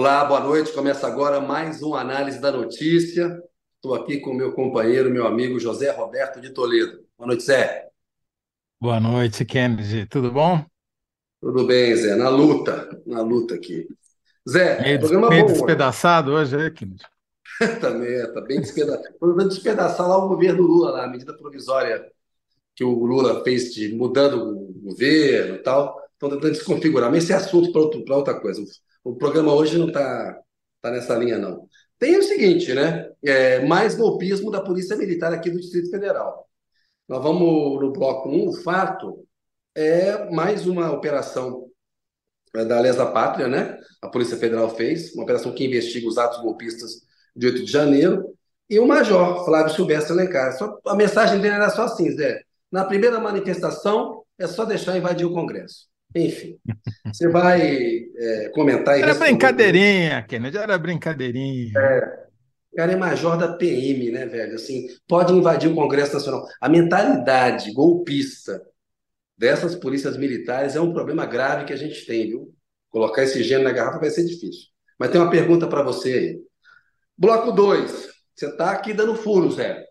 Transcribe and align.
Olá, 0.00 0.24
boa 0.24 0.38
noite. 0.38 0.72
Começa 0.72 1.08
agora 1.08 1.40
mais 1.40 1.82
uma 1.82 2.00
análise 2.00 2.40
da 2.40 2.52
notícia. 2.52 3.36
Estou 3.74 3.96
aqui 3.96 4.20
com 4.20 4.32
meu 4.32 4.52
companheiro, 4.52 5.10
meu 5.10 5.26
amigo 5.26 5.58
José 5.58 5.90
Roberto 5.90 6.40
de 6.40 6.50
Toledo. 6.50 7.00
Boa 7.18 7.26
noite, 7.26 7.42
Zé. 7.42 7.88
Boa 8.80 9.00
noite, 9.00 9.44
Kennedy. 9.44 10.06
Tudo 10.06 10.30
bom? 10.30 10.64
Tudo 11.40 11.66
bem, 11.66 11.96
Zé. 11.96 12.14
Na 12.14 12.28
luta, 12.28 12.88
na 13.04 13.22
luta 13.22 13.56
aqui. 13.56 13.88
Zé, 14.48 14.80
meio, 14.82 15.00
programa 15.00 15.30
meio 15.30 15.46
bom. 15.46 15.52
despedaçado 15.52 16.30
hoje, 16.30 16.54
é, 16.64 16.70
Kennedy? 16.70 17.04
Também, 17.80 18.14
está 18.20 18.40
bem 18.40 18.60
despedaçado. 18.60 19.02
Tentando 19.02 19.48
despedaçar 19.48 20.08
lá 20.08 20.16
o 20.16 20.28
governo 20.28 20.62
Lula, 20.62 20.92
lá, 20.92 21.04
a 21.06 21.08
medida 21.08 21.36
provisória 21.36 22.06
que 22.76 22.84
o 22.84 23.04
Lula 23.04 23.42
fez 23.42 23.74
de 23.74 23.92
mudando 23.96 24.48
o 24.48 24.80
governo 24.80 25.56
e 25.56 25.58
tal. 25.58 26.00
Estão 26.12 26.30
tentando 26.30 26.52
desconfigurar. 26.52 27.10
Mas 27.10 27.24
esse 27.24 27.32
é 27.32 27.34
assunto 27.34 27.72
para 27.72 28.16
outra 28.16 28.38
coisa. 28.38 28.62
O 29.04 29.16
programa 29.16 29.52
hoje 29.54 29.78
não 29.78 29.88
está 29.88 30.40
tá 30.80 30.90
nessa 30.90 31.16
linha, 31.16 31.38
não. 31.38 31.68
Tem 31.98 32.16
o 32.16 32.22
seguinte, 32.22 32.72
né? 32.74 33.10
É, 33.24 33.64
mais 33.66 33.94
golpismo 33.94 34.50
da 34.50 34.60
Polícia 34.60 34.96
Militar 34.96 35.32
aqui 35.32 35.50
do 35.50 35.60
Distrito 35.60 35.90
Federal. 35.90 36.48
Nós 37.08 37.22
vamos 37.22 37.80
no 37.80 37.92
bloco 37.92 38.28
1, 38.28 38.48
o 38.48 38.52
fato 38.62 39.26
é 39.74 40.30
mais 40.30 40.66
uma 40.66 40.90
operação 40.92 41.68
é, 42.54 42.64
da 42.64 42.80
Lesa 42.80 43.06
Pátria, 43.06 43.48
né? 43.48 43.78
A 44.02 44.08
Polícia 44.08 44.36
Federal 44.36 44.68
fez, 44.70 45.14
uma 45.14 45.24
operação 45.24 45.52
que 45.52 45.64
investiga 45.64 46.06
os 46.06 46.18
atos 46.18 46.40
golpistas 46.40 47.02
de 47.34 47.46
8 47.46 47.64
de 47.64 47.70
janeiro, 47.70 48.34
e 48.68 48.78
o 48.78 48.86
Major 48.86 49.44
Flávio 49.44 49.74
Silvestre 49.74 50.12
Alencar. 50.12 50.56
Só, 50.56 50.78
a 50.86 50.94
mensagem 50.94 51.40
dele 51.40 51.54
era 51.54 51.70
só 51.70 51.84
assim, 51.84 52.10
Zé. 52.10 52.42
Na 52.70 52.84
primeira 52.84 53.18
manifestação, 53.18 54.22
é 54.38 54.46
só 54.46 54.64
deixar 54.64 54.96
invadir 54.96 55.26
o 55.26 55.32
Congresso. 55.32 55.88
Enfim, 56.14 56.58
você 57.06 57.28
vai 57.28 57.60
é, 57.60 58.48
comentar 58.54 58.98
Era 58.98 59.14
brincadeirinha, 59.14 60.22
Kennedy, 60.22 60.56
era 60.56 60.78
brincadeirinha. 60.78 61.72
É, 61.76 62.28
cara 62.78 62.92
é 62.92 62.96
major 62.96 63.36
da 63.36 63.54
PM, 63.54 64.12
né, 64.12 64.24
velho? 64.24 64.54
Assim, 64.54 64.86
pode 65.08 65.32
invadir 65.32 65.68
o 65.68 65.74
Congresso 65.74 66.14
Nacional. 66.14 66.46
A 66.60 66.68
mentalidade 66.68 67.72
golpista 67.72 68.62
dessas 69.36 69.74
polícias 69.74 70.16
militares 70.16 70.76
é 70.76 70.80
um 70.80 70.92
problema 70.92 71.26
grave 71.26 71.64
que 71.64 71.72
a 71.72 71.76
gente 71.76 72.06
tem, 72.06 72.28
viu? 72.28 72.54
Colocar 72.88 73.24
esse 73.24 73.42
gênero 73.42 73.68
na 73.68 73.74
garrafa 73.74 73.98
vai 73.98 74.10
ser 74.10 74.24
difícil. 74.24 74.68
Mas 74.96 75.10
tem 75.10 75.20
uma 75.20 75.28
pergunta 75.28 75.66
para 75.66 75.82
você 75.82 76.12
aí. 76.12 76.40
Bloco 77.16 77.50
2. 77.50 78.08
Você 78.32 78.46
está 78.46 78.70
aqui 78.70 78.94
dando 78.94 79.16
furo, 79.16 79.50
Zé. 79.50 79.84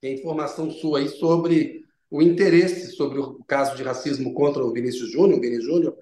Tem 0.00 0.14
informação 0.14 0.70
sua 0.70 1.00
aí 1.00 1.08
sobre 1.08 1.82
o 2.10 2.22
interesse 2.22 2.92
sobre 2.92 3.18
o 3.18 3.42
caso 3.46 3.76
de 3.76 3.82
racismo 3.82 4.32
contra 4.32 4.64
o 4.64 4.72
Vinícius 4.72 5.12
Júnior, 5.12 5.40
Vinícius 5.40 5.66
Júnior, 5.66 5.96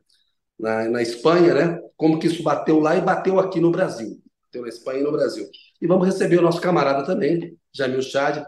na, 0.59 0.89
na 0.89 1.03
Espanha, 1.03 1.55
né? 1.55 1.81
Como 1.97 2.19
que 2.19 2.27
isso 2.27 2.43
bateu 2.43 2.79
lá 2.79 2.97
e 2.97 3.01
bateu 3.01 3.39
aqui 3.39 3.61
no 3.61 3.71
Brasil. 3.71 4.21
Bateu 4.45 4.63
na 4.63 4.69
Espanha 4.69 5.01
e 5.01 5.03
no 5.03 5.13
Brasil. 5.13 5.49
E 5.81 5.87
vamos 5.87 6.07
receber 6.07 6.39
o 6.39 6.43
nosso 6.43 6.61
camarada 6.61 7.05
também, 7.05 7.57
Jamil 7.73 8.03
Chad, 8.03 8.43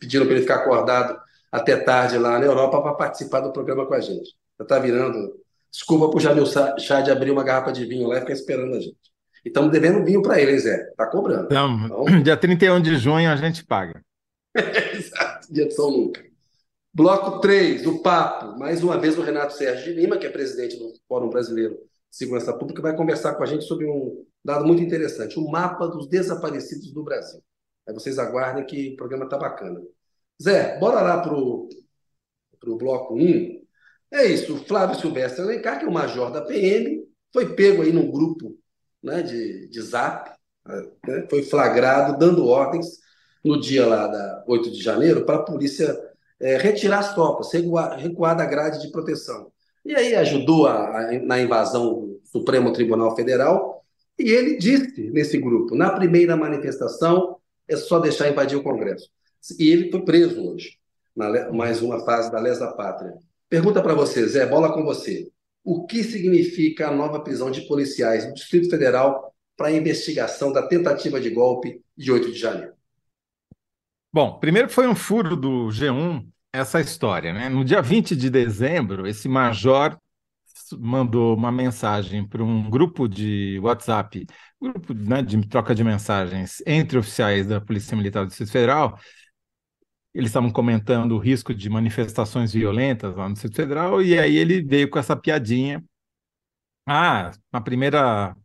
pedindo 0.00 0.24
para 0.24 0.34
ele 0.34 0.42
ficar 0.42 0.56
acordado 0.56 1.18
até 1.52 1.76
tarde 1.76 2.18
lá 2.18 2.38
na 2.38 2.46
Europa 2.46 2.82
para 2.82 2.94
participar 2.94 3.40
do 3.40 3.52
programa 3.52 3.86
com 3.86 3.94
a 3.94 4.00
gente. 4.00 4.34
Já 4.58 4.64
está 4.64 4.78
virando. 4.78 5.34
Desculpa 5.70 6.08
para 6.08 6.16
o 6.16 6.20
Jamil 6.20 6.46
Chad 6.78 7.08
abrir 7.08 7.30
uma 7.30 7.44
garrafa 7.44 7.72
de 7.72 7.84
vinho 7.84 8.08
lá 8.08 8.16
e 8.16 8.20
ficar 8.20 8.32
esperando 8.32 8.74
a 8.74 8.80
gente. 8.80 8.96
E 9.44 9.48
estamos 9.48 9.70
devendo 9.70 10.04
vinho 10.04 10.22
para 10.22 10.40
ele, 10.40 10.52
hein, 10.52 10.58
Zé? 10.58 10.88
Está 10.90 11.06
cobrando. 11.06 11.46
Então, 11.46 11.84
então, 11.84 12.04
dia 12.22 12.36
31 12.36 12.80
de 12.80 12.96
junho 12.96 13.30
a 13.30 13.36
gente 13.36 13.64
paga. 13.64 14.02
Exato, 14.56 15.52
dia 15.52 15.66
de 15.66 15.74
São 15.74 15.88
Lucas. 15.88 16.33
Bloco 16.94 17.40
3, 17.40 17.86
o 17.88 18.00
papo. 18.00 18.56
Mais 18.56 18.84
uma 18.84 18.96
vez 18.96 19.18
o 19.18 19.22
Renato 19.22 19.54
Sérgio 19.54 19.92
de 19.92 20.00
Lima, 20.00 20.16
que 20.16 20.26
é 20.26 20.30
presidente 20.30 20.78
do 20.78 20.92
Fórum 21.08 21.28
Brasileiro 21.28 21.74
de 21.74 22.16
Segurança 22.16 22.52
Pública, 22.56 22.80
vai 22.80 22.96
conversar 22.96 23.34
com 23.34 23.42
a 23.42 23.46
gente 23.46 23.64
sobre 23.64 23.84
um 23.84 24.24
dado 24.44 24.64
muito 24.64 24.80
interessante, 24.80 25.36
o 25.36 25.50
mapa 25.50 25.88
dos 25.88 26.06
desaparecidos 26.06 26.92
do 26.92 27.02
Brasil. 27.02 27.42
Aí 27.88 27.92
vocês 27.92 28.16
aguardem 28.16 28.64
que 28.64 28.90
o 28.90 28.96
programa 28.96 29.24
está 29.24 29.36
bacana. 29.36 29.80
Zé, 30.40 30.78
bora 30.78 31.00
lá 31.00 31.20
para 31.20 31.34
o 31.34 31.68
bloco 32.78 33.16
1. 33.16 33.64
É 34.12 34.26
isso, 34.26 34.54
o 34.54 34.64
Flávio 34.64 34.96
Silvestre 34.96 35.42
Alencar, 35.42 35.80
que 35.80 35.86
é 35.86 35.88
o 35.88 35.92
major 35.92 36.30
da 36.30 36.42
PM, 36.42 37.04
foi 37.32 37.56
pego 37.56 37.82
aí 37.82 37.92
num 37.92 38.08
grupo 38.08 38.56
né, 39.02 39.20
de, 39.20 39.66
de 39.66 39.82
zap, 39.82 40.30
né, 40.64 41.26
foi 41.28 41.42
flagrado 41.42 42.16
dando 42.16 42.46
ordens 42.46 42.86
no 43.44 43.60
dia 43.60 43.84
lá 43.84 44.06
da 44.06 44.44
8 44.46 44.70
de 44.70 44.80
janeiro 44.80 45.26
para 45.26 45.36
a 45.36 45.42
polícia 45.42 46.13
é, 46.40 46.56
retirar 46.56 46.98
as 47.00 47.14
tropas, 47.14 47.52
recuar, 47.52 48.36
da 48.36 48.44
grade 48.44 48.80
de 48.80 48.90
proteção. 48.90 49.50
E 49.84 49.94
aí 49.94 50.14
ajudou 50.14 50.66
a, 50.66 50.98
a, 50.98 51.12
na 51.20 51.40
invasão 51.40 51.94
do 51.94 52.20
Supremo 52.24 52.72
Tribunal 52.72 53.14
Federal, 53.14 53.84
e 54.18 54.30
ele 54.30 54.56
disse 54.56 55.10
nesse 55.10 55.38
grupo, 55.38 55.74
na 55.74 55.90
primeira 55.90 56.36
manifestação, 56.36 57.36
é 57.68 57.76
só 57.76 57.98
deixar 57.98 58.28
invadir 58.28 58.56
o 58.56 58.62
Congresso. 58.62 59.08
E 59.58 59.70
ele 59.70 59.90
foi 59.90 60.02
preso 60.02 60.40
hoje, 60.42 60.78
na 61.14 61.52
mais 61.52 61.82
uma 61.82 62.04
fase 62.04 62.30
da 62.30 62.40
Lesa 62.40 62.72
Pátria. 62.72 63.14
Pergunta 63.48 63.82
para 63.82 63.94
você, 63.94 64.26
Zé, 64.26 64.46
bola 64.46 64.72
com 64.72 64.84
você. 64.84 65.28
O 65.62 65.86
que 65.86 66.02
significa 66.04 66.88
a 66.88 66.94
nova 66.94 67.20
prisão 67.20 67.50
de 67.50 67.62
policiais 67.62 68.26
do 68.26 68.34
Distrito 68.34 68.68
Federal 68.68 69.34
para 69.56 69.68
a 69.68 69.72
investigação 69.72 70.52
da 70.52 70.66
tentativa 70.66 71.20
de 71.20 71.30
golpe 71.30 71.80
de 71.96 72.12
8 72.12 72.32
de 72.32 72.38
janeiro? 72.38 72.73
Bom, 74.14 74.38
primeiro 74.38 74.68
foi 74.68 74.86
um 74.86 74.94
furo 74.94 75.34
do 75.34 75.72
G1 75.72 76.24
essa 76.52 76.80
história, 76.80 77.32
né? 77.32 77.48
No 77.48 77.64
dia 77.64 77.82
20 77.82 78.14
de 78.14 78.30
dezembro, 78.30 79.08
esse 79.08 79.28
major 79.28 79.98
mandou 80.78 81.36
uma 81.36 81.50
mensagem 81.50 82.24
para 82.24 82.40
um 82.44 82.70
grupo 82.70 83.08
de 83.08 83.58
WhatsApp, 83.60 84.24
grupo 84.62 84.94
né, 84.94 85.20
de 85.20 85.44
troca 85.48 85.74
de 85.74 85.82
mensagens 85.82 86.62
entre 86.64 86.96
oficiais 86.96 87.48
da 87.48 87.60
Polícia 87.60 87.96
Militar 87.96 88.24
do 88.24 88.28
Distrito 88.28 88.52
Federal. 88.52 88.96
Eles 90.14 90.30
estavam 90.30 90.52
comentando 90.52 91.16
o 91.16 91.18
risco 91.18 91.52
de 91.52 91.68
manifestações 91.68 92.52
violentas 92.52 93.16
lá 93.16 93.26
no 93.28 93.34
Distrito 93.34 93.56
Federal, 93.56 94.00
e 94.00 94.16
aí 94.16 94.36
ele 94.36 94.62
veio 94.62 94.88
com 94.88 95.00
essa 95.00 95.16
piadinha. 95.16 95.84
Ah, 96.86 97.32
na 97.52 97.60
primeira 97.60 98.36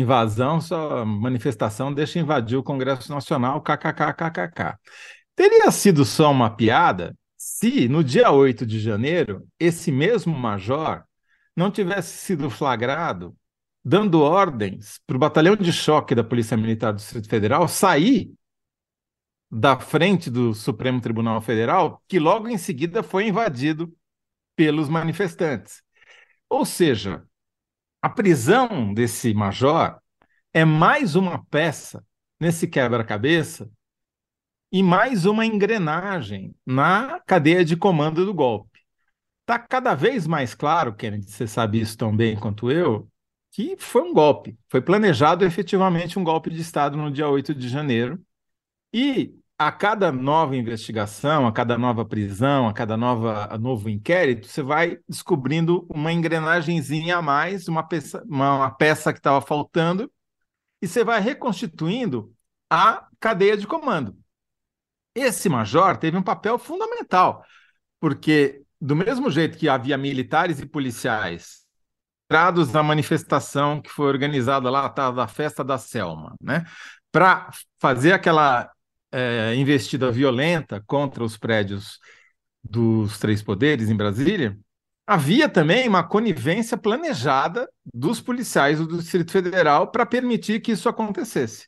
invasão, 0.00 0.60
só 0.60 1.04
manifestação 1.04 1.92
deixa 1.92 2.18
invadir 2.18 2.56
o 2.56 2.62
Congresso 2.62 3.12
Nacional, 3.12 3.60
kkkkk. 3.62 4.76
Teria 5.34 5.70
sido 5.70 6.04
só 6.04 6.30
uma 6.30 6.50
piada 6.50 7.16
se 7.36 7.88
no 7.88 8.04
dia 8.04 8.30
8 8.30 8.66
de 8.66 8.78
janeiro 8.78 9.46
esse 9.58 9.90
mesmo 9.90 10.36
major 10.38 11.04
não 11.56 11.70
tivesse 11.70 12.18
sido 12.18 12.50
flagrado 12.50 13.34
dando 13.84 14.20
ordens 14.20 15.00
para 15.06 15.16
o 15.16 15.18
batalhão 15.18 15.56
de 15.56 15.72
choque 15.72 16.14
da 16.14 16.22
Polícia 16.22 16.56
Militar 16.56 16.92
do 16.92 16.96
Distrito 16.96 17.28
Federal 17.28 17.66
sair 17.66 18.32
da 19.50 19.78
frente 19.78 20.30
do 20.30 20.54
Supremo 20.54 21.00
Tribunal 21.00 21.40
Federal, 21.40 22.02
que 22.06 22.18
logo 22.18 22.48
em 22.48 22.58
seguida 22.58 23.02
foi 23.02 23.26
invadido 23.26 23.92
pelos 24.54 24.88
manifestantes. 24.88 25.82
Ou 26.48 26.64
seja, 26.64 27.24
a 28.02 28.08
prisão 28.08 28.92
desse 28.94 29.34
major 29.34 29.98
é 30.52 30.64
mais 30.64 31.14
uma 31.14 31.44
peça 31.46 32.04
nesse 32.38 32.66
quebra-cabeça 32.66 33.70
e 34.72 34.82
mais 34.82 35.26
uma 35.26 35.44
engrenagem 35.44 36.54
na 36.64 37.20
cadeia 37.20 37.64
de 37.64 37.76
comando 37.76 38.24
do 38.24 38.32
golpe. 38.32 38.80
Está 39.42 39.58
cada 39.58 39.94
vez 39.94 40.26
mais 40.26 40.54
claro, 40.54 40.94
Kennedy, 40.94 41.30
você 41.30 41.46
sabe 41.46 41.80
isso 41.80 41.96
tão 41.96 42.16
bem 42.16 42.38
quanto 42.38 42.70
eu, 42.70 43.08
que 43.50 43.76
foi 43.76 44.02
um 44.02 44.14
golpe. 44.14 44.56
Foi 44.68 44.80
planejado 44.80 45.44
efetivamente 45.44 46.18
um 46.18 46.24
golpe 46.24 46.50
de 46.50 46.60
Estado 46.60 46.96
no 46.96 47.10
dia 47.10 47.28
8 47.28 47.54
de 47.54 47.68
janeiro. 47.68 48.20
E 48.92 49.34
a 49.60 49.70
cada 49.70 50.10
nova 50.10 50.56
investigação, 50.56 51.46
a 51.46 51.52
cada 51.52 51.76
nova 51.76 52.02
prisão, 52.02 52.66
a 52.66 52.72
cada 52.72 52.96
nova, 52.96 53.58
novo 53.58 53.90
inquérito, 53.90 54.46
você 54.46 54.62
vai 54.62 54.98
descobrindo 55.06 55.86
uma 55.90 56.10
engrenagemzinha 56.10 57.18
a 57.18 57.22
mais, 57.22 57.68
uma 57.68 57.82
peça, 57.82 58.24
uma, 58.26 58.56
uma 58.56 58.70
peça 58.70 59.12
que 59.12 59.18
estava 59.18 59.38
faltando, 59.42 60.10
e 60.80 60.88
você 60.88 61.04
vai 61.04 61.20
reconstituindo 61.20 62.32
a 62.70 63.06
cadeia 63.20 63.54
de 63.54 63.66
comando. 63.66 64.16
Esse 65.14 65.46
major 65.50 65.98
teve 65.98 66.16
um 66.16 66.22
papel 66.22 66.58
fundamental, 66.58 67.44
porque 68.00 68.62
do 68.80 68.96
mesmo 68.96 69.30
jeito 69.30 69.58
que 69.58 69.68
havia 69.68 69.98
militares 69.98 70.58
e 70.58 70.64
policiais 70.64 71.66
entrados 72.24 72.72
na 72.72 72.82
manifestação 72.82 73.82
que 73.82 73.90
foi 73.90 74.06
organizada 74.06 74.70
lá, 74.70 74.88
tá, 74.88 75.10
da 75.10 75.28
festa 75.28 75.62
da 75.62 75.76
Selma, 75.76 76.34
né, 76.40 76.64
para 77.12 77.50
fazer 77.78 78.12
aquela 78.12 78.70
é, 79.12 79.54
investida 79.54 80.10
violenta 80.10 80.82
contra 80.86 81.24
os 81.24 81.36
prédios 81.36 81.98
dos 82.62 83.18
três 83.18 83.42
poderes 83.42 83.88
em 83.88 83.96
Brasília, 83.96 84.58
havia 85.06 85.48
também 85.48 85.88
uma 85.88 86.02
conivência 86.02 86.76
planejada 86.76 87.68
dos 87.92 88.20
policiais 88.20 88.78
do 88.78 88.98
Distrito 88.98 89.32
Federal 89.32 89.90
para 89.90 90.06
permitir 90.06 90.60
que 90.60 90.72
isso 90.72 90.88
acontecesse. 90.88 91.66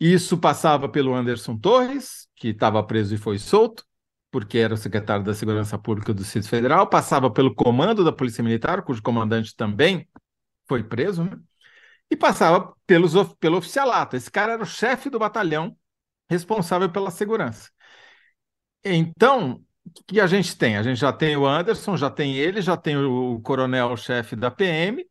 Isso 0.00 0.38
passava 0.38 0.88
pelo 0.88 1.14
Anderson 1.14 1.56
Torres, 1.58 2.28
que 2.36 2.48
estava 2.48 2.82
preso 2.82 3.14
e 3.14 3.18
foi 3.18 3.38
solto, 3.38 3.84
porque 4.30 4.58
era 4.58 4.74
o 4.74 4.76
secretário 4.76 5.24
da 5.24 5.34
Segurança 5.34 5.78
Pública 5.78 6.14
do 6.14 6.22
Distrito 6.22 6.48
Federal, 6.48 6.86
passava 6.86 7.30
pelo 7.30 7.54
comando 7.54 8.04
da 8.04 8.12
Polícia 8.12 8.44
Militar, 8.44 8.82
cujo 8.82 9.02
comandante 9.02 9.56
também 9.56 10.08
foi 10.68 10.84
preso, 10.84 11.24
né? 11.24 11.36
e 12.10 12.16
passava 12.16 12.74
pelos, 12.86 13.12
pelo 13.38 13.58
oficialato. 13.58 14.16
Esse 14.16 14.30
cara 14.30 14.54
era 14.54 14.62
o 14.62 14.66
chefe 14.66 15.10
do 15.10 15.18
batalhão 15.18 15.76
responsável 16.28 16.90
pela 16.90 17.10
segurança. 17.10 17.70
Então, 18.84 19.64
o 19.84 20.04
que 20.06 20.20
a 20.20 20.26
gente 20.26 20.56
tem? 20.56 20.76
A 20.76 20.82
gente 20.82 20.98
já 20.98 21.12
tem 21.12 21.36
o 21.36 21.46
Anderson, 21.46 21.96
já 21.96 22.10
tem 22.10 22.36
ele, 22.36 22.60
já 22.60 22.76
tem 22.76 22.96
o 22.96 23.40
coronel-chefe 23.40 24.36
da 24.36 24.50
PM, 24.50 25.04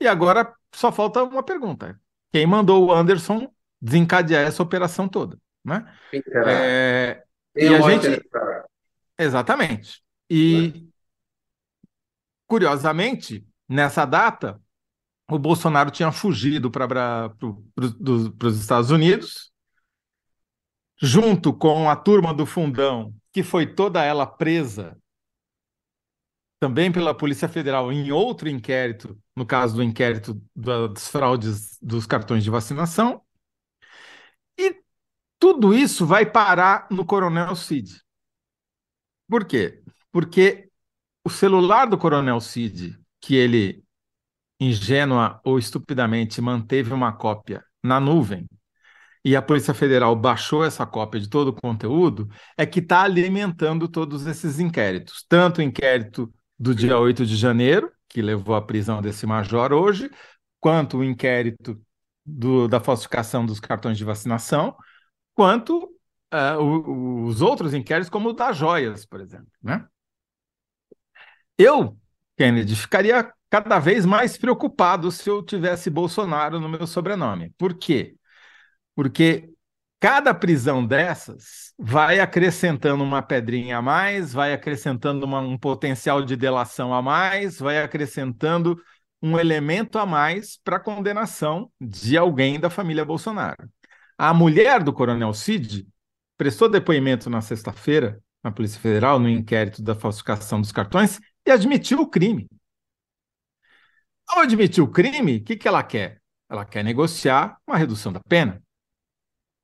e 0.00 0.06
agora 0.06 0.54
só 0.74 0.90
falta 0.90 1.22
uma 1.22 1.42
pergunta: 1.42 2.00
quem 2.32 2.46
mandou 2.46 2.86
o 2.86 2.92
Anderson 2.92 3.52
desencadear 3.80 4.46
essa 4.46 4.62
operação 4.62 5.08
toda? 5.08 5.38
Né? 5.64 5.84
É, 6.46 7.24
e 7.56 7.68
a 7.68 7.80
gente. 7.80 8.22
Exatamente. 9.18 10.02
E, 10.28 10.88
curiosamente, 12.46 13.46
nessa 13.68 14.04
data, 14.04 14.60
o 15.30 15.38
Bolsonaro 15.38 15.90
tinha 15.90 16.10
fugido 16.12 16.70
para 16.70 17.32
os 17.76 18.60
Estados 18.60 18.90
Unidos, 18.90 19.52
junto 21.00 21.52
com 21.52 21.88
a 21.88 21.96
turma 21.96 22.32
do 22.32 22.46
Fundão, 22.46 23.14
que 23.32 23.42
foi 23.42 23.66
toda 23.66 24.02
ela 24.02 24.26
presa 24.26 24.96
também 26.60 26.90
pela 26.90 27.14
Polícia 27.14 27.48
Federal 27.48 27.92
em 27.92 28.10
outro 28.10 28.48
inquérito, 28.48 29.20
no 29.36 29.44
caso 29.44 29.76
do 29.76 29.82
inquérito 29.82 30.40
das 30.56 31.08
fraudes 31.08 31.78
dos 31.82 32.06
cartões 32.06 32.42
de 32.42 32.48
vacinação. 32.48 33.20
E 34.58 34.82
tudo 35.38 35.74
isso 35.74 36.06
vai 36.06 36.24
parar 36.24 36.86
no 36.90 37.04
Coronel 37.04 37.54
Cid. 37.54 38.00
Por 39.28 39.44
quê? 39.44 39.82
Porque 40.10 40.70
o 41.22 41.28
celular 41.28 41.86
do 41.86 41.98
Coronel 41.98 42.40
Cid, 42.40 42.98
que 43.20 43.34
ele 43.34 43.84
ingênua 44.58 45.40
ou 45.44 45.58
estupidamente 45.58 46.40
manteve 46.40 46.94
uma 46.94 47.12
cópia 47.12 47.62
na 47.82 48.00
nuvem, 48.00 48.48
e 49.24 49.34
a 49.34 49.40
Polícia 49.40 49.72
Federal 49.72 50.14
baixou 50.14 50.64
essa 50.64 50.84
cópia 50.84 51.20
de 51.20 51.28
todo 51.28 51.48
o 51.48 51.52
conteúdo, 51.52 52.28
é 52.56 52.66
que 52.66 52.80
está 52.80 53.02
alimentando 53.02 53.88
todos 53.88 54.26
esses 54.26 54.60
inquéritos. 54.60 55.24
Tanto 55.28 55.58
o 55.58 55.62
inquérito 55.62 56.32
do 56.58 56.74
dia 56.74 56.98
8 56.98 57.24
de 57.24 57.34
janeiro, 57.34 57.90
que 58.08 58.20
levou 58.20 58.54
à 58.54 58.60
prisão 58.60 59.00
desse 59.00 59.26
major 59.26 59.72
hoje, 59.72 60.10
quanto 60.60 60.98
o 60.98 61.04
inquérito 61.04 61.80
do, 62.24 62.68
da 62.68 62.80
falsificação 62.80 63.46
dos 63.46 63.58
cartões 63.58 63.96
de 63.96 64.04
vacinação, 64.04 64.76
quanto 65.34 65.84
uh, 66.32 66.60
o, 66.60 67.24
os 67.24 67.40
outros 67.40 67.72
inquéritos, 67.72 68.10
como 68.10 68.28
o 68.28 68.32
das 68.34 68.56
joias, 68.56 69.06
por 69.06 69.20
exemplo. 69.20 69.48
Né? 69.62 69.86
Eu, 71.56 71.98
Kennedy, 72.36 72.76
ficaria 72.76 73.32
cada 73.48 73.78
vez 73.78 74.04
mais 74.04 74.36
preocupado 74.36 75.10
se 75.10 75.30
eu 75.30 75.42
tivesse 75.42 75.88
Bolsonaro 75.88 76.60
no 76.60 76.68
meu 76.68 76.86
sobrenome. 76.86 77.54
Por 77.56 77.74
quê? 77.74 78.16
Porque 78.94 79.50
cada 80.00 80.34
prisão 80.34 80.86
dessas 80.86 81.72
vai 81.78 82.20
acrescentando 82.20 83.02
uma 83.02 83.22
pedrinha 83.22 83.78
a 83.78 83.82
mais, 83.82 84.32
vai 84.32 84.52
acrescentando 84.52 85.24
uma, 85.26 85.40
um 85.40 85.58
potencial 85.58 86.22
de 86.22 86.36
delação 86.36 86.92
a 86.94 87.02
mais, 87.02 87.58
vai 87.58 87.82
acrescentando 87.82 88.80
um 89.22 89.38
elemento 89.38 89.98
a 89.98 90.04
mais 90.04 90.58
para 90.62 90.76
a 90.76 90.80
condenação 90.80 91.70
de 91.80 92.16
alguém 92.16 92.60
da 92.60 92.68
família 92.68 93.04
Bolsonaro. 93.04 93.68
A 94.18 94.34
mulher 94.34 94.82
do 94.82 94.92
Coronel 94.92 95.32
Cid 95.32 95.86
prestou 96.36 96.68
depoimento 96.68 97.30
na 97.30 97.40
sexta-feira 97.40 98.20
na 98.42 98.52
Polícia 98.52 98.78
Federal 98.78 99.18
no 99.18 99.28
inquérito 99.28 99.82
da 99.82 99.94
falsificação 99.94 100.60
dos 100.60 100.70
cartões 100.70 101.18
e 101.46 101.50
admitiu 101.50 102.00
o 102.00 102.06
crime. 102.06 102.46
Ao 104.28 104.40
admitir 104.40 104.82
o 104.82 104.88
crime, 104.88 105.38
o 105.38 105.44
que, 105.44 105.56
que 105.56 105.66
ela 105.66 105.82
quer? 105.82 106.20
Ela 106.48 106.64
quer 106.64 106.84
negociar 106.84 107.58
uma 107.66 107.76
redução 107.76 108.12
da 108.12 108.20
pena. 108.20 108.62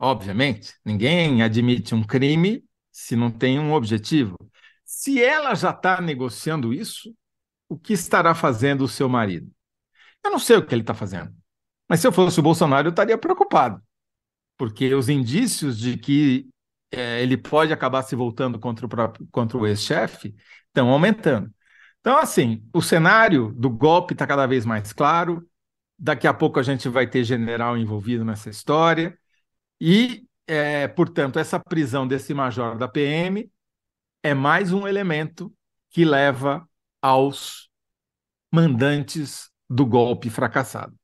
Obviamente, 0.00 0.74
ninguém 0.82 1.42
admite 1.42 1.94
um 1.94 2.02
crime 2.02 2.64
se 2.90 3.14
não 3.14 3.30
tem 3.30 3.58
um 3.58 3.74
objetivo. 3.74 4.34
Se 4.82 5.22
ela 5.22 5.54
já 5.54 5.70
está 5.70 6.00
negociando 6.00 6.72
isso, 6.72 7.14
o 7.68 7.78
que 7.78 7.92
estará 7.92 8.34
fazendo 8.34 8.82
o 8.82 8.88
seu 8.88 9.08
marido? 9.08 9.50
Eu 10.24 10.30
não 10.30 10.38
sei 10.38 10.56
o 10.56 10.66
que 10.66 10.74
ele 10.74 10.82
está 10.82 10.94
fazendo. 10.94 11.34
Mas 11.88 12.00
se 12.00 12.06
eu 12.06 12.12
fosse 12.12 12.40
o 12.40 12.42
Bolsonaro, 12.42 12.88
eu 12.88 12.90
estaria 12.90 13.18
preocupado. 13.18 13.82
Porque 14.56 14.94
os 14.94 15.08
indícios 15.08 15.78
de 15.78 15.98
que 15.98 16.48
é, 16.90 17.22
ele 17.22 17.36
pode 17.36 17.72
acabar 17.72 18.02
se 18.02 18.16
voltando 18.16 18.58
contra 18.58 18.86
o, 18.86 19.28
contra 19.30 19.58
o 19.58 19.66
ex-chefe 19.66 20.34
estão 20.66 20.88
aumentando. 20.88 21.52
Então, 22.00 22.16
assim, 22.16 22.66
o 22.72 22.80
cenário 22.80 23.52
do 23.52 23.68
golpe 23.68 24.14
está 24.14 24.26
cada 24.26 24.46
vez 24.46 24.64
mais 24.64 24.92
claro. 24.92 25.46
Daqui 25.98 26.26
a 26.26 26.32
pouco 26.34 26.58
a 26.58 26.62
gente 26.62 26.88
vai 26.88 27.06
ter 27.06 27.22
general 27.24 27.76
envolvido 27.76 28.24
nessa 28.24 28.48
história. 28.48 29.18
E, 29.80 30.26
é, 30.46 30.86
portanto, 30.88 31.38
essa 31.38 31.58
prisão 31.58 32.06
desse 32.06 32.34
major 32.34 32.76
da 32.76 32.86
PM 32.86 33.50
é 34.22 34.34
mais 34.34 34.72
um 34.72 34.86
elemento 34.86 35.52
que 35.90 36.04
leva 36.04 36.68
aos 37.00 37.68
mandantes 38.52 39.48
do 39.68 39.86
golpe 39.86 40.28
fracassado. 40.28 40.94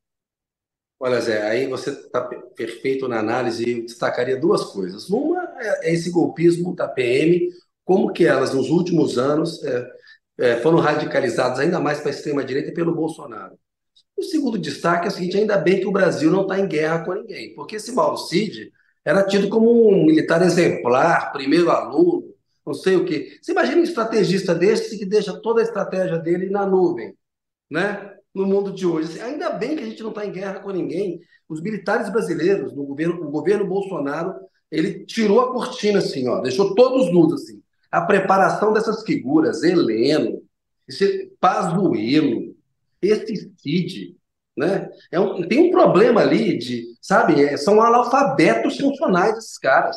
Olha, 0.98 1.20
Zé, 1.20 1.42
aí 1.48 1.68
você 1.68 1.90
está 1.90 2.22
perfeito 2.56 3.06
na 3.06 3.18
análise 3.18 3.62
e 3.64 3.82
destacaria 3.82 4.38
duas 4.38 4.64
coisas. 4.64 5.08
Uma 5.10 5.42
é 5.58 5.92
esse 5.92 6.10
golpismo 6.10 6.74
da 6.74 6.88
PM, 6.88 7.48
como 7.84 8.12
que 8.12 8.26
elas, 8.26 8.54
nos 8.54 8.70
últimos 8.70 9.18
anos, 9.18 9.62
é, 9.62 9.90
é, 10.38 10.56
foram 10.56 10.78
radicalizados 10.78 11.60
ainda 11.60 11.78
mais 11.78 12.00
para 12.00 12.10
a 12.10 12.14
extrema-direita 12.14 12.72
pelo 12.72 12.94
Bolsonaro. 12.94 13.58
O 14.16 14.22
segundo 14.22 14.58
destaque 14.58 15.06
é 15.06 15.08
o 15.08 15.12
seguinte: 15.12 15.36
ainda 15.36 15.58
bem 15.58 15.80
que 15.80 15.86
o 15.86 15.92
Brasil 15.92 16.30
não 16.30 16.42
está 16.42 16.58
em 16.58 16.66
guerra 16.66 17.04
com 17.04 17.14
ninguém, 17.14 17.54
porque 17.54 17.76
esse 17.76 17.92
Mauro 17.92 18.16
Cid 18.16 18.72
era 19.04 19.24
tido 19.24 19.48
como 19.48 19.88
um 19.88 20.04
militar 20.06 20.42
exemplar, 20.42 21.32
primeiro 21.32 21.70
aluno, 21.70 22.34
não 22.64 22.74
sei 22.74 22.96
o 22.96 23.04
quê. 23.04 23.38
Você 23.40 23.52
imagina 23.52 23.80
um 23.80 23.84
estrategista 23.84 24.54
desse 24.54 24.98
que 24.98 25.06
deixa 25.06 25.40
toda 25.40 25.60
a 25.60 25.64
estratégia 25.64 26.18
dele 26.18 26.50
na 26.50 26.66
nuvem, 26.66 27.14
né? 27.70 28.12
no 28.34 28.44
mundo 28.44 28.70
de 28.70 28.86
hoje. 28.86 29.08
Assim, 29.08 29.20
ainda 29.20 29.48
bem 29.50 29.74
que 29.74 29.82
a 29.82 29.86
gente 29.86 30.02
não 30.02 30.10
está 30.10 30.26
em 30.26 30.30
guerra 30.30 30.60
com 30.60 30.70
ninguém. 30.70 31.22
Os 31.48 31.62
militares 31.62 32.12
brasileiros, 32.12 32.74
no 32.74 32.84
governo, 32.84 33.26
o 33.26 33.30
governo 33.30 33.66
Bolsonaro, 33.66 34.34
ele 34.70 35.06
tirou 35.06 35.40
a 35.40 35.52
cortina 35.52 36.00
assim, 36.00 36.28
ó, 36.28 36.40
deixou 36.40 36.74
todos 36.74 37.10
nus 37.10 37.32
assim 37.32 37.62
a 37.90 38.00
preparação 38.02 38.74
dessas 38.74 39.02
figuras, 39.04 39.62
Heleno, 39.62 40.42
esse 40.86 41.32
Pazuello, 41.40 42.45
esse 43.00 43.52
Cid, 43.58 44.16
né? 44.56 44.88
É 45.10 45.20
um, 45.20 45.46
tem 45.46 45.68
um 45.68 45.70
problema 45.70 46.22
ali 46.22 46.58
de, 46.58 46.84
sabe, 47.00 47.42
é, 47.42 47.56
são 47.56 47.82
analfabetos 47.82 48.78
funcionais 48.78 49.36
esses 49.36 49.58
caras. 49.58 49.96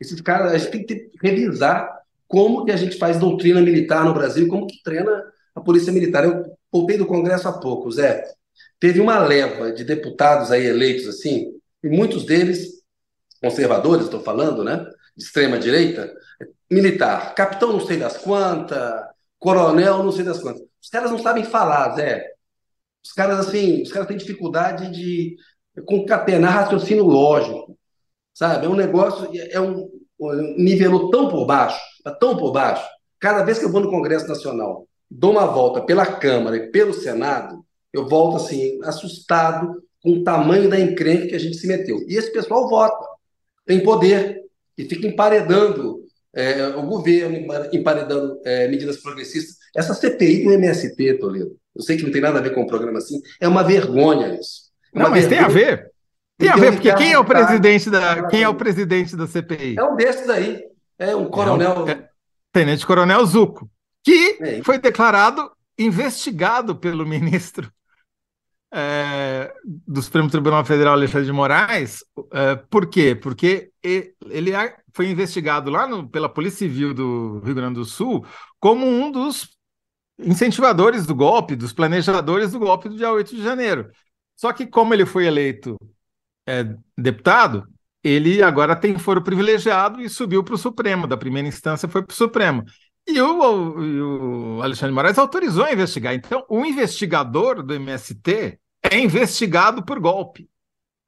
Esses 0.00 0.20
caras, 0.20 0.52
a 0.52 0.58
gente 0.58 0.70
tem 0.70 0.86
que 0.86 1.10
revisar 1.20 1.98
como 2.28 2.64
que 2.64 2.70
a 2.70 2.76
gente 2.76 2.96
faz 2.98 3.18
doutrina 3.18 3.60
militar 3.60 4.04
no 4.04 4.14
Brasil, 4.14 4.46
como 4.48 4.66
que 4.66 4.82
treina 4.82 5.24
a 5.54 5.60
polícia 5.60 5.92
militar. 5.92 6.24
Eu 6.24 6.44
voltei 6.70 6.96
do 6.96 7.06
Congresso 7.06 7.48
há 7.48 7.52
pouco, 7.52 7.90
Zé. 7.90 8.24
Teve 8.78 9.00
uma 9.00 9.18
leva 9.18 9.72
de 9.72 9.84
deputados 9.84 10.52
aí 10.52 10.66
eleitos 10.66 11.08
assim, 11.08 11.52
e 11.82 11.88
muitos 11.88 12.24
deles 12.24 12.78
conservadores, 13.42 14.04
estou 14.04 14.20
falando, 14.20 14.62
né? 14.62 14.86
De 15.16 15.24
extrema 15.24 15.58
direita, 15.58 16.12
militar, 16.70 17.34
capitão 17.34 17.72
não 17.72 17.80
sei 17.80 17.96
das 17.96 18.18
quantas, 18.18 19.04
coronel 19.38 20.02
não 20.02 20.12
sei 20.12 20.24
das 20.24 20.40
quantas. 20.40 20.62
Os 20.88 20.90
caras 20.90 21.10
não 21.10 21.18
sabem 21.18 21.44
falar, 21.44 21.94
Zé. 21.96 22.32
Os 23.04 23.12
caras, 23.12 23.46
assim, 23.46 23.82
os 23.82 23.92
caras 23.92 24.08
têm 24.08 24.16
dificuldade 24.16 24.90
de 24.90 25.36
concatenar 25.84 26.64
raciocínio 26.64 27.04
lógico, 27.04 27.78
sabe? 28.32 28.64
É 28.64 28.68
um 28.70 28.74
negócio, 28.74 29.28
é 29.34 29.60
um, 29.60 29.86
nível 30.56 31.10
tão 31.10 31.28
por 31.28 31.44
baixo, 31.44 31.78
tá 32.02 32.10
tão 32.10 32.38
por 32.38 32.52
baixo. 32.52 32.88
Cada 33.20 33.44
vez 33.44 33.58
que 33.58 33.66
eu 33.66 33.70
vou 33.70 33.82
no 33.82 33.90
Congresso 33.90 34.26
Nacional, 34.26 34.88
dou 35.10 35.32
uma 35.32 35.44
volta 35.44 35.82
pela 35.82 36.06
Câmara 36.06 36.56
e 36.56 36.70
pelo 36.70 36.94
Senado, 36.94 37.62
eu 37.92 38.08
volto, 38.08 38.38
assim, 38.38 38.80
assustado 38.82 39.82
com 40.02 40.12
o 40.12 40.24
tamanho 40.24 40.70
da 40.70 40.80
encrenca 40.80 41.26
que 41.26 41.34
a 41.34 41.40
gente 41.40 41.58
se 41.58 41.66
meteu. 41.66 41.98
E 42.08 42.16
esse 42.16 42.32
pessoal 42.32 42.66
vota, 42.66 43.06
tem 43.66 43.82
poder, 43.82 44.40
e 44.78 44.84
fica 44.84 45.06
emparedando 45.06 46.00
é, 46.34 46.66
o 46.68 46.82
governo 46.86 47.46
emparedando 47.74 48.40
é, 48.42 48.68
medidas 48.68 48.96
progressistas. 49.02 49.57
Essa 49.76 49.94
CPI 49.94 50.44
do 50.44 50.52
MST, 50.52 51.14
Toledo, 51.14 51.56
eu 51.74 51.82
sei 51.82 51.96
que 51.96 52.02
não 52.02 52.12
tem 52.12 52.20
nada 52.20 52.38
a 52.38 52.42
ver 52.42 52.54
com 52.54 52.60
o 52.60 52.64
um 52.64 52.66
programa 52.66 52.98
assim, 52.98 53.20
é 53.40 53.46
uma 53.46 53.62
vergonha 53.62 54.34
isso. 54.34 54.68
É 54.94 54.98
não, 54.98 55.10
mas 55.10 55.26
vergonha. 55.26 55.28
tem 55.28 55.38
a 55.38 55.48
ver. 55.48 55.90
Tem 56.38 56.48
a 56.48 56.56
ver, 56.56 56.72
porque 56.72 56.94
quem 56.94 57.12
é 57.12 57.18
o 57.18 57.24
presidente 57.24 57.90
da, 57.90 58.28
quem 58.28 58.42
é 58.42 58.48
o 58.48 58.54
presidente 58.54 59.16
da 59.16 59.26
CPI? 59.26 59.76
É 59.76 59.82
um 59.82 59.96
desses 59.96 60.28
aí. 60.28 60.62
É 60.98 61.14
um 61.14 61.26
coronel. 61.26 61.72
É 61.72 61.78
um, 61.80 61.88
é, 61.88 62.08
Tenente 62.52 62.86
Coronel 62.86 63.24
Zuco, 63.26 63.70
que 64.04 64.38
é. 64.40 64.62
foi 64.62 64.78
declarado 64.78 65.50
investigado 65.78 66.76
pelo 66.76 67.06
ministro 67.06 67.70
é, 68.72 69.52
do 69.64 70.02
Supremo 70.02 70.30
Tribunal 70.30 70.64
Federal, 70.64 70.94
Alexandre 70.94 71.26
de 71.26 71.32
Moraes. 71.32 72.04
É, 72.32 72.56
por 72.56 72.86
quê? 72.86 73.14
Porque 73.14 73.70
ele 73.82 74.52
foi 74.92 75.08
investigado 75.08 75.70
lá 75.70 75.86
no, 75.86 76.08
pela 76.08 76.28
Polícia 76.28 76.58
Civil 76.58 76.92
do 76.92 77.40
Rio 77.40 77.54
Grande 77.54 77.74
do 77.74 77.84
Sul 77.84 78.24
como 78.60 78.86
um 78.86 79.10
dos 79.10 79.57
incentivadores 80.18 81.06
do 81.06 81.14
golpe, 81.14 81.56
dos 81.56 81.72
planejadores 81.72 82.52
do 82.52 82.58
golpe 82.58 82.88
do 82.88 82.96
dia 82.96 83.12
8 83.12 83.34
de 83.34 83.42
janeiro. 83.42 83.90
Só 84.36 84.52
que, 84.52 84.66
como 84.66 84.94
ele 84.94 85.06
foi 85.06 85.26
eleito 85.26 85.76
é, 86.46 86.64
deputado, 86.96 87.66
ele 88.02 88.42
agora 88.42 88.76
tem 88.76 88.98
foro 88.98 89.22
privilegiado 89.22 90.00
e 90.00 90.08
subiu 90.08 90.44
para 90.44 90.54
o 90.54 90.58
Supremo. 90.58 91.06
Da 91.06 91.16
primeira 91.16 91.48
instância 91.48 91.88
foi 91.88 92.02
para 92.02 92.12
o 92.12 92.16
Supremo. 92.16 92.64
E 93.06 93.20
o, 93.20 94.58
o 94.58 94.62
Alexandre 94.62 94.94
Moraes 94.94 95.18
autorizou 95.18 95.64
a 95.64 95.72
investigar. 95.72 96.14
Então, 96.14 96.44
o 96.48 96.64
investigador 96.64 97.62
do 97.62 97.74
MST 97.74 98.58
é 98.82 98.98
investigado 98.98 99.84
por 99.84 99.98
golpe. 99.98 100.48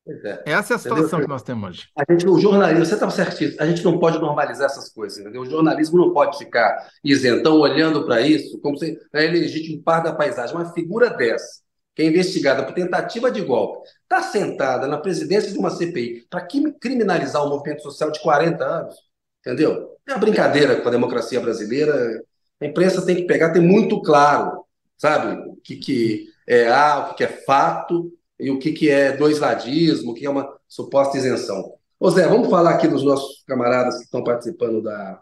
É. 0.08 0.52
Essa 0.52 0.74
é 0.74 0.76
a 0.76 0.78
situação 0.78 0.96
entendeu? 0.96 1.20
que 1.20 1.28
nós 1.28 1.42
temos 1.42 1.68
hoje. 1.68 1.88
A 1.96 2.10
gente, 2.10 2.26
o 2.26 2.38
jornalismo, 2.38 2.84
você 2.84 2.94
está 2.94 3.10
certíssimo, 3.10 3.60
a 3.60 3.66
gente 3.66 3.84
não 3.84 3.98
pode 3.98 4.18
normalizar 4.18 4.66
essas 4.66 4.88
coisas, 4.88 5.18
entendeu? 5.18 5.42
O 5.42 5.46
jornalismo 5.46 5.98
não 5.98 6.12
pode 6.12 6.38
ficar 6.38 6.88
isentão 7.04 7.58
olhando 7.58 8.04
para 8.04 8.20
isso 8.20 8.58
como 8.60 8.76
se 8.76 8.98
é 9.12 9.26
legítimo 9.26 9.82
par 9.82 10.02
da 10.02 10.12
paisagem. 10.12 10.56
Uma 10.56 10.72
figura 10.72 11.10
dessa, 11.10 11.60
que 11.94 12.02
é 12.02 12.06
investigada 12.06 12.64
por 12.64 12.74
tentativa 12.74 13.30
de 13.30 13.42
golpe, 13.42 13.88
está 14.02 14.22
sentada 14.22 14.86
na 14.86 14.98
presidência 14.98 15.52
de 15.52 15.58
uma 15.58 15.70
CPI 15.70 16.26
para 16.30 16.46
criminalizar 16.80 17.44
um 17.44 17.50
movimento 17.50 17.82
social 17.82 18.10
de 18.10 18.20
40 18.20 18.64
anos, 18.64 18.94
entendeu? 19.40 19.96
É 20.08 20.12
uma 20.12 20.18
brincadeira 20.18 20.80
com 20.80 20.88
a 20.88 20.92
democracia 20.92 21.40
brasileira. 21.40 22.22
A 22.60 22.66
imprensa 22.66 23.04
tem 23.04 23.16
que 23.16 23.24
pegar, 23.24 23.52
tem 23.52 23.62
muito 23.62 24.00
claro, 24.02 24.64
sabe, 24.96 25.50
o 25.50 25.56
que, 25.56 25.76
que 25.76 26.26
é 26.46 26.68
A, 26.68 27.10
o 27.10 27.14
que 27.14 27.22
é 27.22 27.28
fato 27.28 28.10
e 28.40 28.50
o 28.50 28.58
que, 28.58 28.72
que 28.72 28.88
é 28.88 29.16
dois-ladismo, 29.16 30.12
o 30.12 30.14
que 30.14 30.26
é 30.26 30.30
uma 30.30 30.48
suposta 30.66 31.18
isenção. 31.18 31.74
Ô 31.98 32.10
Zé, 32.10 32.26
vamos 32.26 32.48
falar 32.48 32.70
aqui 32.70 32.88
dos 32.88 33.04
nossos 33.04 33.44
camaradas 33.46 33.98
que 33.98 34.04
estão 34.04 34.24
participando 34.24 34.82
da, 34.82 35.20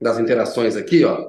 das 0.00 0.18
interações 0.18 0.76
aqui. 0.76 1.04
Ó. 1.04 1.28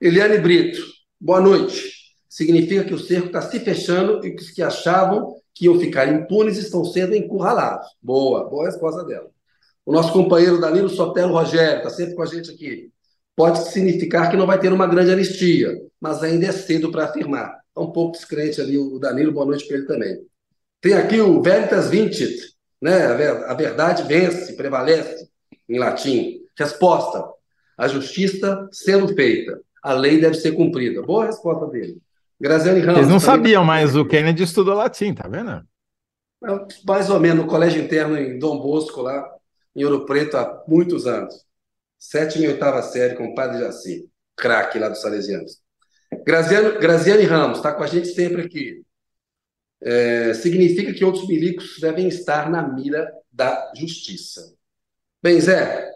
Eliane 0.00 0.38
Brito, 0.38 0.80
boa 1.20 1.40
noite. 1.40 1.92
Significa 2.28 2.84
que 2.84 2.94
o 2.94 2.98
cerco 2.98 3.26
está 3.26 3.42
se 3.42 3.60
fechando 3.60 4.26
e 4.26 4.34
que 4.34 4.42
os 4.42 4.50
que 4.50 4.62
achavam 4.62 5.34
que 5.54 5.66
iam 5.66 5.78
ficar 5.78 6.08
impunes 6.08 6.56
estão 6.56 6.84
sendo 6.84 7.14
encurralados. 7.14 7.86
Boa, 8.02 8.48
boa 8.48 8.64
resposta 8.64 9.04
dela. 9.04 9.30
O 9.84 9.92
nosso 9.92 10.12
companheiro 10.12 10.60
Danilo 10.60 10.88
Sotelo 10.88 11.34
Rogério 11.34 11.78
está 11.78 11.90
sempre 11.90 12.14
com 12.14 12.22
a 12.22 12.26
gente 12.26 12.50
aqui. 12.50 12.90
Pode 13.36 13.70
significar 13.70 14.30
que 14.30 14.36
não 14.36 14.46
vai 14.46 14.58
ter 14.58 14.72
uma 14.72 14.86
grande 14.86 15.10
anistia, 15.10 15.76
mas 16.00 16.22
ainda 16.22 16.46
é 16.46 16.52
cedo 16.52 16.90
para 16.90 17.04
afirmar. 17.04 17.61
Está 17.72 17.80
um 17.80 17.90
pouco 17.90 18.12
descrente 18.12 18.60
ali 18.60 18.76
o 18.76 18.98
Danilo, 18.98 19.32
boa 19.32 19.46
noite 19.46 19.66
para 19.66 19.78
ele 19.78 19.86
também. 19.86 20.20
Tem 20.78 20.92
aqui 20.92 21.20
o 21.22 21.40
Veritas 21.40 21.88
Vincit, 21.88 22.54
né? 22.80 23.06
A 23.06 23.54
verdade 23.54 24.02
vence, 24.02 24.54
prevalece, 24.54 25.26
em 25.66 25.78
latim. 25.78 26.42
Resposta: 26.54 27.24
a 27.78 27.88
justiça 27.88 28.68
sendo 28.70 29.08
feita, 29.14 29.58
a 29.82 29.94
lei 29.94 30.20
deve 30.20 30.34
ser 30.34 30.52
cumprida. 30.52 31.00
Boa 31.00 31.24
resposta 31.24 31.66
dele. 31.68 31.96
Graziane 32.38 32.80
Ramos. 32.80 32.98
Eles 32.98 33.08
não 33.08 33.20
sabiam, 33.20 33.64
mas 33.64 33.96
o 33.96 34.04
Kennedy 34.04 34.42
estudou 34.42 34.74
latim, 34.74 35.14
tá 35.14 35.26
vendo? 35.26 35.64
Mais 36.86 37.08
ou 37.08 37.18
menos, 37.18 37.44
no 37.44 37.50
colégio 37.50 37.80
interno 37.82 38.18
em 38.18 38.38
Dom 38.38 38.60
Bosco, 38.60 39.00
lá 39.00 39.24
em 39.74 39.84
Ouro 39.84 40.04
Preto, 40.04 40.36
há 40.36 40.62
muitos 40.68 41.06
anos. 41.06 41.46
Sétima 41.98 42.44
e 42.44 42.48
oitava 42.48 42.82
série 42.82 43.14
com 43.14 43.28
o 43.28 43.34
padre 43.34 43.60
Jaci, 43.60 44.10
craque 44.36 44.78
lá 44.78 44.90
dos 44.90 45.00
Salesianos. 45.00 45.61
Graziano, 46.24 46.78
Graziane 46.78 47.24
Ramos 47.24 47.58
está 47.58 47.72
com 47.72 47.82
a 47.82 47.86
gente 47.86 48.08
sempre 48.08 48.42
aqui. 48.42 48.82
É, 49.80 50.32
significa 50.34 50.92
que 50.92 51.04
outros 51.04 51.26
milicos 51.26 51.78
devem 51.80 52.06
estar 52.08 52.48
na 52.48 52.62
mira 52.62 53.12
da 53.30 53.72
justiça. 53.76 54.54
Bem, 55.22 55.40
Zé, 55.40 55.90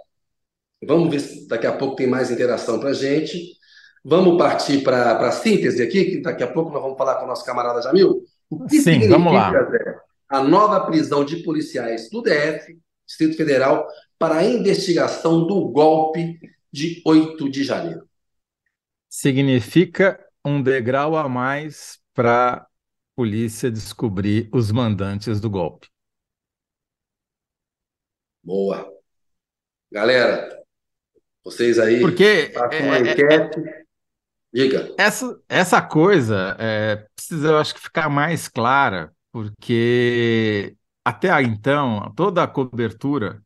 vamos 0.85 1.11
ver 1.11 1.21
se 1.21 1.47
daqui 1.47 1.67
a 1.67 1.77
pouco 1.77 1.97
tem 1.97 2.07
mais 2.07 2.31
interação 2.31 2.81
para 2.81 2.91
a 2.91 2.95
gente. 2.95 3.57
Vamos 4.05 4.39
partir 4.39 4.83
para 4.83 5.19
a 5.19 5.33
síntese 5.33 5.83
aqui, 5.83 6.05
que 6.05 6.21
daqui 6.21 6.43
a 6.43 6.53
pouco 6.53 6.71
nós 6.73 6.83
vamos 6.83 6.99
falar 6.99 7.17
com 7.17 7.25
o 7.25 7.29
nosso 7.29 7.45
camarada 7.45 7.83
Jamil. 7.83 8.25
O 8.51 8.65
que 8.67 8.81
Sim, 8.81 9.09
vamos 9.09 9.33
lá. 9.33 9.51
Zé, 9.51 9.99
a 10.29 10.43
nova 10.43 10.81
prisão 10.87 11.25
de 11.25 11.37
policiais 11.43 12.11
do 12.11 12.23
DF, 12.23 12.79
Distrito 13.07 13.37
Federal, 13.37 13.87
para 14.19 14.37
a 14.37 14.45
investigação 14.45 15.47
do 15.47 15.69
golpe 15.69 16.39
de 16.73 17.03
8 17.05 17.49
de 17.49 17.63
janeiro? 17.63 18.07
Significa 19.17 20.23
um 20.45 20.63
degrau 20.63 21.17
a 21.17 21.27
mais 21.27 21.99
para 22.13 22.53
a 22.53 22.67
polícia 23.15 23.71
descobrir 23.71 24.47
os 24.53 24.71
mandantes 24.71 25.41
do 25.41 25.49
golpe. 25.49 25.89
Boa. 28.45 28.87
Galera, 29.91 30.63
vocês 31.43 31.79
aí 31.79 31.99
Porque 31.99 32.51
façam 32.53 32.81
uma 32.81 32.99
é, 32.99 33.01
é, 33.01 33.13
enquete. 33.13 33.61
É, 33.61 33.85
Diga. 34.53 34.95
Essa, 34.99 35.41
essa 35.49 35.81
coisa 35.81 36.55
é, 36.59 36.97
precisa, 37.17 37.49
eu 37.49 37.59
acho 37.59 37.75
que, 37.75 37.81
ficar 37.81 38.11
mais 38.11 38.49
clara, 38.49 39.15
porque 39.33 40.77
até 41.03 41.31
então, 41.41 42.13
toda 42.15 42.43
a 42.43 42.47
cobertura 42.47 43.43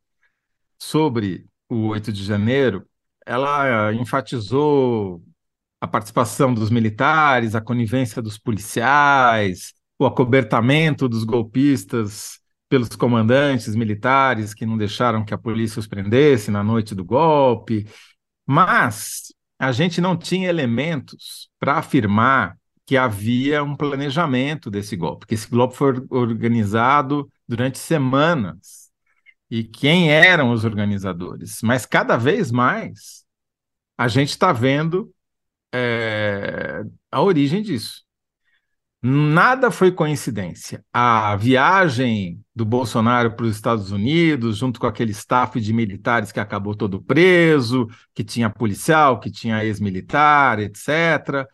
sobre 0.76 1.46
o 1.68 1.90
8 1.90 2.12
de 2.12 2.24
janeiro, 2.24 2.84
ela 3.24 3.92
enfatizou 3.92 5.22
a 5.80 5.87
participação 5.88 6.52
dos 6.52 6.70
militares, 6.70 7.54
a 7.54 7.60
conivência 7.60 8.20
dos 8.20 8.37
policiais, 8.37 9.72
o 9.99 10.04
acobertamento 10.04 11.08
dos 11.08 11.25
golpistas 11.25 12.38
pelos 12.68 12.90
comandantes 12.90 13.75
militares 13.75 14.54
que 14.54 14.66
não 14.66 14.78
deixaram 14.78 15.25
que 15.25 15.34
a 15.34 15.38
polícia 15.38 15.80
os 15.80 15.87
prendesse 15.87 16.50
na 16.50 16.62
noite 16.62 16.94
do 16.94 17.04
golpe. 17.04 17.88
Mas 18.46 19.34
a 19.58 19.72
gente 19.72 20.00
não 20.00 20.16
tinha 20.16 20.49
elementos 20.49 21.50
para 21.58 21.75
afirmar 21.75 22.56
que 22.87 22.96
havia 22.96 23.62
um 23.62 23.76
planejamento 23.76 24.70
desse 24.70 24.96
golpe, 24.96 25.26
que 25.26 25.34
esse 25.34 25.49
golpe 25.49 25.76
foi 25.76 25.94
organizado 26.10 27.30
durante 27.46 27.78
semanas. 27.78 28.90
E 29.50 29.64
quem 29.64 30.10
eram 30.10 30.52
os 30.52 30.64
organizadores? 30.64 31.60
Mas 31.62 31.87
cada 31.87 32.16
vez 32.16 32.50
mais 32.50 33.25
a 33.99 34.08
gente 34.08 34.30
está 34.30 34.52
vendo 34.52 35.12
é, 35.72 36.82
a 37.10 37.22
origem 37.22 37.62
disso. 37.62 38.04
Nada 39.02 39.70
foi 39.70 39.90
coincidência. 39.90 40.84
A 40.92 41.34
viagem 41.36 42.44
do 42.54 42.66
Bolsonaro 42.66 43.34
para 43.34 43.46
os 43.46 43.56
Estados 43.56 43.90
Unidos, 43.90 44.58
junto 44.58 44.78
com 44.78 44.86
aquele 44.86 45.12
staff 45.12 45.58
de 45.58 45.72
militares 45.72 46.30
que 46.30 46.40
acabou 46.40 46.74
todo 46.74 47.02
preso, 47.02 47.88
que 48.14 48.22
tinha 48.22 48.50
policial, 48.50 49.18
que 49.18 49.30
tinha 49.30 49.64
ex-militar, 49.64 50.58
etc. 50.58 51.48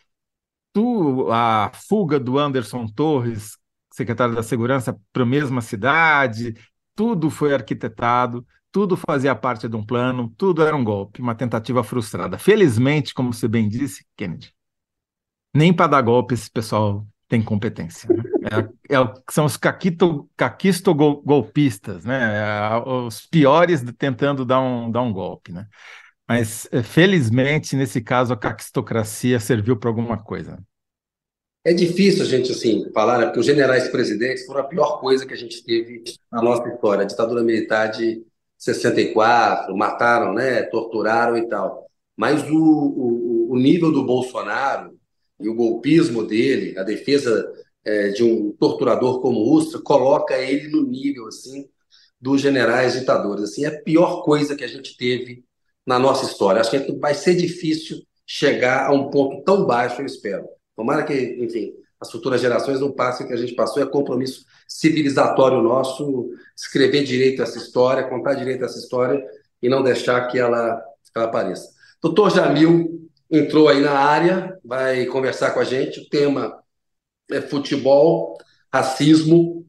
Tu, 0.73 1.31
a 1.33 1.71
fuga 1.89 2.19
do 2.19 2.37
Anderson 2.39 2.87
Torres, 2.89 3.57
secretário 3.93 4.35
da 4.35 4.43
Segurança, 4.43 4.99
para 5.13 5.23
a 5.23 5.27
mesma 5.27 5.61
cidade, 5.61 6.55
tudo 6.97 7.31
foi 7.31 7.55
arquitetado 7.55 8.45
tudo 8.77 8.95
fazia 8.95 9.35
parte 9.35 9.67
de 9.67 9.75
um 9.75 9.83
plano, 9.83 10.31
tudo 10.37 10.63
era 10.63 10.77
um 10.77 10.85
golpe, 10.85 11.23
uma 11.23 11.35
tentativa 11.35 11.83
frustrada. 11.83 12.37
Felizmente, 12.37 13.15
como 13.15 13.33
você 13.33 13.49
bem 13.49 13.71
disse, 13.71 14.05
Kennedy, 14.15 14.53
nem 15.55 15.73
para 15.73 15.87
dar 15.87 16.03
golpe 16.03 16.35
esse 16.35 16.51
pessoal 16.51 17.07
tem 17.27 17.41
competência. 17.41 18.07
Né? 18.07 18.69
É, 18.91 18.95
é, 18.95 19.15
são 19.31 19.47
os 19.47 19.57
caquito, 19.57 20.29
caquisto-golpistas, 20.37 22.05
né? 22.05 22.37
É, 22.37 22.77
os 22.87 23.27
piores 23.27 23.83
tentando 23.97 24.45
dar 24.45 24.61
um, 24.61 24.91
dar 24.91 25.01
um 25.01 25.11
golpe. 25.11 25.53
Né? 25.53 25.67
Mas, 26.29 26.69
é, 26.71 26.83
felizmente, 26.83 27.77
nesse 27.77 28.03
caso, 28.03 28.35
a 28.35 28.37
caquistocracia 28.37 29.41
serviu 29.41 29.79
para 29.79 29.89
alguma 29.89 30.19
coisa. 30.19 30.63
É 31.65 31.73
difícil 31.73 32.25
a 32.25 32.27
gente 32.27 32.53
assim 32.53 32.93
falar, 32.93 33.21
né? 33.21 33.25
porque 33.25 33.41
os 33.41 33.47
generais 33.47 33.89
presidentes 33.89 34.45
foram 34.45 34.61
a 34.61 34.65
pior 34.65 35.01
coisa 35.01 35.25
que 35.25 35.33
a 35.33 35.39
gente 35.39 35.65
teve 35.65 36.05
na 36.31 36.43
nossa 36.43 36.69
história, 36.69 37.05
a 37.05 37.07
ditadura 37.07 37.43
militar 37.43 37.87
de 37.87 38.23
64, 38.67 39.77
mataram, 39.77 40.35
né, 40.35 40.63
torturaram 40.63 41.37
e 41.37 41.49
tal. 41.49 41.87
Mas 42.17 42.43
o, 42.51 42.57
o, 42.57 43.53
o 43.53 43.57
nível 43.57 43.93
do 43.93 44.05
Bolsonaro 44.05 44.99
e 45.39 45.49
o 45.49 45.55
golpismo 45.55 46.25
dele, 46.25 46.79
a 46.79 46.83
defesa 46.83 47.47
é, 47.85 48.09
de 48.09 48.25
um 48.25 48.53
torturador 48.53 49.21
como 49.21 49.53
Ustra, 49.53 49.81
coloca 49.81 50.37
ele 50.37 50.69
no 50.69 50.83
nível 50.83 51.29
assim 51.29 51.69
dos 52.21 52.41
generais 52.41 52.95
ditadores. 52.95 53.45
Assim, 53.45 53.65
é 53.65 53.69
a 53.69 53.83
pior 53.83 54.23
coisa 54.23 54.57
que 54.57 54.65
a 54.65 54.69
gente 54.69 54.97
teve 54.97 55.45
na 55.87 55.99
nossa 55.99 56.25
história. 56.25 56.61
Acho 56.61 56.71
que 56.71 56.93
vai 56.99 57.15
ser 57.15 57.37
difícil 57.37 57.99
chegar 58.27 58.87
a 58.87 58.93
um 58.93 59.11
ponto 59.11 59.45
tão 59.45 59.65
baixo, 59.67 60.01
eu 60.01 60.07
espero. 60.07 60.47
Tomara 60.75 61.05
que, 61.05 61.15
enfim, 61.41 61.73
as 62.01 62.11
futuras 62.11 62.41
gerações 62.41 62.81
não 62.81 62.93
passem 62.93 63.25
o 63.25 63.29
que 63.29 63.35
a 63.35 63.39
gente 63.39 63.55
passou, 63.55 63.83
é 63.83 63.87
compromisso 63.87 64.45
civilizatório 64.69 65.63
nosso 65.63 66.31
escrever 66.57 67.05
direito 67.05 67.43
essa 67.43 67.59
história, 67.59 68.09
contar 68.09 68.35
direito 68.35 68.65
essa 68.65 68.79
história 68.79 69.23
e 69.63 69.69
não 69.69 69.83
deixar 69.83 70.27
que 70.29 70.39
ela, 70.39 70.83
ela 71.15 71.25
apareça. 71.25 71.69
Doutor 72.03 72.31
Jamil 72.31 73.09
entrou 73.31 73.69
aí 73.69 73.81
na 73.81 73.99
área, 73.99 74.59
vai 74.65 75.07
conversar 75.07 75.53
com 75.53 75.61
a 75.61 75.65
gente. 75.65 76.01
O 76.01 76.09
tema 76.09 76.63
é 77.31 77.41
futebol, 77.41 78.37
racismo 78.73 79.67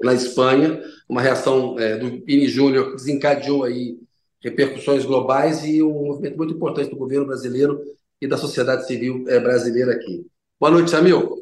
na 0.00 0.14
Espanha, 0.14 0.82
uma 1.08 1.22
reação 1.22 1.78
é, 1.78 1.96
do 1.96 2.20
Pini 2.22 2.48
Júnior 2.48 2.90
que 2.90 2.96
desencadeou 2.96 3.64
aí 3.64 3.98
repercussões 4.42 5.04
globais 5.04 5.64
e 5.64 5.82
um 5.82 6.06
movimento 6.06 6.36
muito 6.36 6.54
importante 6.54 6.90
do 6.90 6.96
governo 6.96 7.26
brasileiro 7.26 7.80
e 8.20 8.26
da 8.26 8.36
sociedade 8.36 8.86
civil 8.86 9.24
é, 9.28 9.38
brasileira 9.38 9.92
aqui. 9.92 10.26
Boa 10.58 10.70
noite, 10.70 10.90
Jamil. 10.90 11.41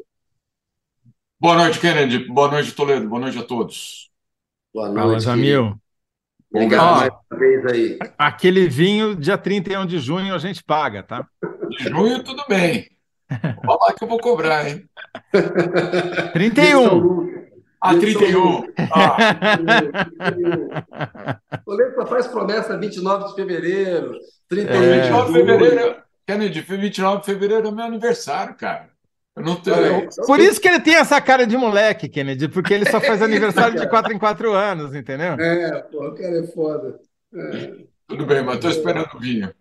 Boa 1.41 1.55
noite, 1.55 1.79
Kennedy. 1.79 2.19
Boa 2.27 2.51
noite, 2.51 2.71
Toledo. 2.71 3.09
Boa 3.09 3.19
noite 3.21 3.39
a 3.39 3.43
todos. 3.43 4.11
Boa 4.71 4.93
Fala, 4.93 5.07
noite, 5.07 5.23
Jamil. 5.23 5.63
querido. 5.63 5.81
Obrigado 6.53 6.85
Ó, 6.85 6.95
mais 6.97 7.11
uma 7.31 7.39
vez 7.39 7.65
aí. 7.65 7.97
aquele 8.17 8.67
vinho, 8.67 9.15
dia 9.15 9.37
31 9.39 9.85
de 9.87 9.97
junho, 9.99 10.35
a 10.35 10.37
gente 10.37 10.63
paga, 10.63 11.01
tá? 11.01 11.25
De 11.69 11.89
junho, 11.89 12.21
tudo 12.23 12.43
bem. 12.47 12.87
Vou 13.63 13.79
falar 13.79 13.93
que 13.93 14.03
eu 14.03 14.07
vou 14.07 14.19
cobrar, 14.19 14.69
hein? 14.69 14.87
31. 16.33 16.83
São 16.89 16.97
Lucas. 16.99 17.41
Ah, 17.81 17.93
Dia 17.95 17.99
de 18.01 18.11
São 18.13 18.21
31. 18.21 18.43
Lucas. 18.43 18.73
Ah, 18.91 19.57
31. 19.57 20.69
O 21.65 21.73
Lê 21.73 21.91
só 21.95 22.05
faz 22.05 22.27
promessa 22.27 22.77
29 22.77 23.29
de 23.29 23.33
fevereiro, 23.35 24.11
31 24.47 24.83
É. 24.83 24.91
de 24.91 24.99
29 25.01 25.27
de 25.27 25.33
fevereiro. 25.39 25.95
Kennedy, 26.27 26.61
29 26.61 27.19
de 27.21 27.25
fevereiro 27.25 27.67
é 27.69 27.71
meu 27.71 27.85
aniversário, 27.85 28.53
cara. 28.55 28.90
Eu 29.41 29.45
não 29.45 29.61
tenho. 29.61 29.77
Eu- 29.77 29.95
aí. 29.95 30.07
Por 30.25 30.39
isso 30.39 30.59
que 30.61 30.67
ele 30.67 30.79
tem 30.79 30.95
essa 30.95 31.19
cara 31.19 31.45
de 31.45 31.57
moleque, 31.57 32.07
Kennedy, 32.07 32.47
porque 32.47 32.73
ele 32.73 32.89
só 32.89 33.01
faz 33.01 33.21
aniversário 33.21 33.79
de 33.79 33.87
4 33.89 34.13
em 34.13 34.19
4 34.19 34.53
anos, 34.53 34.93
entendeu? 34.95 35.33
É, 35.33 35.81
pô, 35.83 36.07
o 36.07 36.15
cara 36.15 36.39
é 36.39 36.47
foda. 36.47 36.99
É. 37.33 37.73
Tudo 38.07 38.25
bem, 38.25 38.43
mas 38.43 38.55
estou 38.55 38.69
esperando 38.71 39.09
o 39.15 39.19
vinho. 39.19 39.53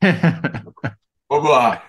Vamos 1.28 1.50
lá. 1.50 1.86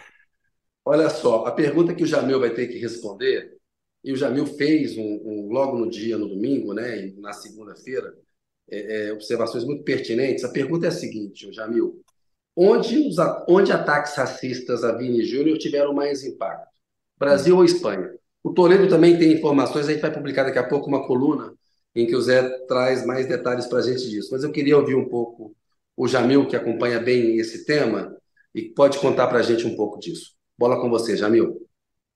Olha 0.85 1.09
só, 1.09 1.45
a 1.45 1.51
pergunta 1.51 1.93
que 1.93 2.03
o 2.03 2.07
Jamil 2.07 2.39
vai 2.39 2.51
ter 2.51 2.67
que 2.67 2.77
responder, 2.77 3.57
e 4.03 4.13
o 4.13 4.15
Jamil 4.15 4.45
fez 4.45 4.97
um, 4.97 5.01
um- 5.25 5.49
logo 5.51 5.77
no 5.77 5.89
dia, 5.89 6.17
no 6.17 6.27
domingo, 6.27 6.73
né, 6.73 7.07
e 7.07 7.19
na 7.19 7.33
segunda-feira, 7.33 8.13
é, 8.69 9.07
é, 9.09 9.13
observações 9.13 9.63
muito 9.65 9.83
pertinentes. 9.83 10.43
A 10.43 10.49
pergunta 10.51 10.85
é 10.85 10.89
a 10.89 10.91
seguinte, 10.91 11.47
o 11.47 11.53
Jamil: 11.53 12.01
onde, 12.55 12.97
os, 13.07 13.15
onde 13.49 13.71
ataques 13.71 14.15
racistas 14.15 14.83
a 14.83 14.95
Vini 14.95 15.23
Júnior 15.23 15.57
tiveram 15.57 15.93
mais 15.93 16.23
impacto? 16.23 16.74
Brasil 17.17 17.55
ou 17.57 17.63
Espanha? 17.63 18.09
O 18.43 18.53
Toledo 18.53 18.87
também 18.87 19.17
tem 19.17 19.33
informações, 19.33 19.87
a 19.87 19.91
gente 19.91 20.01
vai 20.01 20.11
publicar 20.11 20.43
daqui 20.43 20.59
a 20.59 20.67
pouco 20.67 20.87
uma 20.87 21.07
coluna 21.07 21.53
em 21.95 22.05
que 22.05 22.15
o 22.15 22.21
Zé 22.21 22.47
traz 22.67 23.05
mais 23.05 23.27
detalhes 23.27 23.65
para 23.65 23.79
a 23.79 23.81
gente 23.81 24.09
disso. 24.09 24.29
Mas 24.31 24.43
eu 24.43 24.51
queria 24.51 24.77
ouvir 24.77 24.95
um 24.95 25.07
pouco 25.07 25.55
o 25.95 26.07
Jamil, 26.07 26.47
que 26.47 26.55
acompanha 26.55 26.99
bem 26.99 27.37
esse 27.37 27.65
tema, 27.65 28.15
e 28.53 28.63
pode 28.63 28.99
contar 28.99 29.27
para 29.27 29.39
a 29.39 29.41
gente 29.41 29.65
um 29.65 29.75
pouco 29.75 29.97
disso. 29.97 30.35
Bola 30.57 30.79
com 30.79 30.89
você, 30.89 31.15
Jamil. 31.15 31.65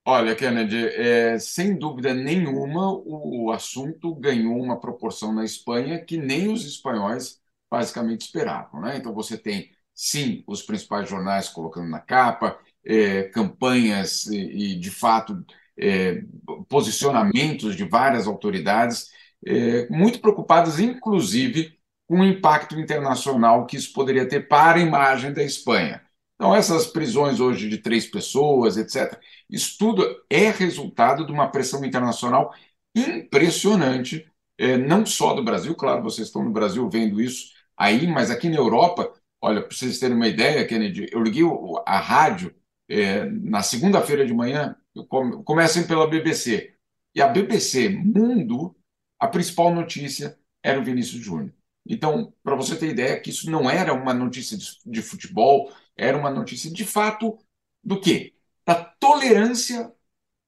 Olha, 0.05 0.35
Kennedy, 0.35 0.87
é, 0.87 1.37
sem 1.39 1.77
dúvida 1.77 2.13
nenhuma, 2.13 2.91
o, 2.91 3.45
o 3.45 3.51
assunto 3.51 4.15
ganhou 4.15 4.57
uma 4.59 4.79
proporção 4.79 5.33
na 5.33 5.43
Espanha 5.43 6.03
que 6.03 6.17
nem 6.17 6.51
os 6.51 6.65
espanhóis 6.65 7.39
basicamente 7.69 8.21
esperavam, 8.21 8.81
né? 8.81 8.97
Então 8.97 9.13
você 9.13 9.37
tem, 9.37 9.69
sim, 9.93 10.43
os 10.47 10.63
principais 10.63 11.07
jornais 11.07 11.49
colocando 11.49 11.89
na 11.89 11.99
capa, 11.99 12.59
é, 12.89 13.23
campanhas 13.23 14.25
e, 14.25 14.73
e, 14.73 14.75
de 14.79 14.89
fato, 14.89 15.45
é, 15.77 16.23
posicionamentos 16.67 17.75
de 17.75 17.83
várias 17.85 18.25
autoridades 18.25 19.09
é, 19.45 19.87
muito 19.89 20.19
preocupadas, 20.19 20.79
inclusive, 20.79 21.77
com 22.07 22.21
o 22.21 22.25
impacto 22.25 22.79
internacional 22.79 23.67
que 23.67 23.77
isso 23.77 23.93
poderia 23.93 24.27
ter 24.27 24.47
para 24.47 24.79
a 24.79 24.81
imagem 24.81 25.31
da 25.31 25.43
Espanha. 25.43 26.01
Então, 26.35 26.55
essas 26.55 26.87
prisões 26.87 27.39
hoje 27.39 27.69
de 27.69 27.77
três 27.77 28.07
pessoas, 28.07 28.77
etc., 28.77 29.19
isso 29.49 29.77
tudo 29.77 30.03
é 30.29 30.49
resultado 30.49 31.25
de 31.25 31.31
uma 31.31 31.49
pressão 31.51 31.85
internacional 31.85 32.53
impressionante, 32.95 34.25
eh, 34.57 34.77
não 34.77 35.05
só 35.05 35.33
do 35.33 35.43
Brasil, 35.43 35.75
claro, 35.75 36.01
vocês 36.01 36.27
estão 36.27 36.43
no 36.43 36.51
Brasil 36.51 36.89
vendo 36.89 37.21
isso 37.21 37.51
aí, 37.77 38.07
mas 38.07 38.31
aqui 38.31 38.49
na 38.49 38.57
Europa, 38.57 39.13
olha, 39.41 39.61
para 39.61 39.75
vocês 39.75 39.99
terem 39.99 40.15
uma 40.15 40.27
ideia, 40.27 40.65
Kennedy, 40.65 41.07
eu 41.11 41.21
liguei 41.21 41.43
a 41.85 41.99
rádio 41.99 42.53
eh, 42.89 43.25
na 43.25 43.61
segunda-feira 43.63 44.25
de 44.25 44.33
manhã, 44.33 44.75
come- 45.07 45.43
pela 45.87 46.07
BBC, 46.09 46.73
e 47.15 47.21
a 47.21 47.27
BBC 47.27 47.89
Mundo, 47.89 48.75
a 49.19 49.27
principal 49.27 49.73
notícia 49.73 50.37
era 50.63 50.79
o 50.79 50.83
Vinícius 50.83 51.21
Júnior. 51.23 51.53
Então, 51.85 52.33
para 52.43 52.55
você 52.55 52.75
ter 52.77 52.89
ideia, 52.89 53.19
que 53.19 53.29
isso 53.29 53.49
não 53.49 53.69
era 53.69 53.93
uma 53.93 54.13
notícia 54.13 54.57
de, 54.57 54.65
de 54.85 55.01
futebol, 55.01 55.71
era 55.97 56.17
uma 56.17 56.29
notícia 56.29 56.71
de 56.71 56.85
fato 56.85 57.37
do 57.83 57.99
quê? 57.99 58.33
Da 58.65 58.75
tolerância 58.75 59.91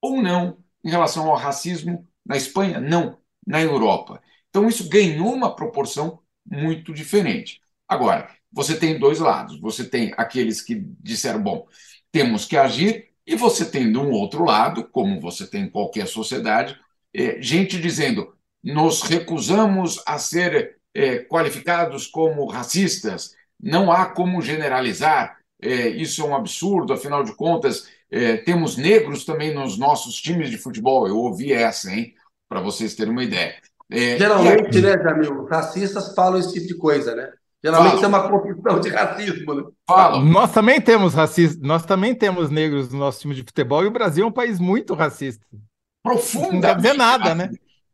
ou 0.01 0.21
não 0.21 0.57
em 0.83 0.89
relação 0.89 1.29
ao 1.29 1.35
racismo 1.37 2.07
na 2.25 2.37
Espanha? 2.37 2.79
Não, 2.79 3.19
na 3.45 3.61
Europa. 3.61 4.21
Então, 4.49 4.67
isso 4.67 4.89
ganhou 4.89 5.33
uma 5.33 5.55
proporção 5.55 6.19
muito 6.45 6.93
diferente. 6.93 7.61
Agora, 7.87 8.29
você 8.51 8.77
tem 8.77 8.99
dois 8.99 9.19
lados. 9.19 9.59
Você 9.61 9.87
tem 9.87 10.13
aqueles 10.17 10.61
que 10.61 10.75
disseram, 10.99 11.41
bom, 11.41 11.67
temos 12.11 12.45
que 12.45 12.57
agir, 12.57 13.09
e 13.25 13.35
você 13.35 13.65
tem 13.65 13.91
de 13.91 13.97
um 13.97 14.11
outro 14.11 14.43
lado, 14.43 14.83
como 14.83 15.19
você 15.19 15.47
tem 15.47 15.63
em 15.63 15.69
qualquer 15.69 16.07
sociedade, 16.07 16.77
eh, 17.13 17.37
gente 17.41 17.79
dizendo, 17.79 18.33
nos 18.63 19.01
recusamos 19.03 20.01
a 20.05 20.17
ser 20.17 20.77
eh, 20.93 21.19
qualificados 21.19 22.07
como 22.07 22.45
racistas, 22.47 23.35
não 23.61 23.91
há 23.91 24.05
como 24.07 24.41
generalizar, 24.41 25.37
eh, 25.61 25.89
isso 25.89 26.21
é 26.21 26.25
um 26.25 26.35
absurdo, 26.35 26.93
afinal 26.93 27.23
de 27.23 27.35
contas, 27.35 27.87
eh, 28.09 28.37
temos 28.37 28.75
negros 28.75 29.23
também 29.23 29.53
nos 29.53 29.77
nossos 29.77 30.15
times 30.15 30.49
de 30.49 30.57
futebol. 30.57 31.07
Eu 31.07 31.17
ouvi 31.17 31.53
essa, 31.53 31.91
hein? 31.91 32.13
Para 32.49 32.59
vocês 32.59 32.95
terem 32.95 33.13
uma 33.13 33.23
ideia. 33.23 33.55
E 33.89 34.17
Geralmente, 34.17 34.77
aí, 34.77 34.81
né, 34.81 35.03
Jamil, 35.03 35.45
racistas 35.45 36.13
falam 36.15 36.39
esse 36.39 36.53
tipo 36.53 36.67
de 36.67 36.75
coisa, 36.75 37.15
né? 37.15 37.31
Geralmente 37.63 38.01
Falam. 38.01 38.03
é 38.03 38.07
uma 38.07 38.29
confissão 38.29 38.79
de 38.79 38.89
racismo, 38.89 39.53
né? 39.53 39.63
falam, 39.87 40.25
Nós 40.25 40.51
também 40.51 40.81
temos 40.81 41.13
racistas, 41.13 41.61
nós 41.61 41.85
também 41.85 42.15
temos 42.15 42.49
negros 42.49 42.91
no 42.91 42.97
nosso 42.97 43.21
time 43.21 43.35
de 43.35 43.43
futebol 43.43 43.83
e 43.83 43.87
o 43.87 43.91
Brasil 43.91 44.25
é 44.25 44.27
um 44.27 44.31
país 44.31 44.59
muito 44.59 44.95
racista. 44.95 45.45
Não 46.03 46.59
quer 46.59 46.75
dizer 46.75 46.93
nada, 46.93 47.35
né? 47.35 47.51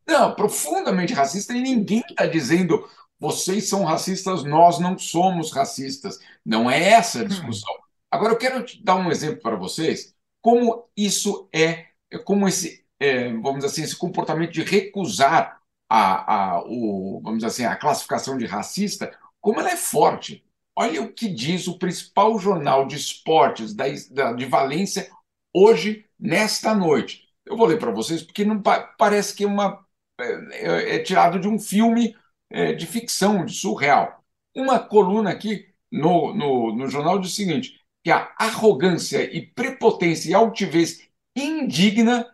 Não, 0.07 0.33
profundamente 0.33 1.13
racista, 1.13 1.53
e 1.53 1.61
ninguém 1.61 2.01
está 2.09 2.25
dizendo 2.25 2.87
vocês 3.19 3.67
são 3.67 3.83
racistas, 3.83 4.43
nós 4.43 4.79
não 4.79 4.97
somos 4.97 5.51
racistas. 5.51 6.19
Não 6.45 6.69
é 6.69 6.89
essa 6.89 7.21
a 7.21 7.25
discussão. 7.25 7.73
Agora, 8.11 8.33
eu 8.33 8.37
quero 8.37 8.63
te 8.63 8.81
dar 8.83 8.95
um 8.95 9.11
exemplo 9.11 9.41
para 9.41 9.55
vocês, 9.55 10.13
como 10.41 10.87
isso 10.95 11.49
é, 11.53 11.87
como 12.23 12.47
esse, 12.47 12.85
é, 12.99 13.29
vamos 13.33 13.55
dizer 13.55 13.67
assim, 13.67 13.83
esse 13.83 13.95
comportamento 13.95 14.51
de 14.51 14.63
recusar 14.63 15.59
a, 15.89 16.55
a, 16.55 16.63
o, 16.65 17.19
vamos 17.21 17.39
dizer 17.39 17.47
assim, 17.47 17.65
a 17.65 17.75
classificação 17.75 18.37
de 18.37 18.45
racista, 18.45 19.11
como 19.47 19.61
ela 19.61 19.71
é 19.71 19.77
forte. 19.77 20.43
Olha 20.75 21.01
o 21.01 21.13
que 21.13 21.29
diz 21.29 21.69
o 21.69 21.79
principal 21.79 22.37
jornal 22.37 22.85
de 22.85 22.97
esportes 22.97 23.73
da, 23.73 23.85
da, 24.11 24.33
de 24.33 24.45
Valência 24.45 25.09
hoje, 25.53 26.05
nesta 26.19 26.75
noite. 26.75 27.29
Eu 27.45 27.55
vou 27.55 27.65
ler 27.65 27.79
para 27.79 27.89
vocês, 27.89 28.21
porque 28.21 28.43
não 28.43 28.61
pa- 28.61 28.93
parece 28.97 29.33
que 29.33 29.45
é 29.45 29.47
uma 29.47 29.87
é, 30.19 30.95
é 30.97 30.99
tirado 30.99 31.39
de 31.39 31.47
um 31.47 31.57
filme 31.57 32.13
é, 32.49 32.73
de 32.73 32.85
ficção, 32.85 33.45
de 33.45 33.53
surreal. 33.53 34.21
Uma 34.53 34.79
coluna 34.79 35.29
aqui 35.31 35.73
no, 35.89 36.33
no, 36.33 36.75
no 36.75 36.89
jornal 36.89 37.17
diz 37.17 37.31
o 37.31 37.35
seguinte: 37.35 37.81
que 38.03 38.11
a 38.11 38.35
arrogância 38.37 39.23
e 39.33 39.47
prepotência 39.47 40.29
e 40.29 40.33
altivez 40.33 41.07
indigna 41.33 42.29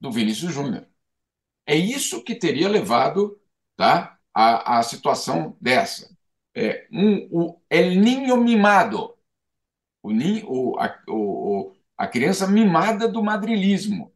do 0.00 0.10
Vinícius 0.10 0.54
Júnior. 0.54 0.86
É 1.66 1.76
isso 1.76 2.24
que 2.24 2.34
teria 2.34 2.68
levado 2.70 3.40
tá, 3.76 4.18
a, 4.34 4.78
a 4.78 4.82
situação 4.82 5.56
dessa. 5.60 6.10
É, 6.54 6.86
um, 6.92 7.28
o 7.32 7.60
El 7.70 7.96
Niño 8.00 8.36
mimado, 8.36 9.16
o, 10.02 10.12
ni- 10.12 10.44
o, 10.46 10.78
a, 10.80 10.98
o- 11.08 11.74
a 11.96 12.06
criança 12.08 12.46
mimada 12.46 13.08
do 13.08 13.22
madrilismo. 13.22 14.12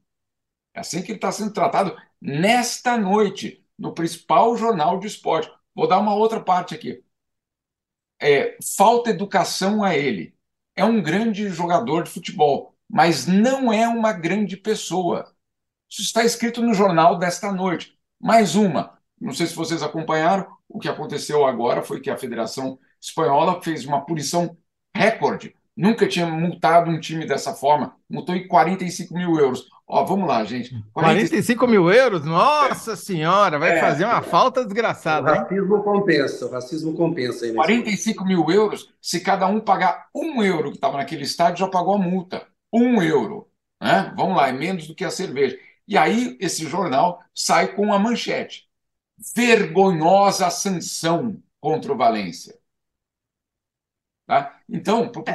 É 0.75 0.81
assim 0.81 1.03
que 1.03 1.13
ele 1.13 1.19
está 1.19 1.33
sendo 1.33 1.53
tratado 1.53 1.97
nesta 2.21 2.97
noite, 2.99 3.65
no 3.79 3.95
principal 3.95 4.57
jornal 4.57 4.99
de 5.01 5.07
esporte. 5.09 5.53
Vou 5.75 5.89
dar 5.89 5.99
uma 6.01 6.15
outra 6.15 6.41
parte 6.41 6.75
aqui. 6.75 7.05
É, 8.21 8.57
falta 8.77 9.11
educação 9.11 9.83
a 9.85 9.95
ele. 9.97 10.35
É 10.75 10.85
um 10.85 11.03
grande 11.03 11.49
jogador 11.51 12.03
de 12.05 12.11
futebol, 12.11 12.75
mas 12.89 13.27
não 13.27 13.73
é 13.73 13.87
uma 13.89 14.13
grande 14.13 14.57
pessoa. 14.57 15.35
Isso 15.91 16.03
está 16.03 16.25
escrito 16.25 16.63
no 16.63 16.75
jornal 16.75 17.19
desta 17.19 17.53
noite. 17.53 17.99
Mais 18.21 18.55
uma. 18.57 18.96
Não 19.21 19.33
sei 19.33 19.47
se 19.47 19.55
vocês 19.55 19.83
acompanharam. 19.83 20.47
O 20.69 20.79
que 20.79 20.89
aconteceu 20.89 21.45
agora 21.47 21.83
foi 21.83 22.01
que 22.01 22.11
a 22.11 22.17
Federação 22.17 22.79
Espanhola 23.01 23.61
fez 23.63 23.85
uma 23.87 24.05
punição 24.05 24.57
recorde. 24.95 25.55
Nunca 25.77 26.07
tinha 26.09 26.27
multado 26.27 26.91
um 26.91 26.99
time 27.01 27.27
dessa 27.27 27.55
forma. 27.55 27.95
Multou 28.09 28.35
em 28.35 28.47
45 28.49 29.15
mil 29.15 29.39
euros. 29.39 29.69
Ó, 29.87 30.05
vamos 30.05 30.27
lá, 30.27 30.45
gente. 30.45 30.71
45 30.93 31.67
45 31.67 31.67
mil 31.67 31.91
euros? 31.91 32.25
Nossa 32.25 32.97
senhora, 32.97 33.59
vai 33.59 33.73
É. 33.73 33.81
fazer 33.81 34.05
uma 34.05 34.23
falta 34.23 34.63
O 34.63 34.65
desgraçada, 34.65 35.33
hein? 35.33 35.45
racismo 35.45 35.83
compensa, 35.83 36.47
o 36.47 36.51
racismo 36.51 36.95
compensa 36.95 37.47
aí 37.47 37.53
nesse 37.53 37.55
45 37.55 38.25
mil 38.25 38.51
euros, 38.51 38.93
se 39.01 39.21
cada 39.21 39.47
um 39.47 39.61
pagar 39.61 40.09
um 40.15 40.43
euro 40.43 40.71
que 40.71 40.77
estava 40.77 40.97
naquele 40.99 41.23
estádio, 41.25 41.61
já 41.67 41.69
pagou 41.71 41.95
a 41.95 41.99
multa. 41.99 42.47
Um 42.73 43.03
euro. 43.03 43.49
Né? 43.81 44.13
Vamos 44.17 44.37
lá, 44.37 44.49
é 44.49 44.53
menos 44.53 44.87
do 44.87 44.95
que 44.95 45.05
a 45.05 45.11
cerveja. 45.11 45.59
E 45.87 45.97
aí, 45.97 46.37
esse 46.41 46.67
jornal 46.67 47.21
sai 47.35 47.69
com 47.75 47.83
uma 47.83 47.99
manchete: 47.99 48.66
vergonhosa 49.35 50.51
sanção 50.51 51.43
contra 51.61 51.93
o 51.93 51.97
Valência. 51.97 52.59
Tá? 54.27 54.61
Então, 54.69 55.09
por, 55.11 55.23
por 55.23 55.35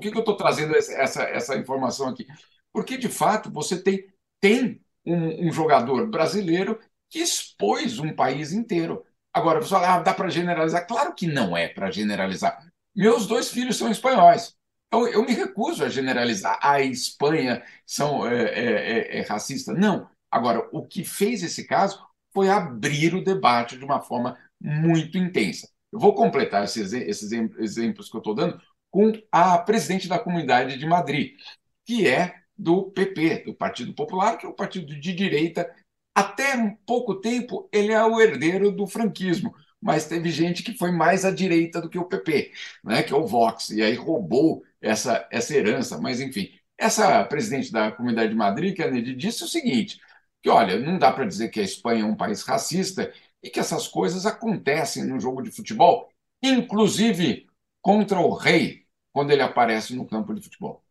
que, 0.00 0.10
que 0.10 0.16
eu 0.16 0.20
estou 0.20 0.36
trazendo 0.36 0.76
essa, 0.76 1.22
essa, 1.22 1.56
informação 1.56 2.08
aqui? 2.08 2.26
Porque, 2.72 2.98
de 2.98 3.08
fato, 3.08 3.50
você 3.50 3.82
tem, 3.82 4.06
tem 4.40 4.80
um, 5.04 5.48
um 5.48 5.52
jogador 5.52 6.06
brasileiro 6.08 6.78
que 7.08 7.18
expôs 7.18 7.98
um 7.98 8.14
país 8.14 8.52
inteiro. 8.52 9.04
Agora, 9.32 9.60
você 9.60 9.70
fala, 9.70 9.94
ah, 9.94 10.00
dá 10.00 10.12
para 10.12 10.28
generalizar? 10.28 10.86
Claro 10.86 11.14
que 11.14 11.26
não 11.26 11.56
é 11.56 11.68
para 11.68 11.90
generalizar. 11.90 12.70
Meus 12.94 13.26
dois 13.26 13.50
filhos 13.50 13.76
são 13.76 13.90
espanhóis. 13.90 14.54
Então, 14.88 15.06
eu 15.08 15.24
me 15.24 15.32
recuso 15.32 15.84
a 15.84 15.88
generalizar. 15.88 16.58
A 16.60 16.80
Espanha 16.80 17.64
são, 17.86 18.26
é, 18.26 18.42
é, 18.42 18.64
é, 18.64 19.18
é 19.18 19.22
racista. 19.22 19.72
Não. 19.72 20.10
Agora, 20.30 20.68
o 20.72 20.86
que 20.86 21.04
fez 21.04 21.42
esse 21.42 21.66
caso 21.66 22.04
foi 22.32 22.48
abrir 22.48 23.14
o 23.14 23.24
debate 23.24 23.76
de 23.76 23.84
uma 23.84 24.00
forma 24.00 24.36
muito 24.60 25.18
intensa. 25.18 25.68
Eu 25.92 25.98
vou 25.98 26.14
completar 26.14 26.64
esses, 26.64 26.92
exemplos 26.92 28.08
que 28.08 28.16
eu 28.16 28.20
estou 28.20 28.34
dando 28.34 28.60
com 28.90 29.12
a 29.30 29.58
presidente 29.58 30.08
da 30.08 30.18
Comunidade 30.18 30.76
de 30.76 30.86
Madrid, 30.86 31.36
que 31.84 32.06
é 32.06 32.34
do 32.56 32.90
PP, 32.90 33.44
do 33.46 33.54
Partido 33.54 33.94
Popular, 33.94 34.36
que 34.36 34.46
é 34.46 34.48
o 34.48 34.54
partido 34.54 34.94
de 34.98 35.14
direita. 35.14 35.68
Até 36.14 36.76
pouco 36.86 37.14
tempo, 37.14 37.68
ele 37.72 37.92
é 37.92 38.04
o 38.04 38.20
herdeiro 38.20 38.70
do 38.70 38.86
franquismo, 38.86 39.54
mas 39.80 40.06
teve 40.06 40.30
gente 40.30 40.62
que 40.62 40.76
foi 40.76 40.92
mais 40.92 41.24
à 41.24 41.30
direita 41.30 41.80
do 41.80 41.88
que 41.88 41.98
o 41.98 42.04
PP, 42.04 42.52
né, 42.84 43.02
que 43.02 43.12
é 43.12 43.16
o 43.16 43.26
Vox, 43.26 43.70
e 43.70 43.82
aí 43.82 43.94
roubou 43.94 44.62
essa, 44.80 45.26
essa 45.30 45.54
herança. 45.54 45.98
Mas, 45.98 46.20
enfim, 46.20 46.50
essa 46.76 47.24
presidente 47.24 47.72
da 47.72 47.90
Comunidade 47.92 48.30
de 48.30 48.36
Madrid, 48.36 48.76
Kennedy, 48.76 49.14
disse 49.14 49.44
o 49.44 49.48
seguinte: 49.48 49.98
que, 50.42 50.48
olha, 50.48 50.78
não 50.78 50.98
dá 50.98 51.12
para 51.12 51.26
dizer 51.26 51.48
que 51.48 51.60
a 51.60 51.64
Espanha 51.64 52.02
é 52.02 52.06
um 52.06 52.16
país 52.16 52.42
racista 52.42 53.12
e 53.42 53.50
que 53.50 53.60
essas 53.60 53.88
coisas 53.88 54.26
acontecem 54.26 55.04
no 55.04 55.20
jogo 55.20 55.42
de 55.42 55.50
futebol, 55.50 56.10
inclusive 56.42 57.46
contra 57.80 58.20
o 58.20 58.34
rei, 58.34 58.86
quando 59.12 59.30
ele 59.30 59.42
aparece 59.42 59.94
no 59.94 60.06
campo 60.06 60.34
de 60.34 60.42
futebol. 60.42 60.84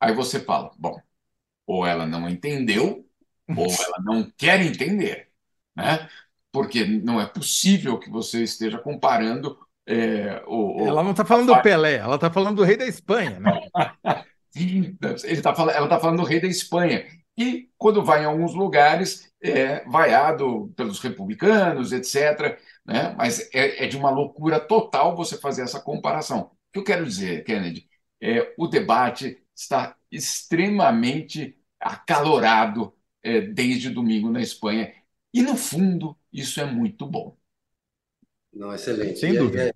Aí 0.00 0.14
você 0.14 0.40
fala, 0.40 0.70
bom, 0.78 1.00
ou 1.66 1.86
ela 1.86 2.06
não 2.06 2.28
entendeu, 2.28 3.06
ou 3.56 3.66
ela 3.84 3.98
não 4.02 4.30
quer 4.36 4.60
entender, 4.60 5.30
né? 5.74 6.08
Porque 6.50 6.84
não 6.84 7.20
é 7.20 7.26
possível 7.26 7.98
que 7.98 8.10
você 8.10 8.42
esteja 8.42 8.78
comparando 8.78 9.58
é, 9.90 10.42
o, 10.46 10.86
Ela 10.86 11.02
não 11.02 11.12
está 11.12 11.24
falando 11.24 11.46
do 11.46 11.62
Pelé, 11.62 11.96
ela 11.96 12.16
está 12.16 12.30
falando 12.30 12.56
do 12.56 12.62
rei 12.62 12.76
da 12.76 12.86
Espanha, 12.86 13.40
né? 13.40 13.60
Ele 14.54 14.96
tá, 15.40 15.54
ela 15.58 15.84
está 15.84 16.00
falando 16.00 16.18
do 16.18 16.24
rei 16.24 16.40
da 16.40 16.48
Espanha 16.48 17.06
e, 17.38 17.70
quando 17.78 18.04
vai 18.04 18.22
em 18.22 18.26
alguns 18.26 18.52
lugares, 18.52 19.32
é 19.40 19.84
vaiado 19.84 20.72
pelos 20.76 20.98
republicanos, 20.98 21.92
etc. 21.92 22.58
Né? 22.84 23.14
Mas 23.16 23.48
é, 23.54 23.84
é, 23.84 23.86
de 23.86 23.96
uma 23.96 24.10
loucura 24.10 24.58
total 24.58 25.14
você 25.14 25.38
fazer 25.38 25.62
essa 25.62 25.80
comparação. 25.80 26.40
O 26.40 26.72
que 26.72 26.78
eu 26.80 26.84
quero 26.84 27.06
dizer, 27.06 27.44
Kennedy, 27.44 27.88
é 28.20 28.52
o 28.58 28.66
debate 28.66 29.40
está 29.54 29.96
extremamente 30.10 31.56
acalorado 31.78 32.92
é, 33.22 33.40
desde 33.40 33.90
domingo 33.90 34.30
na 34.30 34.40
Espanha. 34.40 34.92
E, 35.32 35.40
no 35.40 35.56
fundo, 35.56 36.16
isso 36.32 36.60
é 36.60 36.64
muito 36.64 37.06
bom. 37.06 37.36
Não, 38.52 38.74
excelente. 38.74 39.20
Sem 39.20 39.34
e, 39.34 39.38
dúvida. 39.38 39.74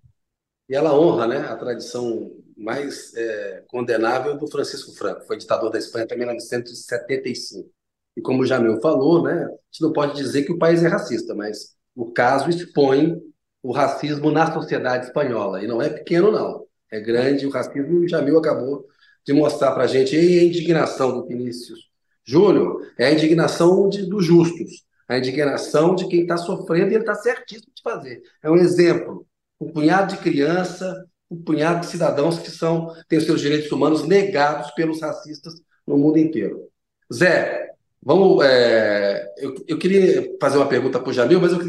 E 0.69 0.75
ela 0.75 0.99
honra 0.99 1.29
né, 1.29 1.39
a 1.39 1.57
tradição 1.57 2.33
mais 2.63 3.15
é, 3.15 3.65
condenável 3.67 4.37
do 4.39 4.47
Francisco 4.47 4.93
Franco. 4.93 5.27
Foi 5.27 5.37
ditador 5.37 5.71
da 5.71 5.79
Espanha 5.79 6.05
até 6.05 6.17
1975. 6.17 7.69
E 8.17 8.21
como 8.21 8.43
o 8.43 8.47
Jamil 8.47 8.81
falou, 8.81 9.23
né, 9.23 9.45
a 9.45 9.49
gente 9.71 9.83
não 9.83 9.93
pode 9.93 10.15
dizer 10.15 10.45
que 10.45 10.53
o 10.53 10.59
país 10.59 10.83
é 10.83 10.89
racista, 10.89 11.35
mas 11.35 11.75
o 11.95 12.13
caso 12.13 12.49
expõe 12.51 13.21
o 13.63 13.73
racismo 13.73 14.31
na 14.31 14.53
sociedade 14.53 15.07
espanhola. 15.07 15.63
E 15.63 15.67
não 15.67 15.81
é 15.81 15.89
pequeno, 15.89 16.31
não. 16.31 16.67
É 16.91 17.01
grande 17.01 17.47
o 17.47 17.51
racismo. 17.51 18.03
E 18.03 18.05
o 18.05 18.09
Jamil 18.09 18.39
acabou 18.39 18.87
de 19.27 19.33
mostrar 19.33 19.73
para 19.73 19.85
a 19.85 19.87
gente. 19.87 20.15
E 20.15 20.39
a 20.41 20.45
indignação 20.45 21.13
do 21.13 21.27
Vinícius 21.27 21.91
Júnior 22.25 22.87
é 22.99 23.07
a 23.07 23.13
indignação 23.13 23.89
de, 23.89 24.07
dos 24.07 24.25
justos, 24.25 24.85
a 25.09 25.19
indignação 25.19 25.95
de 25.95 26.07
quem 26.09 26.23
está 26.23 26.37
sofrendo 26.37 26.93
e 26.93 26.95
ele 26.95 27.03
está 27.03 27.15
certíssimo 27.15 27.73
de 27.75 27.83
fazer. 27.83 28.23
É 28.43 28.51
um 28.51 28.57
exemplo. 28.57 29.27
Um 29.61 29.73
punhado 29.73 30.15
de 30.15 30.23
criança 30.23 31.05
um 31.33 31.43
punhado 31.43 31.81
de 31.81 31.87
cidadãos 31.87 32.39
que 32.39 32.51
são 32.51 32.95
têm 33.09 33.21
seus 33.21 33.41
direitos 33.41 33.71
humanos 33.73 34.07
negados 34.07 34.71
pelos 34.73 35.01
racistas 35.01 35.55
no 35.87 35.97
mundo 35.97 36.19
inteiro. 36.19 36.69
Zé, 37.13 37.71
vamos. 38.03 38.45
É, 38.45 39.33
eu, 39.39 39.55
eu 39.67 39.79
queria 39.79 40.37
fazer 40.41 40.59
uma 40.59 40.69
pergunta 40.69 41.01
para 41.01 41.11
o 41.11 41.13
Jamil, 41.13 41.41
mas 41.41 41.53
eu 41.53 41.61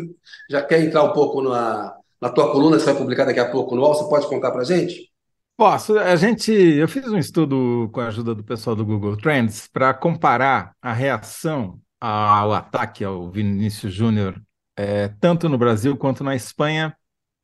já 0.50 0.62
quer 0.62 0.82
entrar 0.82 1.04
um 1.04 1.14
pouco 1.14 1.42
na, 1.42 1.96
na 2.22 2.30
tua 2.30 2.52
coluna 2.52 2.78
que 2.78 2.84
vai 2.84 2.96
publicar 2.96 3.26
daqui 3.26 3.40
a 3.40 3.50
pouco 3.50 3.76
no 3.76 3.82
UOL. 3.82 3.96
Você 3.96 4.10
pode 4.10 4.28
contar 4.28 4.52
para 4.52 4.62
a 4.62 4.66
gente? 4.66 5.12
Posso. 5.56 5.98
A 5.98 6.16
gente, 6.16 6.52
eu 6.52 6.88
fiz 6.88 7.08
um 7.08 7.18
estudo 7.18 7.90
com 7.94 8.02
a 8.02 8.08
ajuda 8.08 8.34
do 8.34 8.44
pessoal 8.44 8.76
do 8.76 8.86
Google 8.86 9.16
Trends 9.16 9.68
para 9.68 9.94
comparar 9.94 10.76
a 10.82 10.92
reação 10.92 11.80
ao 12.02 12.52
ataque 12.54 13.04
ao 13.04 13.32
Vinícius 13.32 13.94
Júnior, 13.94 14.42
é, 14.76 15.08
tanto 15.08 15.48
no 15.48 15.58
Brasil 15.58 15.96
quanto 15.96 16.24
na 16.24 16.36
Espanha, 16.36 16.94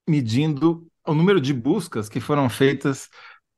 medindo 0.08 0.89
o 1.10 1.16
número 1.16 1.42
de 1.42 1.54
buscas 1.54 2.08
que 2.08 2.20
foram 2.20 2.50
feitas 2.50 3.10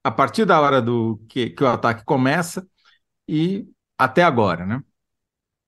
a 0.04 0.12
partir 0.12 0.46
da 0.46 0.60
hora 0.60 0.82
do 0.82 1.18
que, 1.30 1.50
que 1.52 1.64
o 1.64 1.68
ataque 1.68 2.04
começa 2.06 2.66
e 3.28 3.68
até 3.98 4.24
agora, 4.24 4.66
né? 4.66 4.82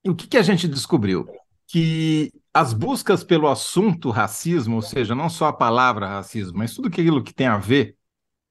E 0.03 0.09
o 0.09 0.15
que, 0.15 0.27
que 0.27 0.37
a 0.37 0.41
gente 0.41 0.67
descobriu? 0.67 1.27
Que 1.67 2.31
as 2.53 2.73
buscas 2.73 3.23
pelo 3.23 3.47
assunto 3.47 4.09
racismo, 4.09 4.75
ou 4.75 4.81
seja, 4.81 5.15
não 5.15 5.29
só 5.29 5.47
a 5.47 5.53
palavra 5.53 6.07
racismo, 6.07 6.57
mas 6.57 6.73
tudo 6.73 6.87
aquilo 6.87 7.23
que 7.23 7.33
tem 7.33 7.47
a 7.47 7.57
ver 7.57 7.95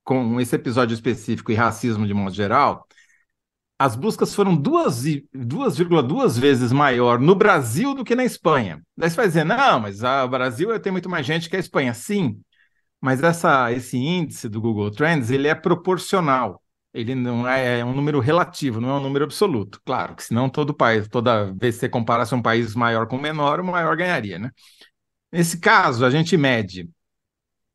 com 0.04 0.40
esse 0.40 0.54
episódio 0.56 0.94
específico 0.94 1.52
e 1.52 1.54
racismo 1.54 2.06
de 2.06 2.14
modo 2.14 2.34
geral, 2.34 2.86
as 3.78 3.96
buscas 3.96 4.34
foram 4.34 4.56
2,2 4.56 6.38
vezes 6.38 6.70
maior 6.72 7.18
no 7.18 7.34
Brasil 7.34 7.94
do 7.94 8.04
que 8.04 8.14
na 8.14 8.24
Espanha. 8.24 8.80
Daí 8.96 9.10
você 9.10 9.16
vai 9.16 9.26
dizer, 9.26 9.44
não, 9.44 9.80
mas 9.80 10.02
o 10.02 10.28
Brasil 10.28 10.78
tem 10.80 10.92
muito 10.92 11.08
mais 11.08 11.26
gente 11.26 11.50
que 11.50 11.56
a 11.56 11.60
Espanha. 11.60 11.92
Sim, 11.92 12.40
mas 13.02 13.22
essa, 13.22 13.72
esse 13.72 13.98
índice 13.98 14.48
do 14.48 14.60
Google 14.60 14.90
Trends 14.92 15.30
ele 15.30 15.48
é 15.48 15.54
proporcional. 15.56 16.62
Ele 16.94 17.14
não 17.14 17.48
é, 17.48 17.80
é 17.80 17.84
um 17.84 17.94
número 17.94 18.20
relativo, 18.20 18.80
não 18.80 18.90
é 18.90 18.94
um 18.94 19.02
número 19.02 19.24
absoluto. 19.24 19.80
Claro, 19.84 20.14
que 20.16 20.24
senão 20.24 20.48
todo 20.48 20.74
país, 20.74 21.08
toda 21.08 21.52
vez 21.54 21.76
que 21.76 21.80
você 21.80 21.88
comparasse 21.88 22.34
um 22.34 22.42
país 22.42 22.74
maior 22.76 23.08
com 23.08 23.18
menor, 23.18 23.60
o 23.60 23.64
maior 23.64 23.96
ganharia, 23.96 24.38
né? 24.38 24.50
Nesse 25.32 25.58
caso, 25.58 26.04
a 26.04 26.10
gente 26.10 26.36
mede 26.36 26.90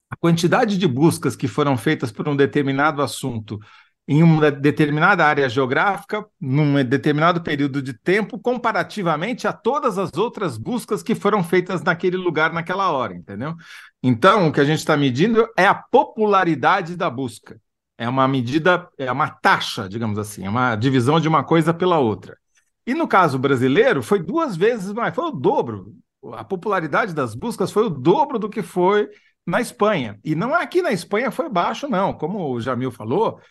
a 0.09 0.15
quantidade 0.15 0.77
de 0.77 0.87
buscas 0.87 1.35
que 1.35 1.47
foram 1.47 1.77
feitas 1.77 2.11
por 2.11 2.27
um 2.29 2.35
determinado 2.35 3.01
assunto 3.01 3.59
em 4.07 4.23
uma 4.23 4.49
determinada 4.49 5.25
área 5.25 5.49
geográfica, 5.49 6.25
num 6.39 6.81
determinado 6.83 7.41
período 7.41 7.81
de 7.81 7.93
tempo, 7.93 8.39
comparativamente 8.39 9.47
a 9.47 9.51
todas 9.51 9.97
as 9.97 10.15
outras 10.15 10.57
buscas 10.57 11.03
que 11.03 11.13
foram 11.13 11.43
feitas 11.43 11.83
naquele 11.83 12.15
lugar, 12.15 12.53
naquela 12.53 12.89
hora, 12.89 13.13
entendeu? 13.13 13.53
Então, 14.01 14.47
o 14.47 14.51
que 14.51 14.61
a 14.61 14.65
gente 14.65 14.79
está 14.79 14.95
medindo 14.95 15.45
é 15.57 15.65
a 15.67 15.75
popularidade 15.75 16.95
da 16.95 17.09
busca. 17.09 17.59
É 17.97 18.07
uma 18.07 18.27
medida, 18.27 18.87
é 18.97 19.11
uma 19.11 19.29
taxa, 19.29 19.89
digamos 19.89 20.17
assim, 20.17 20.45
é 20.45 20.49
uma 20.49 20.75
divisão 20.75 21.19
de 21.19 21.27
uma 21.27 21.43
coisa 21.43 21.73
pela 21.73 21.99
outra. 21.99 22.37
E 22.85 22.93
no 22.93 23.07
caso 23.07 23.37
brasileiro, 23.37 24.01
foi 24.01 24.23
duas 24.23 24.55
vezes 24.55 24.93
mais, 24.93 25.13
foi 25.13 25.25
o 25.25 25.31
dobro. 25.31 25.93
A 26.33 26.43
popularidade 26.45 27.13
das 27.13 27.35
buscas 27.35 27.71
foi 27.71 27.83
o 27.83 27.89
dobro 27.89 28.39
do 28.39 28.49
que 28.49 28.61
foi 28.61 29.09
na 29.45 29.59
Espanha. 29.59 30.17
E 30.23 30.35
não 30.35 30.55
é 30.55 30.63
aqui 30.63 30.81
na 30.81 30.91
Espanha 30.91 31.31
foi 31.31 31.49
baixo, 31.49 31.89
não. 31.89 32.13
Como 32.13 32.51
o 32.51 32.61
Jamil 32.61 32.91
falou, 32.91 33.41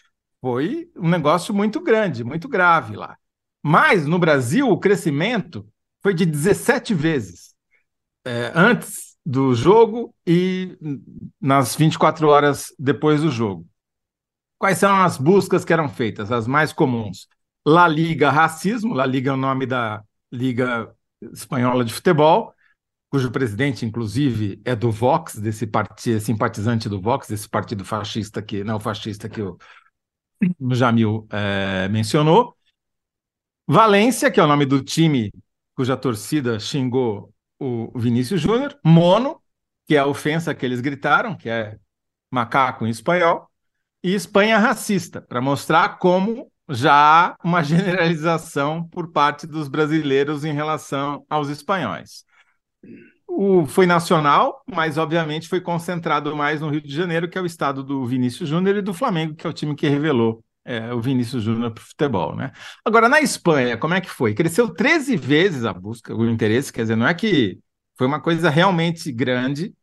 foi 0.46 0.88
um 0.94 1.08
negócio 1.08 1.52
muito 1.52 1.80
grande, 1.80 2.22
muito 2.22 2.48
grave 2.48 2.94
lá. 2.94 3.18
Mas 3.60 4.06
no 4.06 4.16
Brasil, 4.16 4.68
o 4.68 4.78
crescimento 4.78 5.66
foi 6.00 6.14
de 6.14 6.24
17 6.24 6.94
vezes 6.94 7.52
é, 8.24 8.52
antes 8.54 9.16
do 9.26 9.56
jogo 9.56 10.14
e 10.24 10.78
nas 11.40 11.74
24 11.74 12.28
horas 12.28 12.72
depois 12.78 13.22
do 13.22 13.28
jogo. 13.28 13.66
Quais 14.56 14.78
são 14.78 14.94
as 14.94 15.18
buscas 15.18 15.64
que 15.64 15.72
eram 15.72 15.88
feitas, 15.88 16.30
as 16.30 16.46
mais 16.46 16.72
comuns? 16.72 17.26
La 17.66 17.88
Liga 17.88 18.30
Racismo, 18.30 18.94
La 18.94 19.04
Liga 19.04 19.30
é 19.32 19.34
o 19.34 19.36
nome 19.36 19.66
da 19.66 20.00
Liga 20.30 20.94
Espanhola 21.20 21.84
de 21.84 21.92
Futebol, 21.92 22.54
cujo 23.10 23.32
presidente, 23.32 23.84
inclusive, 23.84 24.62
é 24.64 24.76
do 24.76 24.92
Vox, 24.92 25.40
desse 25.40 25.66
partido, 25.66 26.20
simpatizante 26.20 26.88
do 26.88 27.00
Vox, 27.00 27.26
desse 27.26 27.48
partido 27.48 27.84
fascista 27.84 28.40
que, 28.40 28.62
não 28.62 28.78
fascista 28.78 29.28
que 29.28 29.42
o 29.42 29.58
o 30.60 30.74
Jamil 30.74 31.26
é, 31.30 31.88
mencionou. 31.88 32.56
Valência, 33.66 34.30
que 34.30 34.38
é 34.38 34.42
o 34.42 34.46
nome 34.46 34.64
do 34.64 34.82
time 34.82 35.32
cuja 35.74 35.96
torcida 35.96 36.58
xingou 36.58 37.32
o 37.58 37.90
Vinícius 37.98 38.40
Júnior. 38.40 38.78
Mono, 38.84 39.40
que 39.86 39.94
é 39.94 39.98
a 39.98 40.06
ofensa 40.06 40.54
que 40.54 40.64
eles 40.64 40.80
gritaram, 40.80 41.36
que 41.36 41.48
é 41.48 41.78
macaco 42.30 42.86
em 42.86 42.90
espanhol. 42.90 43.48
E 44.02 44.14
Espanha 44.14 44.58
racista, 44.58 45.20
para 45.20 45.40
mostrar 45.40 45.98
como 45.98 46.50
já 46.68 46.92
há 46.94 47.36
uma 47.44 47.62
generalização 47.64 48.88
por 48.88 49.12
parte 49.12 49.46
dos 49.46 49.68
brasileiros 49.68 50.44
em 50.44 50.52
relação 50.52 51.24
aos 51.28 51.48
espanhóis. 51.48 52.24
O, 53.28 53.66
foi 53.66 53.86
nacional, 53.86 54.62
mas 54.66 54.96
obviamente 54.96 55.48
foi 55.48 55.60
concentrado 55.60 56.34
mais 56.34 56.60
no 56.60 56.70
Rio 56.70 56.80
de 56.80 56.94
Janeiro, 56.94 57.28
que 57.28 57.36
é 57.36 57.40
o 57.40 57.46
estado 57.46 57.82
do 57.82 58.06
Vinícius 58.06 58.48
Júnior, 58.48 58.76
e 58.76 58.82
do 58.82 58.94
Flamengo, 58.94 59.34
que 59.34 59.46
é 59.46 59.50
o 59.50 59.52
time 59.52 59.74
que 59.74 59.88
revelou 59.88 60.42
é, 60.64 60.92
o 60.92 61.00
Vinícius 61.00 61.42
Júnior 61.42 61.72
para 61.72 61.82
o 61.82 61.84
futebol, 61.86 62.34
né? 62.34 62.52
Agora, 62.84 63.08
na 63.08 63.20
Espanha, 63.20 63.76
como 63.76 63.94
é 63.94 64.00
que 64.00 64.10
foi? 64.10 64.34
Cresceu 64.34 64.72
13 64.72 65.16
vezes 65.16 65.64
a 65.64 65.72
busca, 65.72 66.14
o 66.14 66.28
interesse, 66.28 66.72
quer 66.72 66.82
dizer, 66.82 66.96
não 66.96 67.06
é 67.06 67.14
que 67.14 67.58
foi 67.96 68.06
uma 68.06 68.20
coisa 68.20 68.50
realmente 68.50 69.12
grande, 69.12 69.74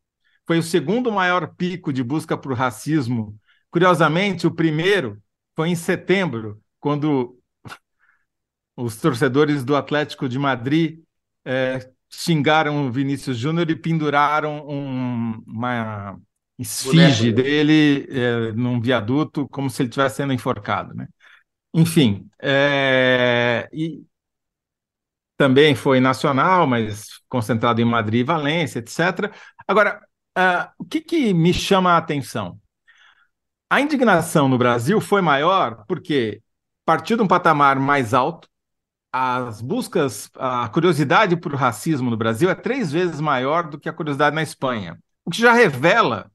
foi 0.46 0.58
o 0.58 0.62
segundo 0.62 1.10
maior 1.10 1.54
pico 1.54 1.92
de 1.92 2.02
busca 2.02 2.36
por 2.36 2.54
racismo. 2.54 3.36
Curiosamente, 3.70 4.46
o 4.46 4.54
primeiro 4.54 5.18
foi 5.56 5.70
em 5.70 5.74
setembro, 5.74 6.60
quando 6.80 7.38
os 8.76 8.96
torcedores 8.96 9.64
do 9.64 9.76
Atlético 9.76 10.28
de 10.28 10.38
Madrid 10.38 11.00
é, 11.44 11.90
xingaram 12.22 12.86
o 12.86 12.92
Vinícius 12.92 13.36
Júnior 13.36 13.70
e 13.70 13.76
penduraram 13.76 14.66
um, 14.68 15.42
uma 15.46 16.18
esfinge 16.58 17.32
dele 17.32 18.06
é, 18.10 18.52
num 18.52 18.80
viaduto, 18.80 19.48
como 19.48 19.68
se 19.68 19.82
ele 19.82 19.88
estivesse 19.88 20.16
sendo 20.16 20.32
enforcado. 20.32 20.94
Né? 20.94 21.08
Enfim, 21.74 22.28
é, 22.40 23.68
e 23.72 24.04
também 25.36 25.74
foi 25.74 26.00
nacional, 26.00 26.66
mas 26.66 27.20
concentrado 27.28 27.80
em 27.80 27.84
Madrid 27.84 28.20
e 28.20 28.24
Valência, 28.24 28.78
etc. 28.78 29.32
Agora, 29.66 30.00
uh, 30.38 30.70
o 30.78 30.84
que, 30.84 31.00
que 31.00 31.34
me 31.34 31.52
chama 31.52 31.92
a 31.92 31.96
atenção? 31.96 32.58
A 33.68 33.80
indignação 33.80 34.48
no 34.48 34.56
Brasil 34.56 35.00
foi 35.00 35.20
maior 35.20 35.84
porque 35.88 36.40
partiu 36.84 37.16
de 37.16 37.22
um 37.22 37.26
patamar 37.26 37.78
mais 37.78 38.14
alto, 38.14 38.48
as 39.16 39.62
buscas, 39.62 40.28
a 40.34 40.68
curiosidade 40.68 41.36
por 41.36 41.54
racismo 41.54 42.10
no 42.10 42.16
Brasil 42.16 42.50
é 42.50 42.54
três 42.56 42.90
vezes 42.90 43.20
maior 43.20 43.70
do 43.70 43.78
que 43.78 43.88
a 43.88 43.92
curiosidade 43.92 44.34
na 44.34 44.42
Espanha, 44.42 44.98
o 45.24 45.30
que 45.30 45.40
já 45.40 45.52
revela 45.52 46.28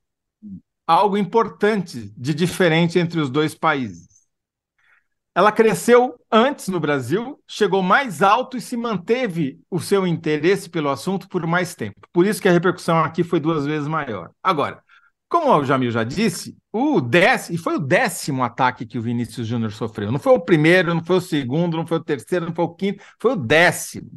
algo 0.87 1.17
importante 1.17 2.09
de 2.15 2.33
diferente 2.33 2.97
entre 2.97 3.19
os 3.19 3.29
dois 3.29 3.53
países. 3.53 4.07
Ela 5.35 5.51
cresceu 5.51 6.15
antes 6.31 6.69
no 6.69 6.79
Brasil, 6.79 7.37
chegou 7.45 7.83
mais 7.83 8.21
alto 8.21 8.55
e 8.55 8.61
se 8.61 8.77
manteve 8.77 9.59
o 9.69 9.81
seu 9.81 10.07
interesse 10.07 10.69
pelo 10.69 10.87
assunto 10.87 11.27
por 11.27 11.45
mais 11.45 11.75
tempo. 11.75 12.07
Por 12.13 12.25
isso 12.25 12.41
que 12.41 12.47
a 12.47 12.53
repercussão 12.53 13.03
aqui 13.03 13.25
foi 13.25 13.41
duas 13.41 13.65
vezes 13.65 13.89
maior. 13.89 14.31
Agora, 14.41 14.81
como 15.27 15.53
o 15.53 15.65
Jamil 15.65 15.91
já 15.91 16.05
disse, 16.05 16.57
o 16.71 17.01
décimo, 17.01 17.55
e 17.55 17.58
foi 17.58 17.75
o 17.75 17.79
décimo 17.79 18.43
ataque 18.43 18.86
que 18.86 18.97
o 18.97 19.01
Vinícius 19.01 19.47
Júnior 19.47 19.71
sofreu. 19.71 20.12
Não 20.12 20.19
foi 20.19 20.34
o 20.34 20.39
primeiro, 20.39 20.93
não 20.93 21.03
foi 21.03 21.17
o 21.17 21.21
segundo, 21.21 21.77
não 21.77 21.88
foi 21.88 21.97
o 21.97 22.03
terceiro, 22.03 22.45
não 22.45 22.53
foi 22.53 22.65
o 22.65 22.75
quinto, 22.75 23.03
foi 23.19 23.32
o 23.34 23.36
décimo. 23.36 24.12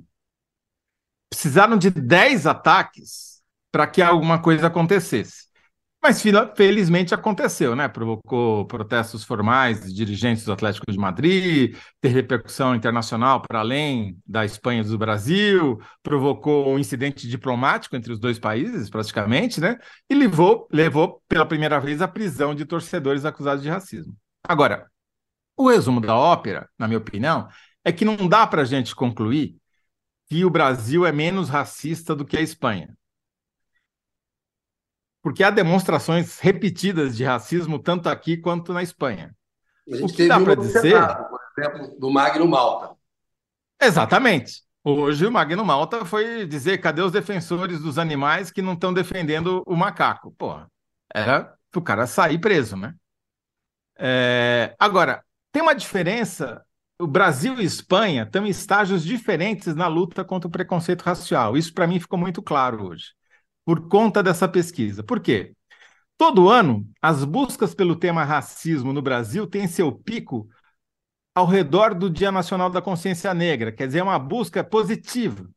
Precisaram 1.31 1.79
de 1.79 1.91
dez 1.91 2.47
ataques 2.47 3.43
para 3.71 3.87
que 3.87 4.03
alguma 4.03 4.41
coisa 4.41 4.67
acontecesse. 4.67 5.47
Mas 6.05 6.21
felizmente 6.57 7.15
aconteceu, 7.15 7.77
né? 7.77 7.87
Provocou 7.87 8.67
protestos 8.67 9.23
formais 9.23 9.85
de 9.85 9.95
dirigentes 9.95 10.45
do 10.45 10.53
Atlético 10.53 10.91
de 10.91 10.99
Madrid, 10.99 11.77
teve 12.01 12.17
repercussão 12.17 12.75
internacional 12.75 13.41
para 13.41 13.61
além 13.61 14.19
da 14.27 14.45
Espanha 14.45 14.81
e 14.81 14.85
do 14.85 14.99
Brasil, 14.99 15.81
provocou 16.03 16.75
um 16.75 16.79
incidente 16.79 17.29
diplomático 17.29 17.95
entre 17.95 18.13
os 18.13 18.19
dois 18.19 18.37
países, 18.37 18.91
praticamente, 18.91 19.61
né? 19.61 19.79
E 20.11 20.15
levou, 20.15 20.67
levou 20.73 21.23
pela 21.29 21.47
primeira 21.47 21.79
vez 21.79 22.03
à 22.03 22.09
prisão 22.09 22.53
de 22.53 22.65
torcedores 22.65 23.25
acusados 23.25 23.63
de 23.63 23.69
racismo. 23.69 24.17
Agora, 24.43 24.91
o 25.57 25.69
resumo 25.69 26.01
da 26.01 26.17
ópera, 26.17 26.69
na 26.77 26.89
minha 26.89 26.99
opinião, 26.99 27.47
é 27.85 27.93
que 27.93 28.05
não 28.05 28.29
dá 28.29 28.45
para 28.45 28.63
a 28.63 28.65
gente 28.65 28.93
concluir 28.93 29.57
que 30.29 30.45
o 30.45 30.51
Brasil 30.51 31.07
é 31.07 31.13
menos 31.13 31.49
racista 31.49 32.13
do 32.17 32.25
que 32.25 32.37
a 32.37 32.41
Espanha 32.41 32.93
porque 35.23 35.45
há 35.45 35.51
demonstrações 35.51 36.41
repetidas 36.41 37.17
de 37.17 37.23
racismo 37.25 37.79
tanto 37.79 38.09
aqui 38.09 38.37
quanto 38.37 38.73
na 38.73 38.83
Espanha. 38.83 39.35
o 39.87 40.09
que 40.09 40.27
dá 40.27 40.41
para 40.41 40.57
dizer, 40.57 41.01
por 41.29 41.41
exemplo, 41.57 41.99
do 41.99 42.11
Magno 42.11 42.47
Malta. 42.47 42.97
Exatamente. 43.81 44.63
Hoje 44.85 45.25
o 45.25 45.31
Magno 45.31 45.65
Malta 45.65 46.05
foi 46.05 46.45
dizer 46.45 46.79
cadê 46.79 47.01
os 47.03 47.13
defensores 47.13 47.81
dos 47.81 47.99
animais 47.99 48.51
que 48.51 48.61
não 48.61 48.73
estão 48.73 48.93
defendendo 48.93 49.63
o 49.65 49.77
macaco? 49.77 50.33
Pô, 50.37 50.61
era 51.15 51.55
o 51.75 51.81
cara 51.81 52.07
sair 52.07 52.39
preso, 52.41 52.77
né? 52.77 52.93
É... 53.97 54.75
Agora, 54.77 55.25
tem 55.53 55.63
uma 55.63 55.75
diferença. 55.75 56.61
O 56.99 57.07
Brasil 57.07 57.61
e 57.61 57.65
Espanha 57.65 58.25
estão 58.25 58.45
em 58.45 58.51
estágios 58.51 59.05
diferentes 59.05 59.75
na 59.75 59.87
luta 59.87 60.25
contra 60.25 60.49
o 60.49 60.51
preconceito 60.51 61.03
racial. 61.03 61.57
Isso 61.57 61.73
para 61.73 61.87
mim 61.87 62.01
ficou 62.01 62.19
muito 62.19 62.43
claro 62.43 62.89
hoje 62.89 63.13
por 63.65 63.89
conta 63.89 64.23
dessa 64.23 64.49
pesquisa. 64.49 65.03
Por 65.03 65.21
quê? 65.21 65.55
Todo 66.17 66.49
ano, 66.49 66.89
as 67.01 67.25
buscas 67.25 67.75
pelo 67.75 67.97
tema 67.97 68.25
racismo 68.25 68.93
no 68.93 69.03
Brasil 69.03 69.47
têm 69.47 69.67
seu 69.67 69.91
pico 69.93 70.49
ao 71.35 71.47
redor 71.47 71.95
do 71.95 72.11
Dia 72.11 72.31
Nacional 72.31 72.71
da 72.71 72.83
Consciência 72.83 73.33
Negra, 73.33 73.73
quer 73.73 73.87
dizer, 73.87 74.01
é 74.01 74.03
uma 74.03 74.19
busca 74.19 74.63
positiva. 74.63 75.49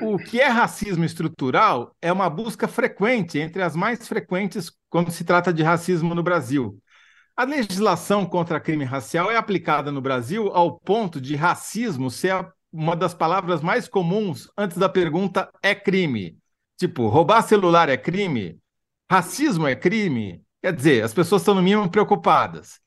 O 0.00 0.16
que 0.16 0.40
é 0.40 0.48
racismo 0.48 1.04
estrutural 1.04 1.94
é 2.00 2.10
uma 2.10 2.30
busca 2.30 2.66
frequente, 2.66 3.38
entre 3.38 3.62
as 3.62 3.76
mais 3.76 4.08
frequentes 4.08 4.72
quando 4.88 5.10
se 5.10 5.22
trata 5.22 5.52
de 5.52 5.62
racismo 5.62 6.14
no 6.14 6.22
Brasil. 6.22 6.80
A 7.36 7.44
legislação 7.44 8.24
contra 8.24 8.60
crime 8.60 8.84
racial 8.84 9.30
é 9.30 9.36
aplicada 9.36 9.92
no 9.92 10.00
Brasil 10.00 10.48
ao 10.48 10.78
ponto 10.78 11.20
de 11.20 11.36
racismo 11.36 12.10
ser 12.10 12.46
uma 12.72 12.96
das 12.96 13.12
palavras 13.12 13.60
mais 13.60 13.86
comuns 13.86 14.50
antes 14.56 14.78
da 14.78 14.88
pergunta 14.88 15.50
é 15.62 15.74
crime. 15.74 16.41
Tipo, 16.78 17.08
roubar 17.08 17.42
celular 17.42 17.88
é 17.88 17.96
crime? 17.96 18.58
Racismo 19.10 19.66
é 19.66 19.76
crime? 19.76 20.44
Quer 20.62 20.74
dizer, 20.74 21.04
as 21.04 21.14
pessoas 21.14 21.42
estão 21.42 21.54
no 21.54 21.62
mínimo 21.62 21.90
preocupadas. 21.90 22.80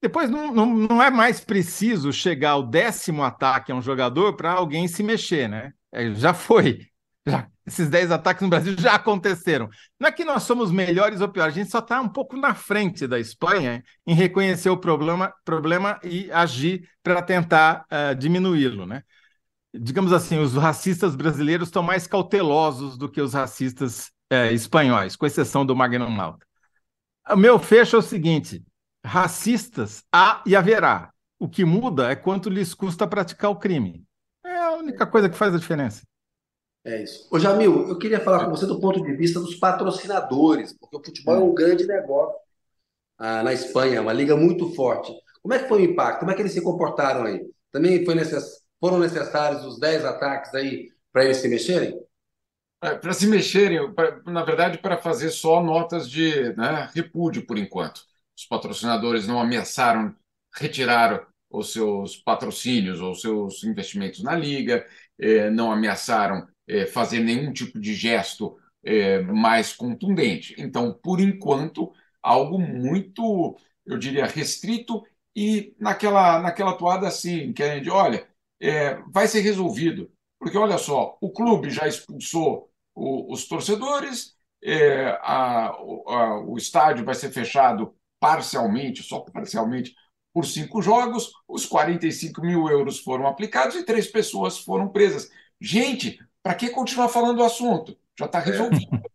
Depois 0.00 0.28
não, 0.28 0.52
não, 0.52 0.66
não 0.66 1.02
é 1.02 1.10
mais 1.10 1.40
preciso 1.40 2.12
chegar 2.12 2.50
ao 2.50 2.62
décimo 2.62 3.22
ataque 3.22 3.72
a 3.72 3.74
um 3.74 3.80
jogador 3.80 4.36
para 4.36 4.52
alguém 4.52 4.86
se 4.86 5.02
mexer, 5.02 5.48
né? 5.48 5.72
É, 5.90 6.12
já 6.14 6.34
foi. 6.34 6.86
Já, 7.26 7.48
esses 7.66 7.88
dez 7.88 8.10
ataques 8.10 8.42
no 8.42 8.50
Brasil 8.50 8.76
já 8.78 8.94
aconteceram. 8.94 9.68
Não 9.98 10.06
é 10.06 10.12
que 10.12 10.24
nós 10.24 10.42
somos 10.42 10.70
melhores 10.70 11.22
ou 11.22 11.28
piores, 11.28 11.54
a 11.54 11.58
gente 11.58 11.70
só 11.70 11.78
está 11.78 12.00
um 12.02 12.08
pouco 12.08 12.36
na 12.36 12.54
frente 12.54 13.06
da 13.06 13.18
Espanha 13.18 13.82
em 14.06 14.14
reconhecer 14.14 14.68
o 14.68 14.76
problema, 14.76 15.32
problema 15.42 15.98
e 16.04 16.30
agir 16.30 16.86
para 17.02 17.22
tentar 17.22 17.86
uh, 17.90 18.14
diminuí-lo, 18.14 18.84
né? 18.84 19.02
Digamos 19.74 20.12
assim, 20.12 20.38
os 20.38 20.54
racistas 20.54 21.16
brasileiros 21.16 21.68
estão 21.68 21.82
mais 21.82 22.06
cautelosos 22.06 22.96
do 22.96 23.08
que 23.08 23.20
os 23.20 23.34
racistas 23.34 24.10
é, 24.30 24.52
espanhóis, 24.52 25.16
com 25.16 25.26
exceção 25.26 25.66
do 25.66 25.74
Magno 25.74 26.08
Malta. 26.10 26.46
O 27.30 27.36
meu 27.36 27.58
fecho 27.58 27.96
é 27.96 27.98
o 27.98 28.02
seguinte: 28.02 28.62
racistas 29.04 30.04
há 30.12 30.42
e 30.46 30.54
haverá. 30.54 31.12
O 31.38 31.48
que 31.48 31.64
muda 31.64 32.10
é 32.10 32.14
quanto 32.14 32.48
lhes 32.48 32.72
custa 32.72 33.06
praticar 33.06 33.50
o 33.50 33.56
crime. 33.56 34.04
É 34.44 34.56
a 34.56 34.72
única 34.72 35.06
coisa 35.06 35.28
que 35.28 35.36
faz 35.36 35.54
a 35.54 35.58
diferença. 35.58 36.02
É 36.84 37.02
isso. 37.02 37.26
Ô 37.30 37.38
Jamil, 37.38 37.88
eu 37.88 37.98
queria 37.98 38.20
falar 38.20 38.44
com 38.44 38.50
você 38.50 38.66
do 38.66 38.78
ponto 38.78 39.02
de 39.02 39.16
vista 39.16 39.40
dos 39.40 39.56
patrocinadores, 39.56 40.72
porque 40.78 40.96
o 40.96 41.04
futebol 41.04 41.34
é 41.34 41.38
um 41.38 41.54
grande 41.54 41.86
negócio 41.86 42.38
ah, 43.18 43.42
na 43.42 43.52
Espanha, 43.52 44.02
uma 44.02 44.12
liga 44.12 44.36
muito 44.36 44.72
forte. 44.74 45.12
Como 45.42 45.54
é 45.54 45.58
que 45.58 45.68
foi 45.68 45.80
o 45.80 45.84
impacto? 45.90 46.20
Como 46.20 46.30
é 46.30 46.34
que 46.34 46.42
eles 46.42 46.52
se 46.52 46.62
comportaram 46.62 47.24
aí? 47.24 47.40
Também 47.72 48.04
foi 48.04 48.14
necessário 48.14 48.63
foram 48.84 48.98
necessários 48.98 49.64
os 49.64 49.80
10 49.80 50.04
ataques 50.04 50.54
aí 50.54 50.92
para 51.10 51.24
eles 51.24 51.38
se 51.38 51.48
mexerem? 51.48 51.98
É, 52.82 52.94
para 52.94 53.14
se 53.14 53.26
mexerem, 53.26 53.90
pra, 53.94 54.20
na 54.26 54.44
verdade, 54.44 54.76
para 54.76 54.98
fazer 54.98 55.30
só 55.30 55.62
notas 55.62 56.06
de 56.10 56.54
né, 56.54 56.90
repúdio 56.94 57.46
por 57.46 57.56
enquanto. 57.56 58.02
Os 58.36 58.44
patrocinadores 58.44 59.26
não 59.26 59.40
ameaçaram 59.40 60.14
retirar 60.54 61.26
os 61.50 61.72
seus 61.72 62.18
patrocínios 62.18 63.00
ou 63.00 63.14
seus 63.14 63.64
investimentos 63.64 64.22
na 64.22 64.36
liga, 64.36 64.86
eh, 65.18 65.48
não 65.48 65.72
ameaçaram 65.72 66.46
eh, 66.68 66.84
fazer 66.84 67.20
nenhum 67.20 67.54
tipo 67.54 67.80
de 67.80 67.94
gesto 67.94 68.58
eh, 68.84 69.22
mais 69.22 69.72
contundente. 69.72 70.54
Então, 70.58 70.92
por 70.92 71.20
enquanto, 71.20 71.90
algo 72.22 72.58
muito, 72.58 73.56
eu 73.86 73.96
diria, 73.96 74.26
restrito 74.26 75.02
e 75.34 75.74
naquela, 75.80 76.38
naquela 76.38 76.76
toada 76.76 77.08
assim, 77.08 77.50
que 77.54 77.62
a 77.62 77.76
gente, 77.76 77.88
olha, 77.88 78.28
é, 78.64 78.98
vai 79.12 79.28
ser 79.28 79.40
resolvido. 79.40 80.10
Porque, 80.38 80.56
olha 80.58 80.78
só, 80.78 81.16
o 81.20 81.30
clube 81.30 81.70
já 81.70 81.86
expulsou 81.86 82.70
o, 82.94 83.32
os 83.32 83.46
torcedores, 83.46 84.34
é, 84.62 85.08
a, 85.22 85.66
a, 85.68 86.40
o 86.46 86.56
estádio 86.56 87.04
vai 87.04 87.14
ser 87.14 87.30
fechado 87.30 87.94
parcialmente, 88.18 89.02
só 89.02 89.20
parcialmente, 89.20 89.94
por 90.32 90.46
cinco 90.46 90.82
jogos, 90.82 91.32
os 91.46 91.66
45 91.66 92.40
mil 92.40 92.68
euros 92.68 92.98
foram 92.98 93.26
aplicados 93.26 93.76
e 93.76 93.84
três 93.84 94.06
pessoas 94.06 94.58
foram 94.58 94.88
presas. 94.88 95.30
Gente, 95.60 96.18
para 96.42 96.54
que 96.54 96.70
continuar 96.70 97.08
falando 97.08 97.36
do 97.36 97.44
assunto? 97.44 97.96
Já 98.18 98.26
está 98.26 98.38
resolvido. 98.38 98.96
É. 98.96 99.14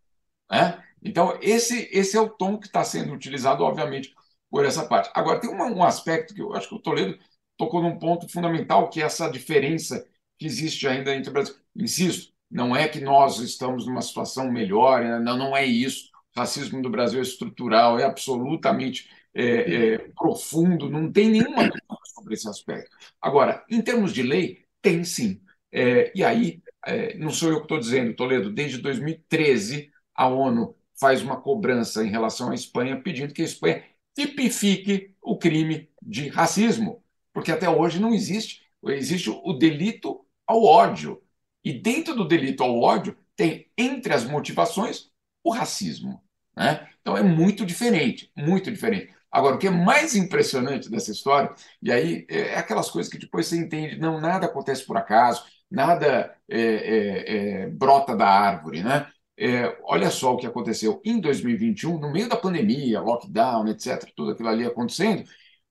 Né? 0.50 0.82
Então, 1.00 1.38
esse, 1.40 1.88
esse 1.92 2.16
é 2.16 2.20
o 2.20 2.28
tom 2.28 2.58
que 2.58 2.66
está 2.66 2.82
sendo 2.82 3.12
utilizado, 3.12 3.62
obviamente, 3.62 4.12
por 4.50 4.64
essa 4.64 4.84
parte. 4.84 5.08
Agora, 5.14 5.38
tem 5.40 5.48
uma, 5.48 5.66
um 5.66 5.84
aspecto 5.84 6.34
que 6.34 6.42
eu 6.42 6.52
acho 6.52 6.68
que 6.68 6.74
o 6.74 6.80
Toledo 6.80 7.16
tocou 7.60 7.82
num 7.82 7.98
ponto 7.98 8.26
fundamental, 8.26 8.88
que 8.88 9.02
é 9.02 9.04
essa 9.04 9.28
diferença 9.28 10.06
que 10.38 10.46
existe 10.46 10.88
ainda 10.88 11.14
entre 11.14 11.28
o 11.28 11.32
Brasil. 11.32 11.54
Insisto, 11.76 12.32
não 12.50 12.74
é 12.74 12.88
que 12.88 13.00
nós 13.00 13.38
estamos 13.38 13.86
numa 13.86 14.00
situação 14.00 14.50
melhor, 14.50 15.02
né? 15.02 15.18
não, 15.18 15.36
não 15.36 15.54
é 15.54 15.66
isso. 15.66 16.08
O 16.34 16.40
racismo 16.40 16.80
do 16.80 16.88
Brasil 16.88 17.18
é 17.18 17.22
estrutural, 17.22 17.98
é 17.98 18.04
absolutamente 18.04 19.10
é, 19.34 19.44
é, 19.44 19.98
profundo, 20.16 20.88
não 20.88 21.12
tem 21.12 21.28
nenhuma 21.28 21.64
dúvida 21.64 21.98
sobre 22.14 22.32
esse 22.34 22.48
aspecto. 22.48 22.96
Agora, 23.20 23.62
em 23.68 23.82
termos 23.82 24.14
de 24.14 24.22
lei, 24.22 24.64
tem 24.80 25.04
sim. 25.04 25.38
É, 25.70 26.10
e 26.14 26.24
aí, 26.24 26.62
é, 26.86 27.16
não 27.18 27.30
sou 27.30 27.50
eu 27.50 27.56
que 27.58 27.64
estou 27.64 27.78
dizendo, 27.78 28.14
Toledo, 28.14 28.50
desde 28.50 28.78
2013 28.78 29.92
a 30.14 30.26
ONU 30.28 30.74
faz 30.98 31.22
uma 31.22 31.38
cobrança 31.38 32.02
em 32.02 32.10
relação 32.10 32.50
à 32.50 32.54
Espanha, 32.54 33.00
pedindo 33.00 33.34
que 33.34 33.42
a 33.42 33.44
Espanha 33.44 33.84
tipifique 34.14 35.14
o 35.22 35.36
crime 35.38 35.90
de 36.02 36.28
racismo, 36.28 37.02
porque 37.32 37.52
até 37.52 37.68
hoje 37.68 38.00
não 38.00 38.12
existe. 38.12 38.62
Existe 38.84 39.30
o 39.30 39.52
delito 39.54 40.24
ao 40.46 40.64
ódio. 40.64 41.22
E 41.64 41.72
dentro 41.72 42.14
do 42.14 42.26
delito 42.26 42.62
ao 42.62 42.80
ódio, 42.80 43.16
tem 43.36 43.70
entre 43.76 44.12
as 44.12 44.24
motivações 44.24 45.10
o 45.42 45.50
racismo. 45.50 46.22
Né? 46.56 46.88
Então 47.00 47.16
é 47.16 47.22
muito 47.22 47.64
diferente, 47.64 48.30
muito 48.36 48.70
diferente. 48.70 49.14
Agora, 49.30 49.54
o 49.54 49.58
que 49.58 49.68
é 49.68 49.70
mais 49.70 50.16
impressionante 50.16 50.90
dessa 50.90 51.12
história, 51.12 51.54
e 51.80 51.92
aí 51.92 52.26
é 52.28 52.56
aquelas 52.56 52.90
coisas 52.90 53.10
que 53.10 53.18
depois 53.18 53.46
você 53.46 53.56
entende, 53.56 53.96
não, 53.98 54.20
nada 54.20 54.46
acontece 54.46 54.84
por 54.84 54.96
acaso, 54.96 55.44
nada 55.70 56.36
é, 56.48 56.60
é, 56.60 57.62
é, 57.62 57.66
brota 57.68 58.16
da 58.16 58.26
árvore, 58.26 58.82
né? 58.82 59.06
É, 59.38 59.78
olha 59.84 60.10
só 60.10 60.34
o 60.34 60.36
que 60.36 60.46
aconteceu 60.46 61.00
em 61.04 61.18
2021, 61.20 61.98
no 61.98 62.12
meio 62.12 62.28
da 62.28 62.36
pandemia, 62.36 63.00
lockdown, 63.00 63.68
etc., 63.68 64.04
tudo 64.14 64.32
aquilo 64.32 64.48
ali 64.50 64.66
acontecendo, 64.66 65.24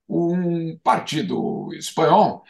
um 0.09 0.77
partido 0.79 1.69
espanhol 1.73 2.43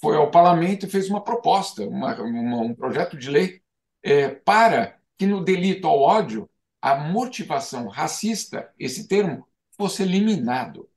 foi 0.00 0.16
ao 0.16 0.30
parlamento 0.30 0.84
e 0.84 0.90
fez 0.90 1.08
uma 1.08 1.22
proposta, 1.22 1.86
uma, 1.86 2.20
uma, 2.20 2.58
um 2.58 2.74
projeto 2.74 3.16
de 3.16 3.30
lei 3.30 3.62
é, 4.02 4.28
para 4.28 4.98
que 5.16 5.26
no 5.26 5.42
delito 5.42 5.86
ao 5.86 6.00
ódio 6.00 6.50
a 6.82 6.96
motivação 6.96 7.88
racista, 7.88 8.70
esse 8.78 9.08
termo, 9.08 9.46
fosse 9.76 10.02
eliminado. 10.02 10.88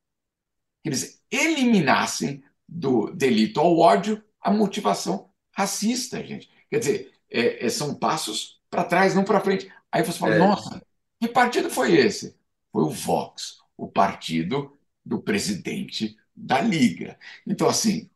Que 0.84 0.89
eles 0.89 1.23
eliminassem 1.32 2.43
do 2.67 3.12
delito 3.12 3.60
ao 3.60 3.77
ódio 3.77 4.21
a 4.41 4.51
motivação 4.51 5.30
racista, 5.56 6.21
gente. 6.25 6.49
Quer 6.69 6.80
dizer, 6.80 7.13
é, 7.30 7.65
é, 7.65 7.69
são 7.69 7.95
passos 7.95 8.60
para 8.69 8.84
trás, 8.84 9.15
não 9.15 9.23
para 9.23 9.39
frente. 9.39 9.71
Aí 9.91 10.03
você 10.03 10.19
fala, 10.19 10.36
é. 10.36 10.39
nossa, 10.39 10.82
que 11.21 11.27
partido 11.30 11.69
foi 11.69 11.95
esse? 11.95 12.36
Foi 12.71 12.84
o 12.84 12.89
Vox, 12.89 13.60
o 13.77 13.88
partido 13.88 14.77
do 15.08 15.22
presidente 15.22 16.17
da 16.36 16.62
Liga. 16.62 17.17
Então, 17.46 17.67
assim, 17.67 18.10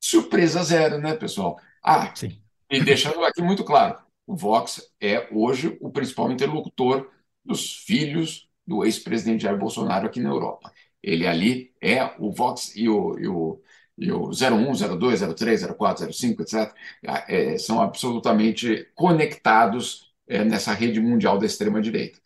surpresa 0.00 0.62
zero, 0.62 0.98
né, 0.98 1.14
pessoal? 1.14 1.58
Ah, 1.82 2.14
Sim. 2.14 2.40
e 2.70 2.82
deixando 2.82 3.24
aqui 3.24 3.40
muito 3.42 3.64
claro, 3.64 3.98
o 4.26 4.36
Vox 4.36 4.90
é 5.00 5.28
hoje 5.32 5.76
o 5.80 5.90
principal 5.90 6.30
interlocutor 6.30 7.10
dos 7.44 7.76
filhos 7.84 8.48
do 8.66 8.84
ex-presidente 8.84 9.42
Jair 9.42 9.58
Bolsonaro 9.58 10.06
aqui 10.06 10.20
na 10.20 10.30
Europa. 10.30 10.72
Ele 11.02 11.26
ali 11.26 11.72
é 11.80 12.02
o 12.18 12.32
Vox 12.32 12.74
e 12.74 12.88
o, 12.88 13.18
e 13.18 13.28
o, 13.28 13.62
e 13.98 14.10
o 14.10 14.30
01, 14.30 14.96
02, 14.98 15.20
03, 15.20 15.66
04, 15.66 16.12
05, 16.12 16.42
etc., 16.42 16.74
é, 17.02 17.58
são 17.58 17.80
absolutamente 17.80 18.88
conectados 18.94 20.12
é, 20.26 20.42
nessa 20.44 20.72
rede 20.72 21.00
mundial 21.00 21.38
da 21.38 21.46
extrema-direita. 21.46 22.18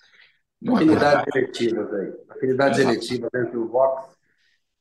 É 0.65 0.73
Afinidades 0.73 1.35
é 1.35 1.39
eletivas 1.39 1.95
aí. 1.95 2.13
Afinidades 2.31 2.79
eletivas 2.79 3.31
entre 3.35 3.57
o 3.57 3.69
Vox 3.69 4.09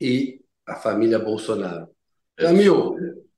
e 0.01 0.41
a 0.65 0.75
família 0.75 1.19
Bolsonaro. 1.19 1.87
Jamil, 2.39 2.95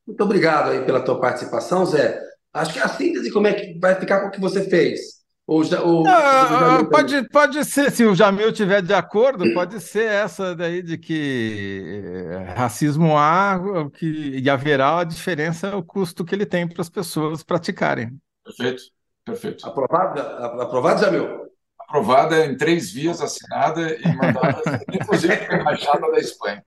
muito 0.08 0.24
obrigado 0.24 0.72
aí 0.72 0.86
pela 0.86 1.04
tua 1.04 1.20
participação, 1.20 1.86
Zé. 1.86 2.20
Acho 2.54 2.74
que 2.74 2.80
a 2.80 2.88
síntese, 2.88 3.32
como 3.32 3.48
é 3.48 3.54
que 3.54 3.80
vai 3.80 3.96
ficar 3.96 4.22
com 4.22 4.28
o 4.28 4.32
que 4.32 4.42
você 4.42 4.68
fez? 4.70 5.20
Ou, 5.46 5.64
ou, 5.84 6.06
ou 6.08 6.90
pode, 6.92 7.28
pode 7.30 7.66
ser, 7.66 7.92
se 7.92 8.06
o 8.06 8.14
Jamil 8.14 8.54
tiver 8.54 8.84
de 8.84 8.94
acordo, 8.94 9.52
pode 9.52 9.80
ser 9.80 10.06
essa 10.06 10.56
daí 10.56 10.84
de 10.84 10.96
que 10.96 12.04
eh, 12.04 12.54
racismo 12.56 13.18
há 13.18 13.60
que, 13.96 14.06
e 14.06 14.48
haverá 14.48 15.00
a 15.00 15.04
diferença, 15.04 15.76
o 15.76 15.82
custo 15.82 16.24
que 16.24 16.36
ele 16.36 16.46
tem 16.46 16.68
para 16.68 16.82
as 16.82 16.90
pessoas 16.90 17.42
praticarem. 17.42 18.16
Perfeito, 18.44 18.84
perfeito. 19.26 19.66
Aprovado, 19.66 20.22
aprovado 20.62 21.02
Jamil? 21.02 21.49
Aprovada 21.90 22.46
em 22.46 22.56
três 22.56 22.92
vias, 22.92 23.20
assinada 23.20 23.96
e 23.96 24.16
mandada, 24.16 24.62
inclusive 24.94 25.36
para 25.38 25.58
a 25.58 25.62
Embaixada 25.62 26.12
da 26.12 26.20
Espanha. 26.20 26.64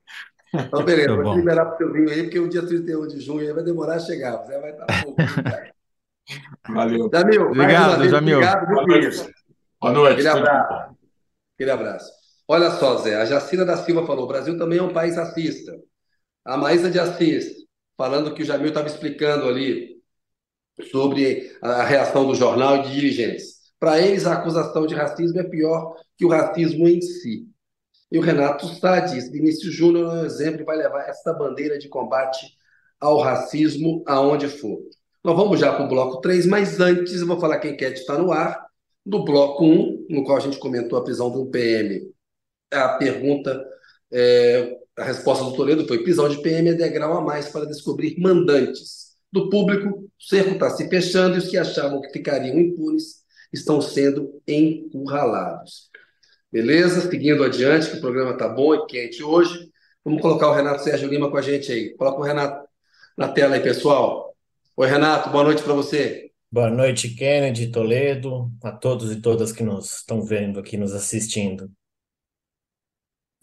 Então, 0.53 0.85
beleza, 0.85 1.15
vou 1.15 1.33
te 1.33 1.39
liberar 1.39 1.65
para 1.67 1.75
o 1.75 1.79
seu 1.79 1.93
vinho 1.93 2.11
aí, 2.11 2.25
porque 2.25 2.41
o 2.41 2.49
dia 2.49 2.67
31 2.67 3.07
de 3.07 3.21
junho 3.21 3.55
vai 3.55 3.63
demorar 3.63 3.95
a 3.95 4.01
chegar. 4.01 4.39
Você 4.39 4.59
vai 4.59 4.73
estar 4.73 4.87
pouco. 5.05 5.23
Valeu. 6.69 7.09
Jamil, 7.13 7.43
obrigado, 7.51 7.99
vez, 8.01 8.11
Jamil. 8.11 8.39
Obrigado, 8.39 8.67
Boa 8.67 8.87
noite. 8.87 9.35
Boa 9.81 9.93
noite. 9.93 10.13
Aquele 10.13 10.29
abraço. 10.29 10.97
Aquele 11.55 11.71
abraço. 11.71 12.13
Olha 12.49 12.71
só, 12.73 12.97
Zé, 12.99 13.15
a 13.15 13.25
Jacina 13.25 13.65
da 13.65 13.77
Silva 13.77 14.05
falou: 14.05 14.25
o 14.25 14.29
Brasil 14.29 14.59
também 14.59 14.81
é 14.81 14.83
um 14.83 14.93
país 14.93 15.17
racista. 15.17 15.73
A 16.45 16.57
Maísa 16.57 16.91
de 16.91 16.99
Assis, 16.99 17.47
falando 17.97 18.35
que 18.35 18.43
o 18.43 18.45
Jamil 18.45 18.69
estava 18.69 18.89
explicando 18.89 19.49
ali 19.49 20.03
sobre 20.91 21.57
a 21.63 21.85
reação 21.85 22.27
do 22.27 22.35
jornal 22.35 22.79
e 22.79 22.83
de 22.83 22.93
dirigentes. 22.93 23.52
Para 23.83 24.01
eles, 24.01 24.27
a 24.27 24.35
acusação 24.35 24.87
de 24.87 24.95
racismo 24.95 25.41
é 25.41 25.43
pior 25.43 25.97
que 26.17 26.25
o 26.25 26.29
racismo 26.29 26.87
em 26.87 27.01
si. 27.03 27.49
E 28.13 28.17
o 28.17 28.21
Renato 28.23 28.69
Sá 28.77 29.01
diz: 29.01 29.29
Vinícius 29.29 29.75
Júnior 29.75 30.19
é 30.19 30.21
um 30.21 30.25
exemplo 30.25 30.61
e 30.61 30.65
vai 30.65 30.77
levar 30.77 31.09
essa 31.09 31.33
bandeira 31.33 31.77
de 31.77 31.89
combate 31.89 32.47
ao 33.01 33.19
racismo 33.19 34.05
aonde 34.07 34.47
for. 34.47 34.79
Nós 35.25 35.37
vamos 35.37 35.59
já 35.59 35.73
para 35.73 35.85
o 35.85 35.89
bloco 35.89 36.21
3, 36.21 36.47
mas 36.47 36.79
antes 36.79 37.21
eu 37.21 37.27
vou 37.27 37.41
falar 37.41 37.59
quem 37.59 37.77
quer 37.77 37.91
está 37.93 38.17
no 38.17 38.31
ar. 38.31 38.65
Do 39.05 39.25
bloco 39.25 39.65
1, 39.65 40.07
no 40.11 40.23
qual 40.23 40.37
a 40.37 40.41
gente 40.41 40.61
comentou 40.61 40.97
a 40.97 41.03
prisão 41.03 41.29
do 41.29 41.47
PM, 41.47 42.09
a 42.73 42.91
pergunta, 42.91 43.67
é, 44.13 44.79
a 44.97 45.03
resposta 45.03 45.43
do 45.45 45.57
Toledo 45.57 45.89
foi: 45.89 46.05
prisão 46.05 46.29
de 46.29 46.41
PM 46.41 46.69
é 46.69 46.75
degrau 46.75 47.15
a 47.15 47.21
mais 47.21 47.49
para 47.49 47.67
descobrir 47.67 48.15
mandantes. 48.21 49.17
Do 49.33 49.51
público, 49.51 49.89
o 49.89 50.09
cerco 50.21 50.53
está 50.53 50.71
se 50.71 50.89
fechando 50.89 51.35
e 51.35 51.39
os 51.39 51.49
que 51.49 51.59
achavam 51.59 52.01
que 52.01 52.13
ficariam 52.13 52.57
impunes 52.57 53.22
estão 53.53 53.81
sendo 53.81 54.41
encurralados. 54.47 55.91
Beleza? 56.51 57.09
Seguindo 57.09 57.45
adiante, 57.45 57.91
que 57.91 57.97
o 57.97 58.01
programa 58.01 58.33
está 58.33 58.49
bom 58.49 58.75
e 58.75 58.87
quente 58.87 59.23
hoje. 59.23 59.71
Vamos 60.05 60.21
colocar 60.21 60.49
o 60.49 60.55
Renato 60.55 60.83
Sérgio 60.83 61.09
Lima 61.09 61.31
com 61.31 61.37
a 61.37 61.43
gente 61.43 61.71
aí. 61.71 61.95
Coloca 61.97 62.21
o 62.21 62.25
Renato 62.25 62.69
na 63.17 63.29
tela 63.29 63.55
aí, 63.55 63.61
pessoal. 63.61 64.35
Oi, 64.77 64.89
Renato, 64.89 65.31
boa 65.31 65.45
noite 65.45 65.63
para 65.63 65.75
você. 65.75 66.31
Boa 66.51 66.69
noite, 66.69 67.09
Kennedy, 67.15 67.71
Toledo, 67.71 68.51
a 68.63 68.73
todos 68.73 69.11
e 69.11 69.21
todas 69.21 69.53
que 69.53 69.63
nos 69.63 69.99
estão 69.99 70.23
vendo 70.23 70.61
aqui, 70.61 70.77
nos 70.77 70.93
assistindo. 70.93 71.71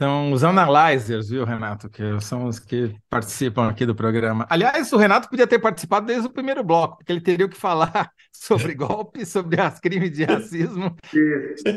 São 0.02 0.32
os 0.32 0.44
analyzers, 0.44 1.30
viu, 1.30 1.44
Renato? 1.44 1.90
Que 1.90 2.22
são 2.22 2.46
os 2.46 2.58
que 2.58 2.96
participam 3.10 3.68
aqui 3.68 3.86
do 3.86 3.94
programa. 3.94 4.48
Aliás, 4.50 4.92
o 4.94 4.98
Renato 4.98 5.30
podia 5.30 5.46
ter 5.46 5.60
participado 5.60 6.06
desde 6.06 6.26
o 6.26 6.32
primeiro 6.32 6.64
bloco, 6.64 6.98
porque 6.98 7.12
ele 7.12 7.22
teria 7.22 7.50
que 7.50 7.58
falar 7.58 8.10
sobre 8.32 8.74
golpe, 8.74 9.26
sobre 9.26 9.60
as 9.60 9.80
crimes 9.80 10.12
de 10.12 10.24
racismo 10.24 10.96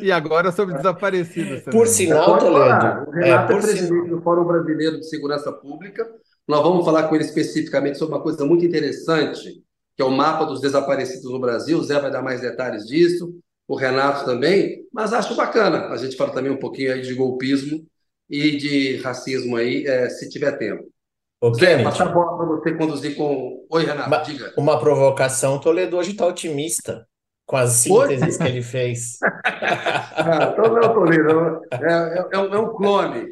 e 0.01 0.13
agora 0.13 0.53
sobre 0.53 0.77
desaparecidos. 0.77 1.63
Também. 1.63 1.81
Por 1.81 1.89
sinal, 1.89 2.39
Toledo. 2.39 3.09
O 3.09 3.11
Renato 3.11 3.53
é, 3.53 3.57
é 3.57 3.61
presidente 3.61 3.87
sinal. 3.89 4.07
do 4.07 4.23
Fórum 4.23 4.45
Brasileiro 4.45 5.01
de 5.01 5.09
Segurança 5.09 5.51
Pública 5.51 6.07
nós 6.47 6.63
vamos 6.63 6.85
falar 6.85 7.09
com 7.09 7.15
ele 7.15 7.25
especificamente 7.25 7.99
sobre 7.99 8.15
uma 8.15 8.23
coisa 8.23 8.45
muito 8.45 8.65
interessante, 8.65 9.63
que 9.97 10.03
é 10.03 10.05
o 10.05 10.11
mapa 10.11 10.45
dos 10.45 10.61
desaparecidos 10.61 11.31
no 11.31 11.39
Brasil. 11.39 11.79
O 11.79 11.85
Zé 11.85 12.01
vai 12.01 12.11
dar 12.11 12.23
mais 12.23 12.41
detalhes 12.41 12.85
disso, 12.85 13.35
o 13.69 13.77
Renato 13.77 14.25
também, 14.25 14.85
mas 14.93 15.13
acho 15.13 15.37
bacana. 15.37 15.87
A 15.89 15.97
gente 15.97 16.17
fala 16.17 16.33
também 16.33 16.51
um 16.51 16.59
pouquinho 16.59 16.93
aí 16.93 17.01
de 17.01 17.15
golpismo 17.15 17.87
e 18.33 18.57
de 18.57 18.97
racismo 19.03 19.57
aí, 19.57 19.87
é, 19.87 20.09
se 20.09 20.27
tiver 20.31 20.53
tempo. 20.53 20.91
Ô, 21.39 21.53
Zé, 21.53 21.83
passar 21.83 22.07
a 22.07 22.13
bola 22.13 22.39
para 22.39 22.47
você 22.47 22.75
conduzir 22.75 23.15
com. 23.15 23.67
Oi, 23.69 23.85
Renato, 23.85 24.09
uma, 24.09 24.19
diga. 24.19 24.55
Uma 24.57 24.81
provocação, 24.81 25.61
Toledo 25.61 25.99
hoje 25.99 26.13
está 26.13 26.27
otimista 26.27 27.07
com 27.45 27.57
as 27.57 27.73
sínteses 27.73 28.39
que 28.39 28.45
ele 28.45 28.63
fez. 28.63 29.19
ah, 29.45 30.51
então 30.51 30.69
não 30.73 30.79
é 30.79 30.87
o 30.87 30.95
Toledo, 30.95 31.61
é, 31.73 31.77
é, 31.85 32.29
é, 32.33 32.39
um, 32.39 32.55
é 32.55 32.59
um 32.59 32.75
clone. 32.75 33.27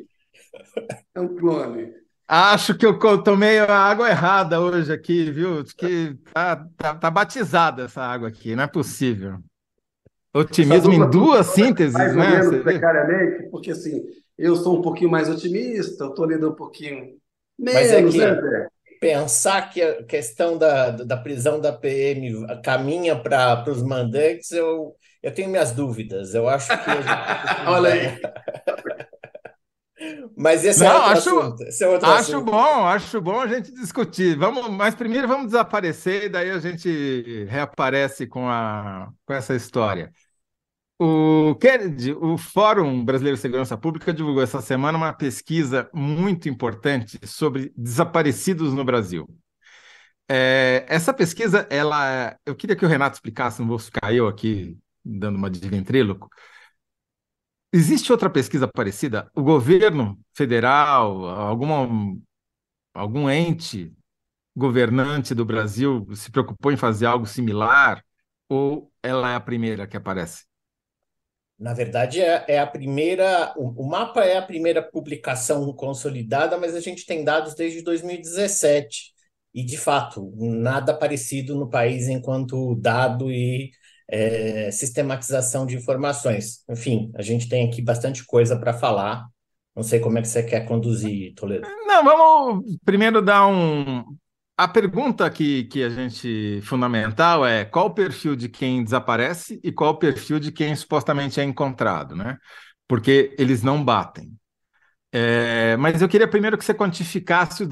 É 1.14 1.20
um 1.20 1.34
clone. 1.34 1.92
Acho 2.28 2.76
que 2.76 2.84
eu 2.84 2.98
tomei 3.22 3.58
a 3.58 3.76
água 3.76 4.08
errada 4.08 4.60
hoje 4.60 4.92
aqui, 4.92 5.30
viu? 5.30 5.64
Que 5.76 6.14
tá, 6.32 6.64
tá, 6.76 6.94
tá 6.94 7.10
batizada 7.10 7.84
essa 7.84 8.02
água 8.02 8.28
aqui, 8.28 8.54
não 8.54 8.64
é 8.64 8.68
possível. 8.68 9.38
Otimismo 10.32 10.92
em 10.92 11.10
duas 11.10 11.46
sínteses, 11.46 11.94
mais 11.94 12.14
né? 12.14 12.24
Ou 12.24 12.50
menos 12.50 12.62
precariamente, 12.62 13.48
porque 13.50 13.72
assim, 13.72 14.00
eu 14.40 14.56
sou 14.56 14.78
um 14.78 14.82
pouquinho 14.82 15.10
mais 15.10 15.28
otimista, 15.28 16.04
eu 16.04 16.10
estou 16.10 16.24
lendo 16.26 16.50
um 16.50 16.54
pouquinho 16.54 17.18
menos, 17.58 17.74
Mas 17.74 17.92
é 17.92 18.02
que 18.02 18.18
né? 18.18 18.68
pensar 19.00 19.70
que 19.70 19.82
a 19.82 20.04
questão 20.04 20.58
da, 20.58 20.90
da 20.90 21.16
prisão 21.16 21.60
da 21.60 21.72
PM 21.72 22.46
caminha 22.64 23.16
para 23.20 23.64
os 23.70 23.82
mandantes, 23.82 24.50
eu, 24.52 24.96
eu 25.22 25.32
tenho 25.34 25.50
minhas 25.50 25.72
dúvidas. 25.72 26.34
Eu 26.34 26.48
acho 26.48 26.76
que. 26.78 26.90
Olha 27.66 27.92
aí. 27.92 28.20
Mas 30.36 30.64
esse 30.64 30.84
é 30.84 30.86
Não, 30.86 30.90
é 30.90 30.96
outro 30.96 31.12
acho, 31.12 31.30
assunto. 31.34 31.62
Esse 31.64 31.84
é 31.84 31.88
outro 31.88 32.10
acho 32.10 32.12
assunto. 32.12 32.42
bom, 32.42 32.86
acho 32.86 33.20
bom 33.20 33.40
a 33.40 33.46
gente 33.48 33.72
discutir. 33.72 34.36
Vamos, 34.38 34.68
mas 34.70 34.94
primeiro 34.94 35.28
vamos 35.28 35.46
desaparecer 35.46 36.24
e 36.24 36.28
daí 36.28 36.50
a 36.50 36.58
gente 36.58 37.44
reaparece 37.46 38.26
com, 38.26 38.48
a, 38.48 39.10
com 39.26 39.34
essa 39.34 39.54
história. 39.54 40.12
O 41.02 41.54
Kennedy, 41.54 42.12
o 42.12 42.36
Fórum 42.36 43.02
Brasileiro 43.02 43.34
de 43.34 43.40
Segurança 43.40 43.74
Pública 43.74 44.12
divulgou 44.12 44.42
essa 44.42 44.60
semana 44.60 44.98
uma 44.98 45.14
pesquisa 45.14 45.88
muito 45.94 46.46
importante 46.46 47.18
sobre 47.26 47.72
desaparecidos 47.74 48.74
no 48.74 48.84
Brasil. 48.84 49.26
É, 50.28 50.84
essa 50.86 51.14
pesquisa, 51.14 51.66
ela, 51.70 52.38
eu 52.44 52.54
queria 52.54 52.76
que 52.76 52.84
o 52.84 52.88
Renato 52.88 53.16
explicasse, 53.16 53.60
não 53.62 53.68
vou 53.68 53.78
ficar 53.78 54.12
eu 54.12 54.28
aqui 54.28 54.76
dando 55.02 55.36
uma 55.36 55.48
de 55.48 55.66
ventríloco. 55.66 56.28
Existe 57.72 58.12
outra 58.12 58.28
pesquisa 58.28 58.68
parecida? 58.68 59.30
O 59.34 59.42
governo 59.42 60.20
federal, 60.34 61.24
alguma, 61.26 61.88
algum 62.94 63.30
ente 63.30 63.92
governante 64.56 65.34
do 65.34 65.44
Brasil 65.44 66.06
se 66.14 66.30
preocupou 66.30 66.72
em 66.72 66.76
fazer 66.76 67.06
algo 67.06 67.26
similar? 67.26 68.04
Ou 68.48 68.92
ela 69.02 69.32
é 69.32 69.36
a 69.36 69.40
primeira 69.40 69.86
que 69.86 69.96
aparece? 69.96 70.49
Na 71.60 71.74
verdade, 71.74 72.22
é, 72.22 72.42
é 72.48 72.58
a 72.58 72.66
primeira. 72.66 73.52
O, 73.54 73.82
o, 73.82 73.86
mapa 73.86 74.24
é 74.24 74.38
a 74.38 74.42
primeira 74.42 74.82
publicação 74.82 75.70
consolidada, 75.74 76.56
mas 76.56 76.74
a 76.74 76.80
gente 76.80 77.04
tem 77.04 77.22
dados 77.22 77.54
desde 77.54 77.82
2017. 77.82 79.12
E, 79.52 79.62
de 79.62 79.76
fato, 79.76 80.32
nada 80.36 80.94
parecido 80.94 81.54
no 81.54 81.68
país 81.68 82.08
enquanto 82.08 82.74
dado 82.76 83.30
e 83.30 83.70
é, 84.08 84.70
sistematização 84.70 85.66
de 85.66 85.76
informações. 85.76 86.64
Enfim, 86.66 87.12
a 87.14 87.20
gente 87.20 87.46
tem 87.46 87.68
aqui 87.68 87.82
bastante 87.82 88.24
coisa 88.24 88.58
para 88.58 88.72
falar. 88.72 89.26
Não 89.76 89.82
sei 89.82 90.00
como 90.00 90.18
é 90.18 90.22
que 90.22 90.28
você 90.28 90.42
quer 90.42 90.66
conduzir, 90.66 91.34
Toledo. 91.34 91.68
Não, 91.86 92.02
vamos 92.02 92.76
primeiro 92.86 93.20
dar 93.20 93.46
um. 93.46 94.02
A 94.60 94.68
pergunta 94.68 95.30
que, 95.30 95.64
que 95.64 95.82
a 95.82 95.88
gente 95.88 96.60
fundamental 96.64 97.46
é 97.46 97.64
qual 97.64 97.86
o 97.86 97.94
perfil 97.94 98.36
de 98.36 98.46
quem 98.46 98.84
desaparece 98.84 99.58
e 99.64 99.72
qual 99.72 99.92
o 99.92 99.96
perfil 99.96 100.38
de 100.38 100.52
quem 100.52 100.76
supostamente 100.76 101.40
é 101.40 101.44
encontrado, 101.44 102.14
né? 102.14 102.36
Porque 102.86 103.34
eles 103.38 103.62
não 103.62 103.82
batem. 103.82 104.36
É, 105.10 105.78
mas 105.78 106.02
eu 106.02 106.08
queria 106.10 106.28
primeiro 106.28 106.58
que 106.58 106.64
você 106.66 106.74
quantificasse 106.74 107.64
o, 107.64 107.66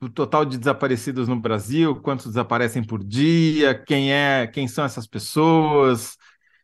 o, 0.00 0.08
total 0.08 0.44
de 0.44 0.58
desaparecidos 0.58 1.26
no 1.26 1.34
Brasil, 1.34 2.00
quantos 2.00 2.26
desaparecem 2.26 2.84
por 2.84 3.02
dia, 3.02 3.74
quem 3.74 4.12
é, 4.12 4.46
quem 4.46 4.68
são 4.68 4.84
essas 4.84 5.08
pessoas, 5.08 6.16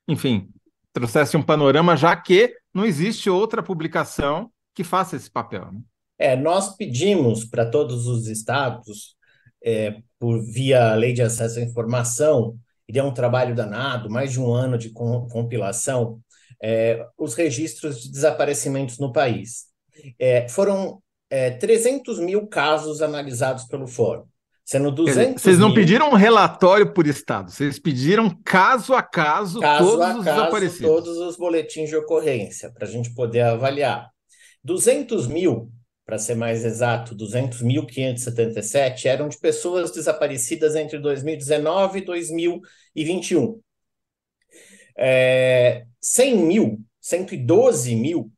enfim, 0.06 0.48
trouxesse 0.92 1.36
um 1.36 1.42
panorama, 1.42 1.96
já 1.96 2.14
que 2.14 2.54
não 2.72 2.84
existe 2.84 3.28
outra 3.28 3.60
publicação 3.60 4.52
que 4.72 4.84
faça 4.84 5.16
esse 5.16 5.28
papel. 5.28 5.72
Né? 5.72 5.80
É, 6.16 6.36
nós 6.36 6.76
pedimos 6.76 7.44
para 7.44 7.68
todos 7.68 8.06
os 8.06 8.28
estados, 8.28 9.15
é, 9.64 9.96
por 10.18 10.40
via 10.40 10.94
lei 10.94 11.12
de 11.12 11.22
acesso 11.22 11.58
à 11.58 11.62
informação, 11.62 12.56
e 12.88 12.98
é 12.98 13.02
um 13.02 13.12
trabalho 13.12 13.54
danado, 13.54 14.08
mais 14.10 14.32
de 14.32 14.40
um 14.40 14.52
ano 14.52 14.78
de 14.78 14.90
compilação, 14.90 16.20
é, 16.62 17.04
os 17.18 17.34
registros 17.34 18.02
de 18.02 18.10
desaparecimentos 18.10 18.98
no 18.98 19.12
país. 19.12 19.66
É, 20.18 20.48
foram 20.48 21.02
é, 21.28 21.50
300 21.50 22.18
mil 22.20 22.46
casos 22.46 23.02
analisados 23.02 23.64
pelo 23.64 23.86
Fórum. 23.86 24.24
Sendo 24.64 24.90
200 24.90 25.40
Vocês 25.40 25.58
não 25.58 25.68
mil... 25.68 25.76
pediram 25.76 26.10
um 26.10 26.14
relatório 26.14 26.92
por 26.92 27.06
estado, 27.06 27.52
vocês 27.52 27.78
pediram 27.78 28.36
caso 28.44 28.94
a 28.94 29.02
caso, 29.02 29.60
caso 29.60 29.84
todos 29.84 30.04
a 30.04 30.08
os 30.08 30.24
caso, 30.24 30.36
desaparecidos. 30.36 30.88
Todos 30.88 31.16
os 31.18 31.36
boletins 31.36 31.88
de 31.88 31.96
ocorrência, 31.96 32.72
para 32.72 32.84
a 32.84 32.90
gente 32.90 33.14
poder 33.14 33.42
avaliar. 33.42 34.10
200 34.64 35.28
mil, 35.28 35.70
para 36.06 36.18
ser 36.18 36.36
mais 36.36 36.64
exato, 36.64 37.16
200.577 37.16 39.06
eram 39.06 39.28
de 39.28 39.36
pessoas 39.38 39.90
desaparecidas 39.90 40.76
entre 40.76 41.00
2019 41.00 41.98
e 41.98 42.04
2021. 42.04 43.60
É, 44.96 45.84
100 46.00 46.36
mil, 46.36 46.80
112 47.00 47.96
mil 47.96 48.32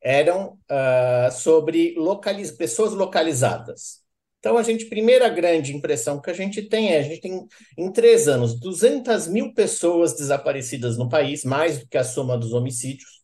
eram 0.00 0.58
uh, 0.70 1.30
sobre 1.32 1.94
localiz 1.96 2.52
pessoas 2.52 2.92
localizadas. 2.92 4.00
Então, 4.38 4.56
a 4.56 4.62
gente, 4.62 4.86
primeira 4.86 5.28
grande 5.28 5.74
impressão 5.74 6.20
que 6.20 6.30
a 6.30 6.34
gente 6.34 6.62
tem 6.62 6.92
é, 6.92 6.98
a 6.98 7.02
gente 7.02 7.20
tem, 7.20 7.46
em 7.78 7.92
três 7.92 8.26
anos, 8.26 8.58
200 8.58 9.28
mil 9.28 9.54
pessoas 9.54 10.14
desaparecidas 10.14 10.96
no 10.98 11.08
país, 11.08 11.44
mais 11.44 11.78
do 11.78 11.86
que 11.86 11.96
a 11.96 12.04
soma 12.04 12.36
dos 12.36 12.52
homicídios. 12.52 13.21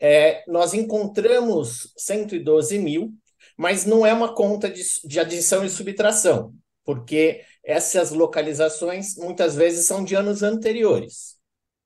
É, 0.00 0.44
nós 0.48 0.74
encontramos 0.74 1.92
112 1.96 2.78
mil, 2.78 3.12
mas 3.56 3.84
não 3.84 4.04
é 4.04 4.12
uma 4.12 4.34
conta 4.34 4.68
de, 4.68 4.82
de 5.04 5.20
adição 5.20 5.64
e 5.64 5.70
subtração, 5.70 6.54
porque 6.84 7.42
essas 7.64 8.10
localizações 8.10 9.16
muitas 9.16 9.54
vezes 9.54 9.86
são 9.86 10.04
de 10.04 10.14
anos 10.14 10.42
anteriores. 10.42 11.36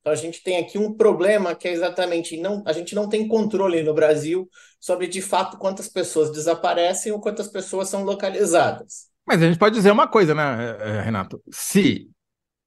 Então 0.00 0.12
a 0.12 0.16
gente 0.16 0.42
tem 0.42 0.58
aqui 0.58 0.78
um 0.78 0.94
problema 0.94 1.54
que 1.54 1.66
é 1.66 1.72
exatamente 1.72 2.36
não, 2.40 2.62
a 2.64 2.72
gente 2.72 2.94
não 2.94 3.08
tem 3.08 3.26
controle 3.26 3.82
no 3.82 3.92
Brasil 3.92 4.48
sobre 4.78 5.08
de 5.08 5.20
fato 5.20 5.58
quantas 5.58 5.88
pessoas 5.88 6.30
desaparecem 6.30 7.10
ou 7.10 7.20
quantas 7.20 7.48
pessoas 7.48 7.88
são 7.88 8.04
localizadas. 8.04 9.08
Mas 9.26 9.42
a 9.42 9.46
gente 9.46 9.58
pode 9.58 9.74
dizer 9.74 9.90
uma 9.90 10.06
coisa, 10.06 10.32
né, 10.32 11.02
Renato? 11.02 11.42
Se 11.50 12.08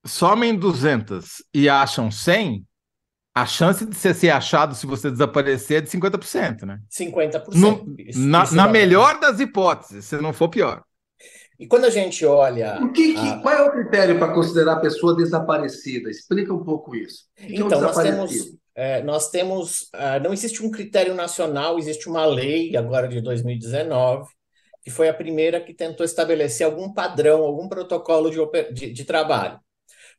somem 0.06 0.54
200 0.54 1.42
e 1.54 1.70
acham 1.70 2.12
100, 2.12 2.66
a 3.42 3.46
chance 3.46 3.86
de 3.86 3.96
você 3.96 4.14
ser 4.14 4.30
achado 4.30 4.76
se 4.76 4.86
você 4.86 5.10
desaparecer 5.10 5.78
é 5.78 5.82
de 5.82 5.90
50%, 5.90 6.64
né? 6.64 6.80
50%. 6.92 7.54
No, 7.54 7.96
isso, 7.98 8.20
na, 8.20 8.44
isso 8.44 8.56
na 8.56 8.68
melhor 8.68 9.20
das 9.20 9.40
hipóteses, 9.40 10.06
se 10.06 10.18
não 10.18 10.34
for 10.34 10.50
pior. 10.50 10.84
E 11.60 11.68
quando 11.68 11.86
a 11.86 11.90
gente 11.90 12.26
olha. 12.26 12.80
O 12.82 12.92
que, 12.92 13.14
que 13.14 13.28
a... 13.28 13.40
Qual 13.40 13.54
é 13.54 13.62
o 13.62 13.72
critério 13.72 14.18
para 14.18 14.34
considerar 14.34 14.74
a 14.74 14.80
pessoa 14.80 15.16
desaparecida? 15.16 16.10
Explica 16.10 16.54
um 16.54 16.64
pouco 16.64 16.96
isso. 16.96 17.26
Que 17.36 17.56
então, 17.56 17.62
é 17.62 17.64
um 17.64 17.68
então, 17.68 17.82
nós 17.82 17.98
temos. 17.98 18.60
É, 18.76 19.04
nós 19.04 19.30
temos 19.30 19.82
uh, 19.94 20.24
não 20.24 20.32
existe 20.32 20.66
um 20.66 20.72
critério 20.72 21.14
nacional, 21.14 21.78
existe 21.78 22.08
uma 22.08 22.26
lei 22.26 22.78
agora 22.78 23.10
de 23.10 23.20
2019, 23.20 24.30
que 24.82 24.90
foi 24.90 25.10
a 25.10 25.14
primeira 25.14 25.60
que 25.60 25.74
tentou 25.74 26.06
estabelecer 26.06 26.66
algum 26.66 26.94
padrão, 26.94 27.42
algum 27.42 27.68
protocolo 27.68 28.30
de, 28.30 28.72
de, 28.72 28.94
de 28.94 29.04
trabalho. 29.04 29.60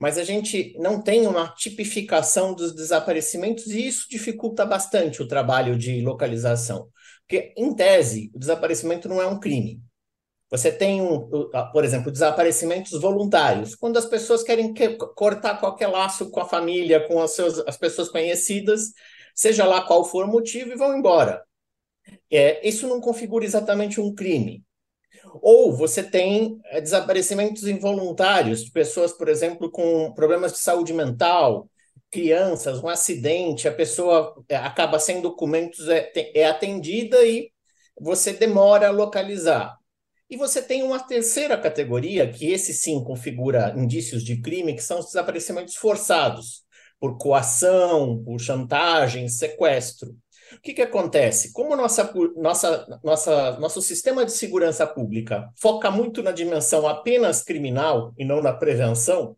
Mas 0.00 0.16
a 0.16 0.24
gente 0.24 0.74
não 0.78 1.02
tem 1.02 1.26
uma 1.26 1.48
tipificação 1.48 2.54
dos 2.54 2.74
desaparecimentos 2.74 3.66
e 3.66 3.86
isso 3.86 4.08
dificulta 4.08 4.64
bastante 4.64 5.20
o 5.20 5.28
trabalho 5.28 5.76
de 5.76 6.00
localização. 6.00 6.88
Porque, 7.20 7.52
em 7.56 7.74
tese, 7.74 8.30
o 8.34 8.38
desaparecimento 8.38 9.08
não 9.08 9.20
é 9.20 9.26
um 9.26 9.38
crime. 9.38 9.80
Você 10.50 10.72
tem, 10.72 11.00
um, 11.00 11.28
por 11.72 11.84
exemplo, 11.84 12.10
desaparecimentos 12.10 12.98
voluntários, 13.00 13.76
quando 13.76 13.98
as 13.98 14.06
pessoas 14.06 14.42
querem 14.42 14.72
que, 14.72 14.96
cortar 15.14 15.60
qualquer 15.60 15.86
laço 15.86 16.30
com 16.30 16.40
a 16.40 16.48
família, 16.48 17.06
com 17.06 17.22
as, 17.22 17.34
seus, 17.34 17.58
as 17.60 17.76
pessoas 17.76 18.08
conhecidas, 18.08 18.92
seja 19.34 19.64
lá 19.64 19.82
qual 19.82 20.04
for 20.04 20.24
o 20.24 20.28
motivo, 20.28 20.72
e 20.72 20.76
vão 20.76 20.96
embora. 20.96 21.44
É, 22.32 22.66
isso 22.66 22.88
não 22.88 23.00
configura 23.00 23.44
exatamente 23.44 24.00
um 24.00 24.12
crime. 24.14 24.64
Ou 25.42 25.72
você 25.72 26.02
tem 26.02 26.58
é, 26.66 26.80
desaparecimentos 26.80 27.66
involuntários 27.66 28.64
de 28.64 28.70
pessoas, 28.70 29.12
por 29.12 29.28
exemplo, 29.28 29.70
com 29.70 30.12
problemas 30.14 30.52
de 30.52 30.58
saúde 30.58 30.92
mental, 30.92 31.68
crianças, 32.10 32.82
um 32.82 32.88
acidente, 32.88 33.68
a 33.68 33.72
pessoa 33.72 34.34
é, 34.48 34.56
acaba 34.56 34.98
sem 34.98 35.20
documentos, 35.20 35.88
é, 35.88 36.10
é 36.34 36.46
atendida 36.46 37.24
e 37.24 37.50
você 37.98 38.32
demora 38.32 38.88
a 38.88 38.90
localizar. 38.90 39.76
E 40.28 40.36
você 40.36 40.62
tem 40.62 40.82
uma 40.82 41.00
terceira 41.00 41.58
categoria, 41.58 42.30
que 42.30 42.50
esse 42.52 42.72
sim 42.72 43.02
configura 43.02 43.74
indícios 43.76 44.24
de 44.24 44.40
crime, 44.40 44.74
que 44.74 44.82
são 44.82 45.00
os 45.00 45.06
desaparecimentos 45.06 45.74
forçados, 45.74 46.64
por 47.00 47.18
coação, 47.18 48.22
por 48.22 48.38
chantagem, 48.40 49.28
sequestro. 49.28 50.14
O 50.52 50.60
que, 50.60 50.74
que 50.74 50.82
acontece? 50.82 51.52
Como 51.52 51.76
nossa, 51.76 52.12
nossa, 52.36 53.00
nossa, 53.04 53.58
nosso 53.58 53.80
sistema 53.80 54.24
de 54.24 54.32
segurança 54.32 54.86
pública 54.86 55.48
foca 55.56 55.90
muito 55.90 56.22
na 56.22 56.32
dimensão 56.32 56.86
apenas 56.86 57.42
criminal 57.42 58.12
e 58.18 58.24
não 58.24 58.42
na 58.42 58.52
prevenção, 58.52 59.36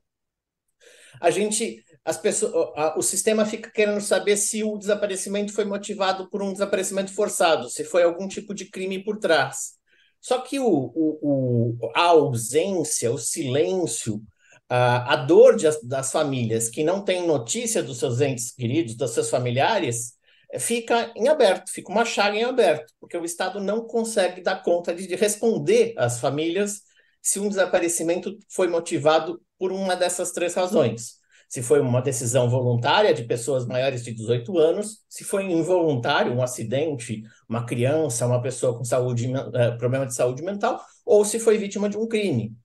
a 1.20 1.30
gente, 1.30 1.84
as 2.04 2.16
pessoas, 2.16 2.52
o 2.96 3.02
sistema 3.02 3.44
fica 3.44 3.70
querendo 3.70 4.00
saber 4.00 4.36
se 4.36 4.64
o 4.64 4.76
desaparecimento 4.76 5.52
foi 5.52 5.64
motivado 5.64 6.28
por 6.30 6.42
um 6.42 6.52
desaparecimento 6.52 7.12
forçado, 7.14 7.68
se 7.68 7.84
foi 7.84 8.02
algum 8.02 8.26
tipo 8.26 8.54
de 8.54 8.64
crime 8.66 9.04
por 9.04 9.18
trás. 9.18 9.74
Só 10.20 10.38
que 10.40 10.58
o, 10.58 10.66
o, 10.66 11.78
o, 11.80 11.90
a 11.94 12.06
ausência, 12.06 13.12
o 13.12 13.18
silêncio, 13.18 14.22
a, 14.68 15.14
a 15.14 15.16
dor 15.16 15.56
de, 15.56 15.66
das 15.82 16.10
famílias 16.10 16.68
que 16.68 16.82
não 16.82 17.04
têm 17.04 17.26
notícia 17.26 17.82
dos 17.82 17.98
seus 17.98 18.20
entes 18.20 18.52
queridos, 18.52 18.96
dos 18.96 19.10
seus 19.10 19.28
familiares, 19.28 20.14
fica 20.58 21.12
em 21.16 21.28
aberto, 21.28 21.70
fica 21.70 21.90
uma 21.90 22.04
chaga 22.04 22.36
em 22.36 22.44
aberto, 22.44 22.92
porque 23.00 23.16
o 23.16 23.24
Estado 23.24 23.60
não 23.60 23.86
consegue 23.86 24.40
dar 24.42 24.62
conta 24.62 24.94
de, 24.94 25.06
de 25.06 25.14
responder 25.14 25.94
às 25.96 26.20
famílias 26.20 26.82
se 27.20 27.38
um 27.38 27.48
desaparecimento 27.48 28.36
foi 28.48 28.68
motivado 28.68 29.40
por 29.58 29.72
uma 29.72 29.94
dessas 29.94 30.32
três 30.32 30.54
razões 30.54 31.22
se 31.52 31.60
foi 31.60 31.80
uma 31.80 32.00
decisão 32.00 32.48
voluntária 32.48 33.12
de 33.12 33.24
pessoas 33.24 33.66
maiores 33.66 34.02
de 34.02 34.14
18 34.14 34.56
anos, 34.56 35.04
se 35.06 35.22
foi 35.22 35.44
involuntário, 35.44 36.32
um 36.32 36.42
acidente, 36.42 37.22
uma 37.46 37.66
criança, 37.66 38.26
uma 38.26 38.40
pessoa 38.40 38.78
com 38.78 38.82
saúde, 38.82 39.30
uh, 39.30 39.76
problema 39.76 40.06
de 40.06 40.14
saúde 40.14 40.42
mental, 40.42 40.82
ou 41.04 41.26
se 41.26 41.38
foi 41.38 41.58
vítima 41.58 41.90
de 41.90 41.98
um 41.98 42.08
crime. 42.08 42.56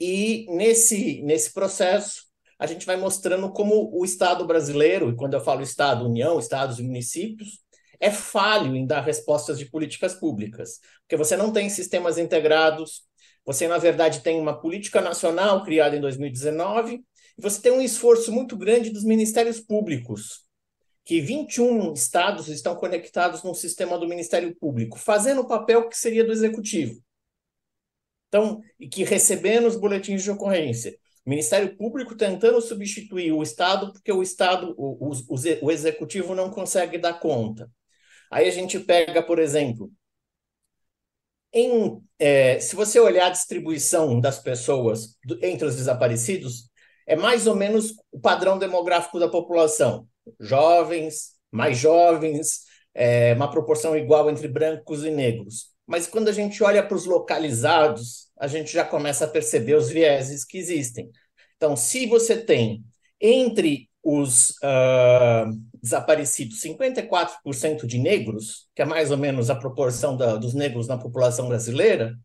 E 0.00 0.46
nesse, 0.48 1.20
nesse 1.20 1.52
processo, 1.52 2.29
a 2.60 2.66
gente 2.66 2.84
vai 2.84 2.98
mostrando 2.98 3.50
como 3.50 3.90
o 3.90 4.04
Estado 4.04 4.46
brasileiro, 4.46 5.08
e 5.08 5.16
quando 5.16 5.32
eu 5.32 5.40
falo 5.40 5.62
Estado, 5.62 6.04
União, 6.04 6.38
Estados 6.38 6.78
e 6.78 6.82
municípios, 6.82 7.58
é 7.98 8.10
falho 8.10 8.76
em 8.76 8.86
dar 8.86 9.00
respostas 9.00 9.58
de 9.58 9.64
políticas 9.64 10.14
públicas, 10.14 10.78
porque 11.00 11.16
você 11.16 11.38
não 11.38 11.50
tem 11.50 11.70
sistemas 11.70 12.18
integrados, 12.18 13.08
você, 13.46 13.66
na 13.66 13.78
verdade, 13.78 14.20
tem 14.20 14.38
uma 14.38 14.60
política 14.60 15.00
nacional 15.00 15.64
criada 15.64 15.96
em 15.96 16.02
2019, 16.02 16.96
e 16.96 17.02
você 17.42 17.62
tem 17.62 17.72
um 17.72 17.80
esforço 17.80 18.30
muito 18.30 18.58
grande 18.58 18.90
dos 18.90 19.04
ministérios 19.04 19.58
públicos, 19.58 20.44
que 21.02 21.18
21 21.18 21.94
estados 21.94 22.48
estão 22.48 22.76
conectados 22.76 23.42
no 23.42 23.54
sistema 23.54 23.98
do 23.98 24.06
Ministério 24.06 24.54
Público, 24.54 24.98
fazendo 24.98 25.40
o 25.40 25.48
papel 25.48 25.88
que 25.88 25.96
seria 25.96 26.24
do 26.24 26.32
Executivo. 26.32 27.02
Então, 28.28 28.60
e 28.78 28.86
que 28.86 29.02
recebendo 29.02 29.66
os 29.66 29.76
boletins 29.76 30.22
de 30.22 30.30
ocorrência. 30.30 30.94
O 31.24 31.30
Ministério 31.30 31.76
Público 31.76 32.14
tentando 32.16 32.60
substituir 32.60 33.32
o 33.32 33.42
Estado, 33.42 33.92
porque 33.92 34.12
o 34.12 34.22
Estado, 34.22 34.74
o, 34.76 35.12
o, 35.28 35.34
o 35.62 35.70
Executivo 35.70 36.34
não 36.34 36.50
consegue 36.50 36.98
dar 36.98 37.14
conta. 37.14 37.70
Aí 38.30 38.48
a 38.48 38.52
gente 38.52 38.78
pega, 38.80 39.22
por 39.22 39.38
exemplo, 39.38 39.90
em, 41.52 42.00
é, 42.18 42.60
se 42.60 42.76
você 42.76 43.00
olhar 43.00 43.26
a 43.26 43.30
distribuição 43.30 44.20
das 44.20 44.38
pessoas 44.38 45.16
do, 45.24 45.44
entre 45.44 45.66
os 45.66 45.76
desaparecidos, 45.76 46.70
é 47.06 47.16
mais 47.16 47.46
ou 47.46 47.56
menos 47.56 47.94
o 48.12 48.20
padrão 48.20 48.58
demográfico 48.58 49.18
da 49.18 49.28
população. 49.28 50.06
Jovens, 50.38 51.32
mais 51.50 51.76
jovens, 51.76 52.60
é, 52.94 53.34
uma 53.34 53.50
proporção 53.50 53.96
igual 53.96 54.30
entre 54.30 54.46
brancos 54.46 55.04
e 55.04 55.10
negros. 55.10 55.69
Mas 55.90 56.06
quando 56.06 56.28
a 56.28 56.32
gente 56.32 56.62
olha 56.62 56.86
para 56.86 56.96
os 56.96 57.04
localizados, 57.04 58.28
a 58.38 58.46
gente 58.46 58.72
já 58.72 58.84
começa 58.84 59.24
a 59.24 59.28
perceber 59.28 59.74
os 59.74 59.88
vieses 59.90 60.44
que 60.44 60.56
existem. 60.56 61.10
Então, 61.56 61.74
se 61.74 62.06
você 62.06 62.36
tem 62.36 62.84
entre 63.20 63.90
os 64.00 64.50
uh, 64.62 65.50
desaparecidos 65.82 66.60
54% 66.60 67.86
de 67.86 67.98
negros, 67.98 68.68
que 68.72 68.82
é 68.82 68.84
mais 68.84 69.10
ou 69.10 69.18
menos 69.18 69.50
a 69.50 69.56
proporção 69.56 70.16
da, 70.16 70.36
dos 70.36 70.54
negros 70.54 70.86
na 70.86 70.96
população 70.96 71.48
brasileira, 71.48 72.16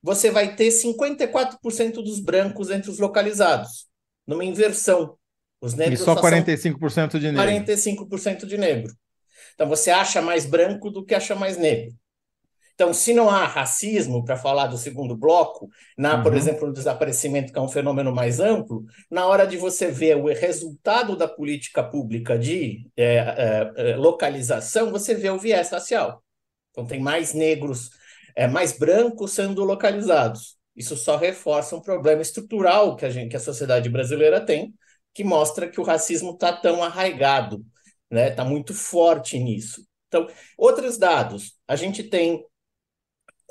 você 0.00 0.30
vai 0.30 0.54
ter 0.54 0.68
54% 0.68 1.94
dos 1.94 2.20
brancos 2.20 2.70
entre 2.70 2.92
os 2.92 3.00
localizados, 3.00 3.88
numa 4.24 4.44
inversão. 4.44 5.18
Os 5.60 5.74
negros 5.74 6.00
e 6.00 6.04
só 6.04 6.14
45% 6.14 7.18
de 7.18 7.32
negro. 7.32 7.42
45% 7.42 8.46
de 8.46 8.56
negro. 8.56 8.94
Então 9.54 9.68
você 9.68 9.90
acha 9.90 10.22
mais 10.22 10.46
branco 10.46 10.90
do 10.90 11.04
que 11.04 11.12
acha 11.12 11.34
mais 11.34 11.58
negro. 11.58 11.92
Então, 12.74 12.92
se 12.92 13.14
não 13.14 13.30
há 13.30 13.46
racismo, 13.46 14.24
para 14.24 14.36
falar 14.36 14.66
do 14.66 14.76
segundo 14.76 15.16
bloco, 15.16 15.70
na, 15.96 16.16
uhum. 16.16 16.22
por 16.24 16.34
exemplo, 16.34 16.66
no 16.66 16.72
desaparecimento, 16.72 17.52
que 17.52 17.58
é 17.58 17.62
um 17.62 17.68
fenômeno 17.68 18.12
mais 18.12 18.40
amplo, 18.40 18.84
na 19.08 19.26
hora 19.26 19.46
de 19.46 19.56
você 19.56 19.90
ver 19.90 20.16
o 20.16 20.26
resultado 20.26 21.16
da 21.16 21.28
política 21.28 21.84
pública 21.84 22.36
de 22.36 22.90
é, 22.96 23.16
é, 23.16 23.72
é, 23.76 23.96
localização, 23.96 24.90
você 24.90 25.14
vê 25.14 25.30
o 25.30 25.38
viés 25.38 25.70
racial. 25.70 26.22
Então, 26.70 26.84
tem 26.84 26.98
mais 26.98 27.32
negros, 27.32 27.90
é, 28.34 28.48
mais 28.48 28.76
brancos 28.76 29.32
sendo 29.32 29.62
localizados. 29.62 30.56
Isso 30.74 30.96
só 30.96 31.16
reforça 31.16 31.76
um 31.76 31.80
problema 31.80 32.22
estrutural 32.22 32.96
que 32.96 33.04
a, 33.04 33.10
gente, 33.10 33.30
que 33.30 33.36
a 33.36 33.40
sociedade 33.40 33.88
brasileira 33.88 34.40
tem, 34.40 34.74
que 35.14 35.22
mostra 35.22 35.68
que 35.68 35.80
o 35.80 35.84
racismo 35.84 36.32
está 36.32 36.52
tão 36.52 36.82
arraigado, 36.82 37.58
está 37.58 37.66
né? 38.10 38.30
Tá 38.32 38.44
muito 38.44 38.74
forte 38.74 39.38
nisso. 39.38 39.86
Então, 40.08 40.26
outros 40.58 40.98
dados, 40.98 41.54
a 41.68 41.76
gente 41.76 42.02
tem 42.02 42.44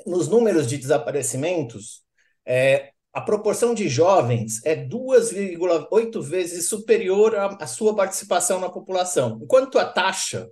nos 0.06 0.28
números 0.28 0.66
de 0.66 0.76
desaparecimentos, 0.76 2.02
é, 2.46 2.90
a 3.12 3.20
proporção 3.20 3.74
de 3.74 3.88
jovens 3.88 4.60
é 4.64 4.74
2,8 4.74 6.20
vezes 6.20 6.68
superior 6.68 7.36
à, 7.36 7.46
à, 7.60 7.66
sua 7.66 7.94
participação 7.94 8.58
na 8.60 8.68
população, 8.68 9.38
enquanto 9.42 9.78
a 9.78 9.84
taxa 9.84 10.48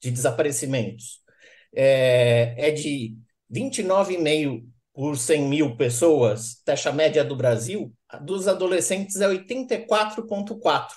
de 0.00 0.10
desaparecimentos 0.10 1.20
é, 1.74 2.54
é 2.56 2.70
de 2.70 3.16
29,5 3.52 4.64
por 4.94 5.16
100 5.16 5.48
mil 5.48 5.76
pessoas, 5.76 6.62
taxa 6.64 6.92
média 6.92 7.24
do 7.24 7.36
Brasil, 7.36 7.92
dos 8.22 8.48
adolescentes 8.48 9.20
é 9.20 9.28
84,4. 9.28 10.88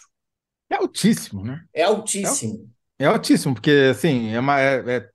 É 0.70 0.76
altíssimo, 0.76 1.44
né? 1.44 1.66
É 1.74 1.84
altíssimo. 1.84 2.70
É, 2.98 3.04
é 3.04 3.08
altíssimo, 3.08 3.54
porque 3.54 3.90
assim, 3.92 4.34
é, 4.34 4.40
uma, 4.40 4.60
é, 4.60 4.98
é 4.98 5.10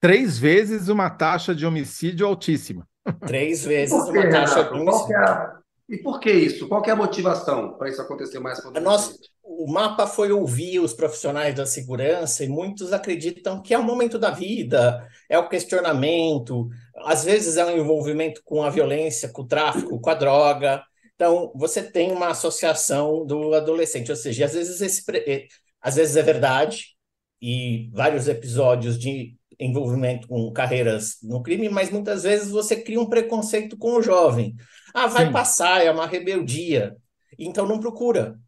três 0.00 0.38
vezes 0.38 0.88
uma 0.88 1.10
taxa 1.10 1.54
de 1.54 1.66
homicídio 1.66 2.26
altíssima. 2.26 2.86
Três 3.26 3.64
vezes 3.64 3.94
uma 3.94 4.30
taxa. 4.30 4.60
É 4.60 5.58
e 5.88 5.96
por 5.96 6.20
que 6.20 6.30
isso? 6.30 6.68
Qual 6.68 6.82
que 6.82 6.90
é 6.90 6.92
a 6.92 6.96
motivação 6.96 7.72
para 7.78 7.88
isso 7.88 8.02
acontecer 8.02 8.38
mais 8.38 8.62
Nós, 8.82 9.18
O 9.42 9.66
mapa 9.72 10.06
foi 10.06 10.30
ouvir 10.30 10.80
os 10.80 10.92
profissionais 10.92 11.54
da 11.54 11.64
segurança 11.64 12.44
e 12.44 12.48
muitos 12.48 12.92
acreditam 12.92 13.62
que 13.62 13.72
é 13.72 13.78
o 13.78 13.82
momento 13.82 14.18
da 14.18 14.30
vida, 14.30 15.08
é 15.30 15.38
o 15.38 15.48
questionamento, 15.48 16.68
às 16.96 17.24
vezes 17.24 17.56
é 17.56 17.64
um 17.64 17.78
envolvimento 17.78 18.42
com 18.44 18.62
a 18.62 18.68
violência, 18.68 19.30
com 19.30 19.42
o 19.42 19.46
tráfico, 19.46 19.98
com 19.98 20.10
a 20.10 20.14
droga. 20.14 20.82
Então, 21.14 21.50
você 21.54 21.82
tem 21.82 22.12
uma 22.12 22.28
associação 22.28 23.24
do 23.24 23.54
adolescente, 23.54 24.10
ou 24.10 24.16
seja, 24.16 24.44
às 24.44 24.52
vezes, 24.52 24.80
esse, 24.82 25.02
eh, 25.26 25.46
às 25.80 25.96
vezes 25.96 26.16
é 26.16 26.22
verdade, 26.22 26.98
e 27.40 27.90
vários 27.94 28.28
episódios 28.28 28.98
de 28.98 29.37
envolvimento 29.58 30.28
com 30.28 30.52
carreiras 30.52 31.18
no 31.22 31.42
crime, 31.42 31.68
mas 31.68 31.90
muitas 31.90 32.22
vezes 32.22 32.50
você 32.50 32.76
cria 32.76 33.00
um 33.00 33.08
preconceito 33.08 33.76
com 33.76 33.94
o 33.94 34.02
jovem. 34.02 34.54
Ah, 34.94 35.06
vai 35.06 35.26
Sim. 35.26 35.32
passar, 35.32 35.84
é 35.84 35.90
uma 35.90 36.06
rebeldia. 36.06 36.96
Então 37.38 37.66
não 37.66 37.80
procura. 37.80 38.38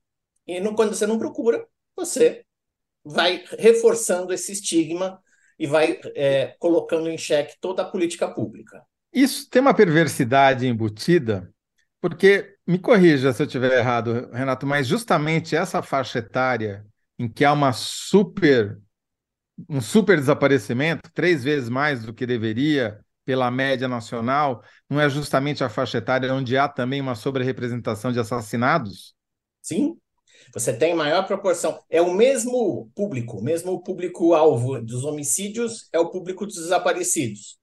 E 0.46 0.60
não, 0.60 0.74
quando 0.74 0.94
você 0.94 1.06
não 1.06 1.18
procura, 1.18 1.64
você 1.96 2.44
vai 3.04 3.44
reforçando 3.58 4.32
esse 4.32 4.52
estigma 4.52 5.20
e 5.58 5.66
vai 5.66 5.98
é, 6.14 6.54
colocando 6.58 7.08
em 7.08 7.18
xeque 7.18 7.54
toda 7.60 7.82
a 7.82 7.88
política 7.88 8.28
pública. 8.28 8.82
Isso 9.12 9.48
tem 9.50 9.60
uma 9.60 9.74
perversidade 9.74 10.66
embutida, 10.66 11.52
porque, 12.00 12.54
me 12.66 12.78
corrija 12.78 13.32
se 13.32 13.42
eu 13.42 13.46
estiver 13.46 13.78
errado, 13.78 14.30
Renato, 14.32 14.66
mas 14.66 14.86
justamente 14.86 15.56
essa 15.56 15.82
faixa 15.82 16.20
etária 16.20 16.86
em 17.18 17.28
que 17.28 17.44
há 17.44 17.52
uma 17.52 17.72
super 17.72 18.78
um 19.68 19.80
super 19.80 20.18
desaparecimento, 20.18 21.10
três 21.12 21.42
vezes 21.44 21.68
mais 21.68 22.04
do 22.04 22.12
que 22.14 22.26
deveria 22.26 23.00
pela 23.24 23.50
média 23.50 23.86
nacional, 23.86 24.62
não 24.88 25.00
é 25.00 25.08
justamente 25.08 25.62
a 25.62 25.68
faixa 25.68 25.98
etária 25.98 26.32
onde 26.34 26.56
há 26.56 26.68
também 26.68 27.00
uma 27.00 27.14
sobre-representação 27.14 28.10
de 28.12 28.18
assassinados? 28.18 29.14
Sim, 29.62 29.96
você 30.52 30.72
tem 30.72 30.94
maior 30.94 31.26
proporção. 31.26 31.78
É 31.88 32.00
o 32.02 32.12
mesmo 32.12 32.90
público, 32.94 33.42
mesmo 33.42 33.82
público-alvo 33.82 34.80
dos 34.80 35.04
homicídios 35.04 35.88
é 35.92 35.98
o 35.98 36.10
público 36.10 36.46
dos 36.46 36.56
desaparecidos. 36.56 37.58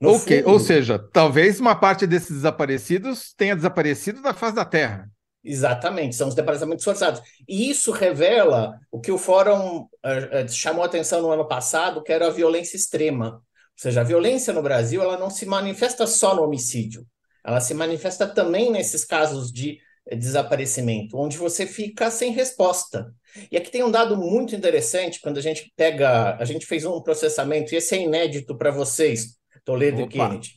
No 0.00 0.14
okay. 0.14 0.42
Fundo, 0.42 0.52
Ou 0.52 0.58
seja, 0.58 0.98
talvez 0.98 1.60
uma 1.60 1.74
parte 1.74 2.06
desses 2.06 2.30
desaparecidos 2.30 3.32
tenha 3.36 3.54
desaparecido 3.54 4.20
da 4.20 4.34
face 4.34 4.56
da 4.56 4.64
Terra. 4.64 5.08
Exatamente, 5.44 6.16
são 6.16 6.28
os 6.28 6.34
departamentos 6.34 6.84
forçados. 6.84 7.20
E 7.46 7.68
isso 7.68 7.92
revela 7.92 8.78
o 8.90 8.98
que 8.98 9.12
o 9.12 9.18
Fórum 9.18 9.80
uh, 9.82 10.48
chamou 10.48 10.82
atenção 10.82 11.20
no 11.20 11.30
ano 11.30 11.46
passado, 11.46 12.02
que 12.02 12.12
era 12.12 12.28
a 12.28 12.30
violência 12.30 12.76
extrema. 12.76 13.34
Ou 13.34 13.42
seja, 13.76 14.00
a 14.00 14.04
violência 14.04 14.52
no 14.52 14.62
Brasil 14.62 15.02
ela 15.02 15.18
não 15.18 15.28
se 15.28 15.44
manifesta 15.44 16.06
só 16.06 16.34
no 16.34 16.42
homicídio, 16.42 17.06
ela 17.44 17.60
se 17.60 17.74
manifesta 17.74 18.26
também 18.26 18.70
nesses 18.70 19.04
casos 19.04 19.52
de 19.52 19.78
desaparecimento, 20.12 21.18
onde 21.18 21.36
você 21.36 21.66
fica 21.66 22.10
sem 22.10 22.32
resposta. 22.32 23.12
E 23.50 23.56
aqui 23.56 23.70
tem 23.70 23.82
um 23.82 23.90
dado 23.90 24.16
muito 24.16 24.54
interessante, 24.54 25.20
quando 25.20 25.38
a 25.38 25.42
gente 25.42 25.72
pega, 25.76 26.36
a 26.36 26.44
gente 26.44 26.66
fez 26.66 26.84
um 26.84 27.02
processamento, 27.02 27.74
e 27.74 27.78
esse 27.78 27.94
é 27.96 28.02
inédito 28.02 28.56
para 28.56 28.70
vocês, 28.70 29.36
Toledo 29.64 30.02
Opa. 30.02 30.06
e 30.06 30.08
Kennedy. 30.08 30.50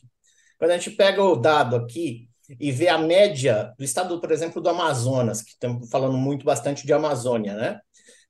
Quando 0.58 0.70
a 0.72 0.78
gente 0.78 0.90
pega 0.92 1.22
o 1.22 1.36
dado 1.36 1.76
aqui, 1.76 2.27
e 2.48 2.72
ver 2.72 2.88
a 2.88 2.98
média 2.98 3.74
do 3.76 3.84
estado, 3.84 4.20
por 4.20 4.32
exemplo, 4.32 4.62
do 4.62 4.68
Amazonas, 4.68 5.42
que 5.42 5.50
estamos 5.50 5.90
falando 5.90 6.16
muito 6.16 6.44
bastante 6.44 6.86
de 6.86 6.92
Amazônia, 6.92 7.54
né? 7.54 7.80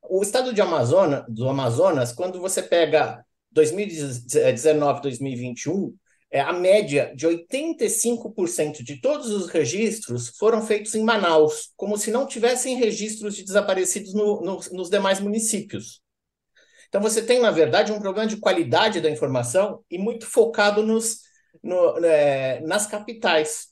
O 0.03 0.23
estado 0.23 0.53
de 0.53 0.61
Amazonas, 0.61 1.25
do 1.29 1.49
Amazonas, 1.49 2.13
quando 2.13 2.41
você 2.41 2.63
pega 2.63 3.25
2019, 3.53 5.03
2021, 5.03 5.95
é, 6.31 6.41
a 6.41 6.53
média 6.53 7.13
de 7.17 7.27
85% 7.27 8.83
de 8.83 9.01
todos 9.01 9.31
os 9.31 9.49
registros 9.49 10.29
foram 10.37 10.63
feitos 10.63 10.95
em 10.95 11.03
Manaus, 11.03 11.73
como 11.77 11.97
se 11.97 12.11
não 12.11 12.27
tivessem 12.27 12.77
registros 12.77 13.35
de 13.35 13.45
desaparecidos 13.45 14.13
no, 14.15 14.41
no, 14.43 14.61
nos 14.73 14.91
demais 14.91 15.21
municípios. 15.21 16.03
Então, 16.89 17.01
você 17.01 17.23
tem, 17.23 17.41
na 17.41 17.51
verdade, 17.51 17.93
um 17.93 18.01
problema 18.01 18.27
de 18.27 18.39
qualidade 18.39 19.01
da 19.01 19.11
informação 19.11 19.83
e 19.91 19.99
muito 19.99 20.27
focado 20.27 20.83
nos, 20.83 21.21
no, 21.63 21.99
é, 22.05 22.61
nas 22.61 22.87
capitais. 22.87 23.69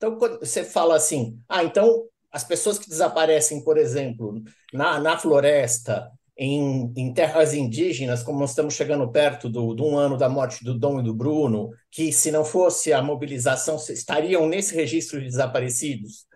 Então, 0.00 0.16
quando 0.16 0.38
você 0.40 0.64
fala 0.64 0.96
assim, 0.96 1.38
ah, 1.46 1.62
então 1.62 2.06
as 2.32 2.42
pessoas 2.42 2.78
que 2.78 2.88
desaparecem, 2.88 3.62
por 3.62 3.76
exemplo, 3.76 4.42
na, 4.72 4.98
na 4.98 5.18
floresta, 5.18 6.10
em, 6.38 6.90
em, 6.96 7.12
terras 7.12 7.52
indígenas, 7.52 8.22
como 8.22 8.38
nós 8.38 8.50
estamos 8.50 8.72
chegando 8.72 9.06
perto 9.12 9.46
do, 9.46 9.74
de 9.74 9.82
um 9.82 9.98
ano 9.98 10.16
da 10.16 10.26
morte 10.26 10.64
do 10.64 10.78
Dom 10.78 11.00
e 11.00 11.02
do 11.02 11.12
Bruno, 11.12 11.68
que 11.90 12.10
se 12.14 12.30
não 12.30 12.46
fosse 12.46 12.94
a 12.94 13.02
mobilização 13.02 13.76
estariam 13.76 14.48
nesse 14.48 14.74
registro 14.74 15.20
de 15.20 15.26
desaparecidos. 15.26 16.26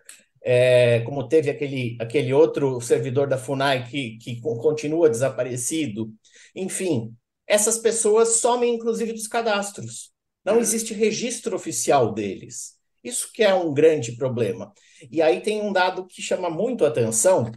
é, 0.44 1.00
como 1.00 1.26
teve 1.26 1.48
aquele, 1.48 1.96
aquele 2.00 2.34
outro 2.34 2.80
servidor 2.82 3.26
da 3.28 3.38
FUNAI 3.38 3.88
que, 3.88 4.18
que 4.18 4.40
continua 4.42 5.08
desaparecido. 5.08 6.12
Enfim, 6.54 7.14
essas 7.46 7.78
pessoas 7.78 8.40
somem 8.40 8.74
inclusive 8.74 9.14
dos 9.14 9.26
cadastros. 9.26 10.12
Não 10.44 10.58
existe 10.60 10.92
registro 10.92 11.56
oficial 11.56 12.12
deles. 12.12 12.73
Isso 13.04 13.30
que 13.32 13.42
é 13.42 13.54
um 13.54 13.74
grande 13.74 14.12
problema. 14.12 14.72
E 15.10 15.20
aí 15.20 15.40
tem 15.42 15.60
um 15.60 15.72
dado 15.72 16.06
que 16.06 16.22
chama 16.22 16.48
muito 16.48 16.84
a 16.84 16.88
atenção, 16.88 17.52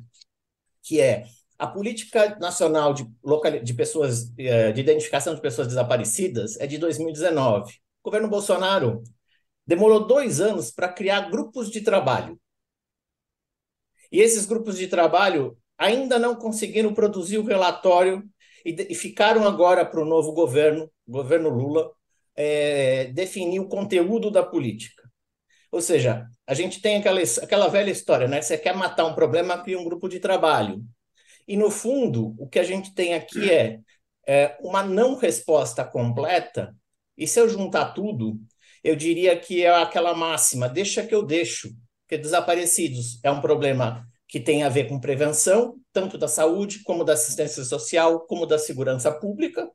que 0.84 1.00
é 1.00 1.24
a 1.58 1.66
política 1.66 2.38
nacional 2.40 2.94
de, 2.94 3.08
local, 3.24 3.52
de 3.60 3.74
pessoas 3.74 4.32
eh, 4.38 4.72
de 4.74 4.82
identificação 4.82 5.34
de 5.34 5.42
pessoas 5.42 5.68
desaparecidas 5.68 6.60
é 6.60 6.68
de 6.68 6.78
2019. 6.78 7.74
O 8.04 8.10
governo 8.10 8.28
Bolsonaro 8.28 9.02
demorou 9.66 10.06
dois 10.06 10.40
anos 10.40 10.70
para 10.70 10.90
criar 10.90 11.30
grupos 11.30 11.72
de 11.72 11.82
trabalho. 11.82 12.40
E 14.12 14.22
esses 14.22 14.46
grupos 14.46 14.78
de 14.78 14.88
trabalho 14.88 15.58
ainda 15.78 16.20
não 16.20 16.36
conseguiram 16.36 16.94
produzir 16.94 17.38
o 17.38 17.44
relatório 17.46 18.24
e, 18.66 18.76
e 18.92 18.96
ficaram 18.96 19.46
agora 19.46 19.86
para 19.86 20.02
o 20.02 20.06
novo 20.06 20.34
governo, 20.34 20.92
governo 21.08 21.50
Lula, 21.50 21.92
é, 22.36 23.06
definir 23.06 23.60
o 23.60 23.68
conteúdo 23.68 24.30
da 24.30 24.44
política. 24.44 25.07
Ou 25.72 25.82
seja, 25.82 26.26
a 26.46 26.54
gente 26.54 26.82
tem 26.82 26.98
aquela, 26.98 27.22
aquela 27.42 27.68
velha 27.68 27.92
história, 27.92 28.28
né? 28.28 28.42
Você 28.42 28.58
quer 28.58 28.76
matar 28.76 29.06
um 29.06 29.14
problema, 29.14 29.62
cria 29.62 29.80
um 29.80 29.84
grupo 29.84 30.08
de 30.08 30.20
trabalho. 30.20 30.84
E, 31.48 31.56
no 31.56 31.72
fundo, 31.72 32.36
o 32.38 32.48
que 32.48 32.60
a 32.60 32.64
gente 32.64 32.94
tem 32.94 33.14
aqui 33.14 33.50
é, 33.52 33.80
é 34.28 34.58
uma 34.62 34.84
não 34.84 35.16
resposta 35.16 35.84
completa, 35.84 36.76
e 37.18 37.26
se 37.26 37.40
eu 37.40 37.50
juntar 37.50 37.94
tudo, 37.94 38.40
eu 38.84 38.96
diria 38.96 39.38
que 39.38 39.64
é 39.64 39.74
aquela 39.74 40.14
máxima, 40.14 40.70
deixa 40.70 41.06
que 41.06 41.16
eu 41.16 41.24
deixo, 41.24 41.70
porque 42.04 42.18
desaparecidos 42.18 43.20
é 43.24 43.32
um 43.32 43.42
problema 43.42 44.06
que 44.28 44.40
tem 44.40 44.64
a 44.64 44.70
ver 44.70 44.88
com 44.88 45.00
prevenção, 45.00 45.76
tanto 45.92 46.18
da 46.18 46.28
saúde, 46.28 46.84
como 46.84 47.04
da 47.04 47.14
assistência 47.14 47.64
social, 47.64 48.26
como 48.28 48.46
da 48.46 48.60
segurança 48.60 49.12
pública, 49.12 49.70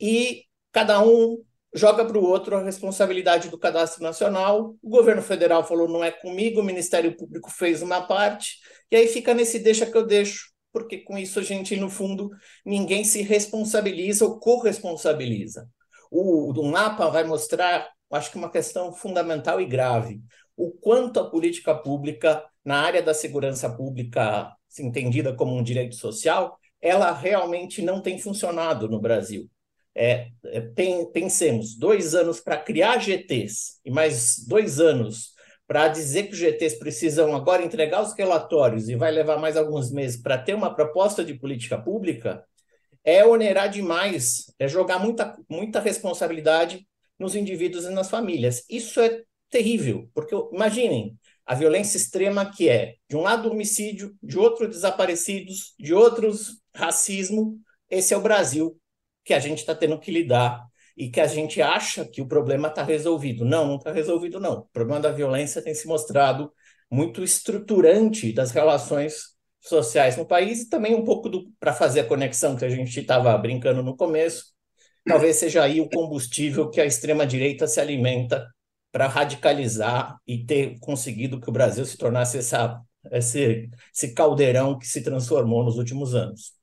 e 0.00 0.44
cada 0.72 1.00
um 1.00 1.42
joga 1.74 2.04
para 2.04 2.18
o 2.18 2.24
outro 2.24 2.56
a 2.56 2.62
responsabilidade 2.62 3.48
do 3.48 3.58
cadastro 3.58 4.02
nacional. 4.02 4.74
O 4.82 4.88
governo 4.88 5.22
federal 5.22 5.64
falou 5.66 5.88
não 5.88 6.02
é 6.02 6.10
comigo, 6.10 6.60
o 6.60 6.64
Ministério 6.64 7.16
Público 7.16 7.50
fez 7.50 7.82
uma 7.82 8.02
parte, 8.02 8.56
e 8.90 8.96
aí 8.96 9.06
fica 9.08 9.34
nesse 9.34 9.58
deixa 9.58 9.86
que 9.86 9.96
eu 9.96 10.06
deixo, 10.06 10.50
porque 10.72 10.98
com 10.98 11.18
isso 11.18 11.38
a 11.38 11.42
gente, 11.42 11.76
no 11.76 11.90
fundo, 11.90 12.30
ninguém 12.64 13.04
se 13.04 13.22
responsabiliza 13.22 14.24
ou 14.24 14.38
corresponsabiliza. 14.38 15.68
O, 16.10 16.52
o 16.58 16.70
mapa 16.70 17.08
vai 17.08 17.24
mostrar, 17.24 17.88
acho 18.12 18.30
que 18.30 18.38
uma 18.38 18.50
questão 18.50 18.92
fundamental 18.92 19.60
e 19.60 19.66
grave, 19.66 20.20
o 20.56 20.70
quanto 20.72 21.20
a 21.20 21.30
política 21.30 21.74
pública 21.74 22.44
na 22.64 22.80
área 22.80 23.02
da 23.02 23.14
segurança 23.14 23.70
pública, 23.70 24.52
entendida 24.78 25.34
como 25.34 25.56
um 25.56 25.62
direito 25.62 25.96
social, 25.96 26.58
ela 26.80 27.12
realmente 27.12 27.82
não 27.82 28.00
tem 28.00 28.18
funcionado 28.18 28.88
no 28.88 29.00
Brasil. 29.00 29.48
É, 30.00 30.28
é, 30.44 30.60
pensemos, 31.12 31.76
dois 31.76 32.14
anos 32.14 32.38
para 32.38 32.56
criar 32.56 32.98
GTs 32.98 33.80
e 33.84 33.90
mais 33.90 34.46
dois 34.46 34.78
anos 34.78 35.32
para 35.66 35.88
dizer 35.88 36.28
que 36.28 36.34
os 36.34 36.38
GTs 36.38 36.78
precisam 36.78 37.34
agora 37.34 37.64
entregar 37.64 38.00
os 38.00 38.12
relatórios 38.12 38.88
e 38.88 38.94
vai 38.94 39.10
levar 39.10 39.38
mais 39.38 39.56
alguns 39.56 39.90
meses 39.90 40.16
para 40.16 40.38
ter 40.38 40.54
uma 40.54 40.72
proposta 40.72 41.24
de 41.24 41.34
política 41.34 41.76
pública, 41.76 42.44
é 43.02 43.26
onerar 43.26 43.68
demais, 43.68 44.54
é 44.56 44.68
jogar 44.68 45.00
muita, 45.00 45.36
muita 45.50 45.80
responsabilidade 45.80 46.86
nos 47.18 47.34
indivíduos 47.34 47.84
e 47.84 47.90
nas 47.90 48.08
famílias. 48.08 48.64
Isso 48.70 49.00
é 49.00 49.24
terrível, 49.50 50.08
porque 50.14 50.32
imaginem 50.52 51.18
a 51.44 51.56
violência 51.56 51.96
extrema 51.96 52.48
que 52.48 52.68
é, 52.68 52.94
de 53.10 53.16
um 53.16 53.22
lado, 53.22 53.50
homicídio, 53.50 54.14
de 54.22 54.38
outro, 54.38 54.68
desaparecidos, 54.68 55.74
de 55.76 55.92
outros, 55.92 56.62
racismo. 56.72 57.58
Esse 57.90 58.14
é 58.14 58.16
o 58.16 58.22
Brasil 58.22 58.78
que 59.28 59.34
a 59.34 59.38
gente 59.38 59.58
está 59.58 59.74
tendo 59.74 59.98
que 60.00 60.10
lidar 60.10 60.66
e 60.96 61.10
que 61.10 61.20
a 61.20 61.26
gente 61.26 61.60
acha 61.60 62.02
que 62.06 62.22
o 62.22 62.26
problema 62.26 62.68
está 62.68 62.82
resolvido. 62.82 63.44
Não, 63.44 63.66
não 63.66 63.76
está 63.76 63.92
resolvido, 63.92 64.40
não. 64.40 64.60
O 64.60 64.68
problema 64.72 65.00
da 65.00 65.12
violência 65.12 65.60
tem 65.60 65.74
se 65.74 65.86
mostrado 65.86 66.50
muito 66.90 67.22
estruturante 67.22 68.32
das 68.32 68.52
relações 68.52 69.36
sociais 69.60 70.16
no 70.16 70.24
país 70.24 70.62
e 70.62 70.70
também 70.70 70.94
um 70.94 71.04
pouco 71.04 71.30
para 71.60 71.74
fazer 71.74 72.00
a 72.00 72.06
conexão 72.06 72.56
que 72.56 72.64
a 72.64 72.70
gente 72.70 72.98
estava 72.98 73.36
brincando 73.36 73.82
no 73.82 73.94
começo. 73.94 74.46
Talvez 75.06 75.36
seja 75.36 75.62
aí 75.62 75.78
o 75.78 75.90
combustível 75.90 76.70
que 76.70 76.80
a 76.80 76.86
extrema-direita 76.86 77.66
se 77.66 77.80
alimenta 77.80 78.48
para 78.90 79.08
radicalizar 79.08 80.16
e 80.26 80.42
ter 80.42 80.78
conseguido 80.80 81.38
que 81.38 81.50
o 81.50 81.52
Brasil 81.52 81.84
se 81.84 81.98
tornasse 81.98 82.38
essa, 82.38 82.80
esse, 83.12 83.68
esse 83.94 84.14
caldeirão 84.14 84.78
que 84.78 84.86
se 84.86 85.02
transformou 85.02 85.62
nos 85.62 85.76
últimos 85.76 86.14
anos. 86.14 86.57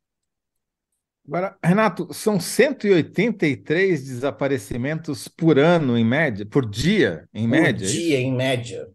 Agora, 1.27 1.57
Renato, 1.63 2.13
são 2.13 2.39
183 2.39 4.05
desaparecimentos 4.05 5.27
por 5.27 5.57
ano, 5.57 5.97
em 5.97 6.05
média, 6.05 6.45
por 6.45 6.69
dia, 6.69 7.27
em 7.33 7.49
por 7.49 7.49
média? 7.49 7.87
Por 7.87 7.95
é 7.95 7.99
dia, 7.99 8.19
em 8.19 8.31
média. 8.31 8.87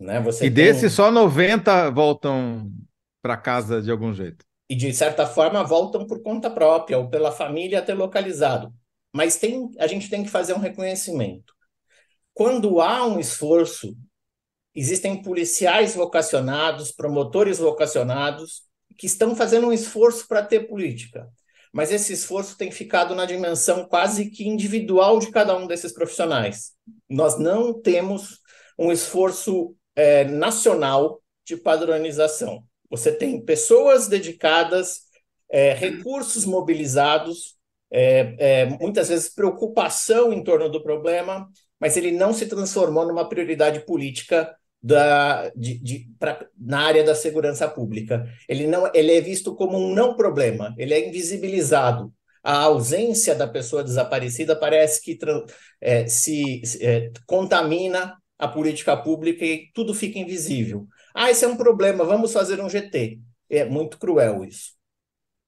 Né? 0.00 0.18
Você 0.20 0.46
e 0.46 0.50
tem... 0.50 0.64
desses, 0.64 0.92
só 0.94 1.10
90 1.10 1.90
voltam 1.90 2.72
para 3.20 3.36
casa 3.36 3.82
de 3.82 3.90
algum 3.90 4.14
jeito. 4.14 4.46
E, 4.70 4.74
de 4.74 4.92
certa 4.94 5.26
forma, 5.26 5.62
voltam 5.62 6.06
por 6.06 6.22
conta 6.22 6.50
própria 6.50 6.96
ou 6.96 7.10
pela 7.10 7.30
família 7.30 7.82
ter 7.82 7.94
localizado. 7.94 8.72
Mas 9.12 9.36
tem, 9.36 9.70
a 9.78 9.86
gente 9.86 10.08
tem 10.08 10.22
que 10.22 10.30
fazer 10.30 10.54
um 10.54 10.58
reconhecimento. 10.58 11.52
Quando 12.32 12.80
há 12.80 13.04
um 13.06 13.20
esforço, 13.20 13.94
existem 14.74 15.20
policiais 15.20 15.94
vocacionados, 15.94 16.92
promotores 16.92 17.58
vocacionados, 17.58 18.62
que 18.96 19.06
estão 19.06 19.36
fazendo 19.36 19.66
um 19.66 19.72
esforço 19.72 20.26
para 20.26 20.42
ter 20.42 20.66
política 20.66 21.28
mas 21.78 21.92
esse 21.92 22.12
esforço 22.12 22.58
tem 22.58 22.72
ficado 22.72 23.14
na 23.14 23.24
dimensão 23.24 23.84
quase 23.84 24.30
que 24.30 24.48
individual 24.48 25.20
de 25.20 25.30
cada 25.30 25.56
um 25.56 25.64
desses 25.64 25.92
profissionais. 25.92 26.72
Nós 27.08 27.38
não 27.38 27.72
temos 27.72 28.40
um 28.76 28.90
esforço 28.90 29.76
é, 29.94 30.24
nacional 30.24 31.22
de 31.46 31.56
padronização. 31.56 32.64
Você 32.90 33.12
tem 33.12 33.40
pessoas 33.44 34.08
dedicadas, 34.08 35.02
é, 35.48 35.72
recursos 35.72 36.44
mobilizados, 36.44 37.56
é, 37.92 38.34
é 38.38 38.64
muitas 38.66 39.08
vezes 39.08 39.32
preocupação 39.32 40.32
em 40.32 40.42
torno 40.42 40.68
do 40.68 40.82
problema, 40.82 41.48
mas 41.78 41.96
ele 41.96 42.10
não 42.10 42.34
se 42.34 42.46
transformou 42.46 43.06
numa 43.06 43.28
prioridade 43.28 43.86
política 43.86 44.52
da, 44.82 45.50
de, 45.50 45.78
de, 45.78 46.10
pra, 46.18 46.46
na 46.58 46.80
área 46.80 47.04
da 47.04 47.14
segurança 47.14 47.68
pública. 47.68 48.26
Ele, 48.48 48.66
não, 48.66 48.90
ele 48.94 49.12
é 49.12 49.20
visto 49.20 49.54
como 49.54 49.76
um 49.76 49.94
não 49.94 50.14
problema, 50.14 50.74
ele 50.78 50.94
é 50.94 51.08
invisibilizado. 51.08 52.12
A 52.42 52.62
ausência 52.62 53.34
da 53.34 53.46
pessoa 53.46 53.82
desaparecida 53.84 54.56
parece 54.56 55.02
que 55.02 55.18
é, 55.80 56.06
se 56.06 56.62
é, 56.80 57.10
contamina 57.26 58.16
a 58.38 58.46
política 58.46 58.96
pública 58.96 59.44
e 59.44 59.68
tudo 59.74 59.92
fica 59.92 60.18
invisível. 60.18 60.86
Ah, 61.14 61.30
esse 61.30 61.44
é 61.44 61.48
um 61.48 61.56
problema, 61.56 62.04
vamos 62.04 62.32
fazer 62.32 62.60
um 62.60 62.68
GT. 62.68 63.18
É 63.50 63.64
muito 63.64 63.98
cruel 63.98 64.44
isso. 64.44 64.78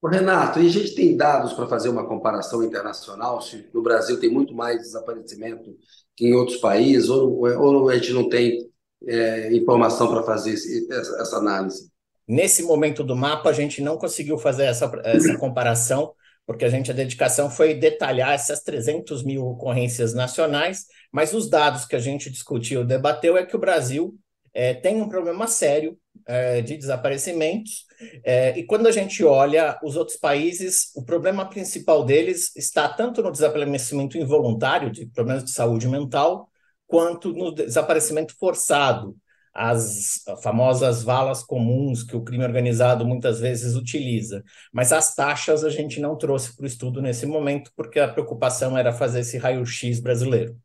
Renato, 0.03 0.59
e 0.59 0.65
a 0.65 0.69
gente 0.69 0.95
tem 0.95 1.15
dados 1.15 1.53
para 1.53 1.67
fazer 1.67 1.87
uma 1.87 2.07
comparação 2.07 2.63
internacional? 2.63 3.39
Se 3.39 3.69
no 3.71 3.83
Brasil 3.83 4.19
tem 4.19 4.31
muito 4.31 4.53
mais 4.53 4.79
desaparecimento 4.81 5.77
que 6.15 6.25
em 6.25 6.33
outros 6.33 6.57
países, 6.57 7.07
ou, 7.07 7.41
ou 7.41 7.87
a 7.87 7.95
gente 7.95 8.11
não 8.11 8.27
tem 8.27 8.70
é, 9.07 9.53
informação 9.53 10.07
para 10.11 10.23
fazer 10.23 10.51
esse, 10.51 10.87
essa, 10.91 11.37
análise? 11.37 11.89
Nesse 12.27 12.63
momento 12.63 13.03
do 13.03 13.15
mapa, 13.15 13.49
a 13.49 13.53
gente 13.53 13.81
não 13.81 13.97
conseguiu 13.97 14.37
fazer 14.37 14.65
essa, 14.65 14.91
essa 15.03 15.37
comparação, 15.37 16.13
porque 16.45 16.65
a 16.65 16.69
gente 16.69 16.91
a 16.91 16.93
dedicação 16.93 17.49
foi 17.49 17.73
detalhar 17.73 18.33
essas 18.33 18.61
300 18.61 19.23
mil 19.23 19.45
ocorrências 19.45 20.13
nacionais, 20.13 20.85
mas 21.11 21.33
os 21.33 21.49
dados 21.49 21.85
que 21.85 21.95
a 21.95 21.99
gente 21.99 22.29
discutiu, 22.29 22.85
debateu, 22.85 23.37
é 23.37 23.45
que 23.45 23.55
o 23.55 23.59
Brasil 23.59 24.15
é, 24.53 24.73
tem 24.73 25.01
um 25.01 25.09
problema 25.09 25.47
sério 25.47 25.97
é, 26.27 26.61
de 26.61 26.77
desaparecimentos, 26.77 27.85
é, 28.23 28.57
e 28.57 28.63
quando 28.63 28.87
a 28.87 28.91
gente 28.91 29.23
olha 29.23 29.77
os 29.83 29.95
outros 29.95 30.17
países, 30.17 30.91
o 30.95 31.03
problema 31.03 31.45
principal 31.45 32.03
deles 32.03 32.55
está 32.55 32.87
tanto 32.89 33.21
no 33.21 33.31
desaparecimento 33.31 34.17
involuntário, 34.17 34.91
de 34.91 35.05
problemas 35.05 35.43
de 35.43 35.51
saúde 35.51 35.87
mental, 35.87 36.49
quanto 36.91 37.31
no 37.31 37.55
desaparecimento 37.55 38.35
forçado, 38.37 39.15
as 39.53 40.23
famosas 40.43 41.03
valas 41.03 41.41
comuns 41.41 42.03
que 42.03 42.15
o 42.17 42.21
crime 42.21 42.43
organizado 42.43 43.05
muitas 43.05 43.39
vezes 43.39 43.75
utiliza. 43.75 44.43
Mas 44.73 44.91
as 44.91 45.15
taxas 45.15 45.63
a 45.63 45.69
gente 45.69 46.01
não 46.01 46.17
trouxe 46.17 46.53
para 46.53 46.63
o 46.63 46.67
estudo 46.67 47.01
nesse 47.01 47.25
momento, 47.25 47.71
porque 47.77 47.99
a 47.99 48.09
preocupação 48.09 48.77
era 48.77 48.91
fazer 48.91 49.21
esse 49.21 49.37
raio-x 49.37 50.01
brasileiro. 50.01 50.57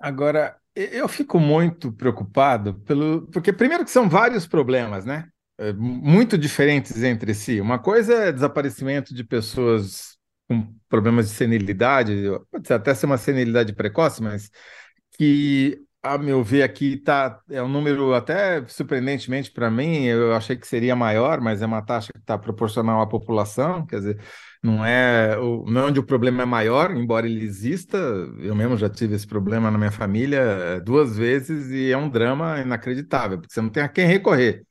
Agora, 0.00 0.56
eu 0.74 1.06
fico 1.06 1.38
muito 1.38 1.92
preocupado 1.92 2.74
pelo. 2.80 3.28
Porque, 3.28 3.52
primeiro, 3.52 3.84
que 3.84 3.90
são 3.92 4.08
vários 4.08 4.46
problemas, 4.46 5.04
né? 5.04 5.28
É, 5.56 5.72
muito 5.72 6.36
diferentes 6.36 7.00
entre 7.02 7.32
si. 7.32 7.60
Uma 7.60 7.78
coisa 7.78 8.14
é 8.14 8.32
desaparecimento 8.32 9.14
de 9.14 9.22
pessoas 9.22 10.18
com 10.48 10.66
problemas 10.88 11.28
de 11.28 11.36
senilidade, 11.36 12.24
pode 12.50 12.72
até 12.72 12.92
ser 12.92 13.06
uma 13.06 13.16
senilidade 13.16 13.72
precoce, 13.72 14.20
mas 14.20 14.50
que 15.12 15.84
a 16.02 16.16
meu 16.16 16.42
ver, 16.42 16.62
aqui 16.62 16.96
tá, 16.96 17.40
é 17.50 17.62
um 17.62 17.68
número 17.68 18.14
até 18.14 18.66
surpreendentemente 18.66 19.50
para 19.50 19.70
mim, 19.70 20.04
eu 20.04 20.34
achei 20.34 20.56
que 20.56 20.66
seria 20.66 20.96
maior, 20.96 21.40
mas 21.40 21.60
é 21.60 21.66
uma 21.66 21.82
taxa 21.82 22.10
que 22.12 22.18
está 22.18 22.38
proporcional 22.38 23.02
à 23.02 23.06
população, 23.06 23.84
quer 23.86 23.96
dizer, 23.96 24.22
não 24.62 24.84
é, 24.84 25.38
o, 25.38 25.64
é 25.68 25.82
onde 25.82 26.00
o 26.00 26.02
problema 26.06 26.42
é 26.42 26.46
maior, 26.46 26.90
embora 26.96 27.26
ele 27.26 27.44
exista, 27.44 27.98
eu 28.38 28.54
mesmo 28.54 28.76
já 28.78 28.88
tive 28.88 29.14
esse 29.14 29.26
problema 29.26 29.70
na 29.70 29.76
minha 29.76 29.90
família 29.90 30.38
eh, 30.40 30.80
duas 30.80 31.16
vezes 31.18 31.68
e 31.70 31.90
é 31.92 31.96
um 31.96 32.08
drama 32.08 32.60
inacreditável, 32.60 33.38
porque 33.38 33.52
você 33.52 33.60
não 33.60 33.70
tem 33.70 33.82
a 33.82 33.88
quem 33.88 34.06
recorrer, 34.06 34.64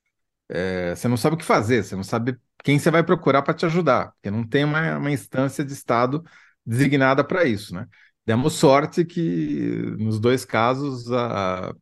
é, 0.49 0.95
você 0.95 1.07
não 1.07 1.17
sabe 1.17 1.35
o 1.35 1.37
que 1.39 1.45
fazer, 1.45 1.83
você 1.83 1.95
não 1.95 2.03
sabe 2.03 2.37
quem 2.63 2.79
você 2.79 2.91
vai 2.91 3.03
procurar 3.03 3.41
para 3.43 3.53
te 3.53 3.65
ajudar, 3.65 4.11
porque 4.13 4.31
não 4.31 4.47
tem 4.47 4.63
uma, 4.65 4.97
uma 4.97 5.11
instância 5.11 5.63
de 5.63 5.73
Estado 5.73 6.23
designada 6.65 7.23
para 7.23 7.45
isso, 7.45 7.73
né? 7.73 7.87
Demos 8.25 8.53
sorte 8.53 9.03
que, 9.05 9.95
nos 9.97 10.19
dois 10.19 10.45
casos, 10.45 11.11
a, 11.11 11.73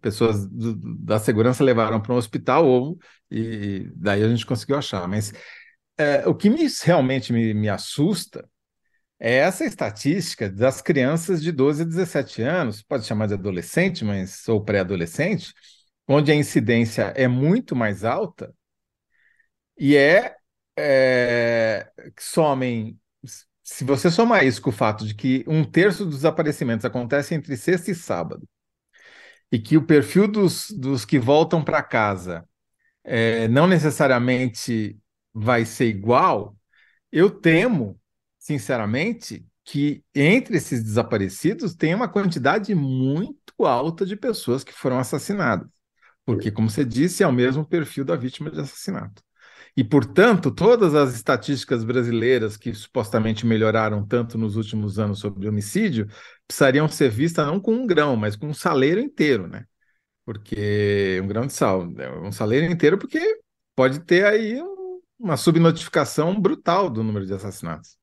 pessoas 0.00 0.46
do, 0.46 0.74
da 0.98 1.18
segurança 1.18 1.64
levaram 1.64 2.00
para 2.00 2.12
um 2.12 2.16
hospital 2.16 2.66
ou 2.66 2.98
e 3.30 3.90
daí 3.94 4.22
a 4.22 4.28
gente 4.28 4.46
conseguiu 4.46 4.76
achar. 4.76 5.06
Mas 5.08 5.32
é, 5.98 6.26
o 6.26 6.34
que 6.34 6.50
me, 6.50 6.66
realmente 6.84 7.32
me, 7.32 7.54
me, 7.54 7.68
assusta 7.68 8.48
é 9.18 9.36
essa 9.36 9.64
estatística 9.64 10.50
das 10.50 10.82
crianças 10.82 11.42
de 11.42 11.52
12 11.52 11.82
a 11.82 11.86
17 11.86 12.42
anos, 12.42 12.82
pode 12.82 13.06
chamar 13.06 13.26
de 13.26 13.34
adolescente, 13.34 14.04
mas 14.04 14.46
ou 14.48 14.62
pré-adolescente, 14.62 15.54
onde 16.08 16.30
a 16.30 16.34
incidência 16.34 17.12
é 17.16 17.26
muito 17.28 17.74
mais 17.74 18.04
alta 18.04 18.54
e 19.78 19.96
é, 19.96 20.36
é 20.78 21.90
somem 22.18 22.98
se 23.66 23.82
você 23.82 24.12
somar 24.12 24.46
isso 24.46 24.62
com 24.62 24.70
o 24.70 24.72
fato 24.72 25.04
de 25.04 25.12
que 25.12 25.44
um 25.48 25.64
terço 25.64 26.04
dos 26.04 26.16
desaparecimentos 26.16 26.84
acontece 26.84 27.34
entre 27.34 27.56
sexta 27.56 27.90
e 27.90 27.96
sábado, 27.96 28.48
e 29.50 29.58
que 29.58 29.76
o 29.76 29.84
perfil 29.84 30.28
dos, 30.28 30.70
dos 30.70 31.04
que 31.04 31.18
voltam 31.18 31.64
para 31.64 31.82
casa 31.82 32.48
é, 33.02 33.48
não 33.48 33.66
necessariamente 33.66 34.96
vai 35.34 35.64
ser 35.64 35.86
igual, 35.86 36.56
eu 37.10 37.28
temo, 37.28 38.00
sinceramente, 38.38 39.44
que 39.64 40.04
entre 40.14 40.58
esses 40.58 40.84
desaparecidos 40.84 41.74
tem 41.74 41.92
uma 41.92 42.08
quantidade 42.08 42.72
muito 42.72 43.64
alta 43.64 44.06
de 44.06 44.16
pessoas 44.16 44.62
que 44.62 44.72
foram 44.72 44.98
assassinadas. 44.98 45.68
Porque, 46.24 46.52
como 46.52 46.70
você 46.70 46.84
disse, 46.84 47.24
é 47.24 47.26
o 47.26 47.32
mesmo 47.32 47.66
perfil 47.66 48.04
da 48.04 48.14
vítima 48.14 48.48
de 48.50 48.60
assassinato. 48.60 49.22
E, 49.76 49.84
portanto, 49.84 50.50
todas 50.50 50.94
as 50.94 51.14
estatísticas 51.14 51.84
brasileiras 51.84 52.56
que 52.56 52.72
supostamente 52.74 53.44
melhoraram 53.44 54.06
tanto 54.06 54.38
nos 54.38 54.56
últimos 54.56 54.98
anos 54.98 55.18
sobre 55.18 55.46
homicídio 55.46 56.08
precisariam 56.46 56.88
ser 56.88 57.10
vistas 57.10 57.46
não 57.46 57.60
com 57.60 57.74
um 57.74 57.86
grão, 57.86 58.16
mas 58.16 58.36
com 58.36 58.46
um 58.46 58.54
saleiro 58.54 59.00
inteiro, 59.00 59.46
né? 59.46 59.66
Porque 60.24 61.20
um 61.22 61.26
grão 61.26 61.46
de 61.46 61.52
sal, 61.52 61.86
é 61.98 62.10
um 62.20 62.32
saleiro 62.32 62.66
inteiro, 62.72 62.98
porque 62.98 63.20
pode 63.74 64.00
ter 64.00 64.24
aí 64.24 64.58
uma 65.18 65.36
subnotificação 65.36 66.40
brutal 66.40 66.88
do 66.88 67.04
número 67.04 67.26
de 67.26 67.34
assassinatos. 67.34 67.96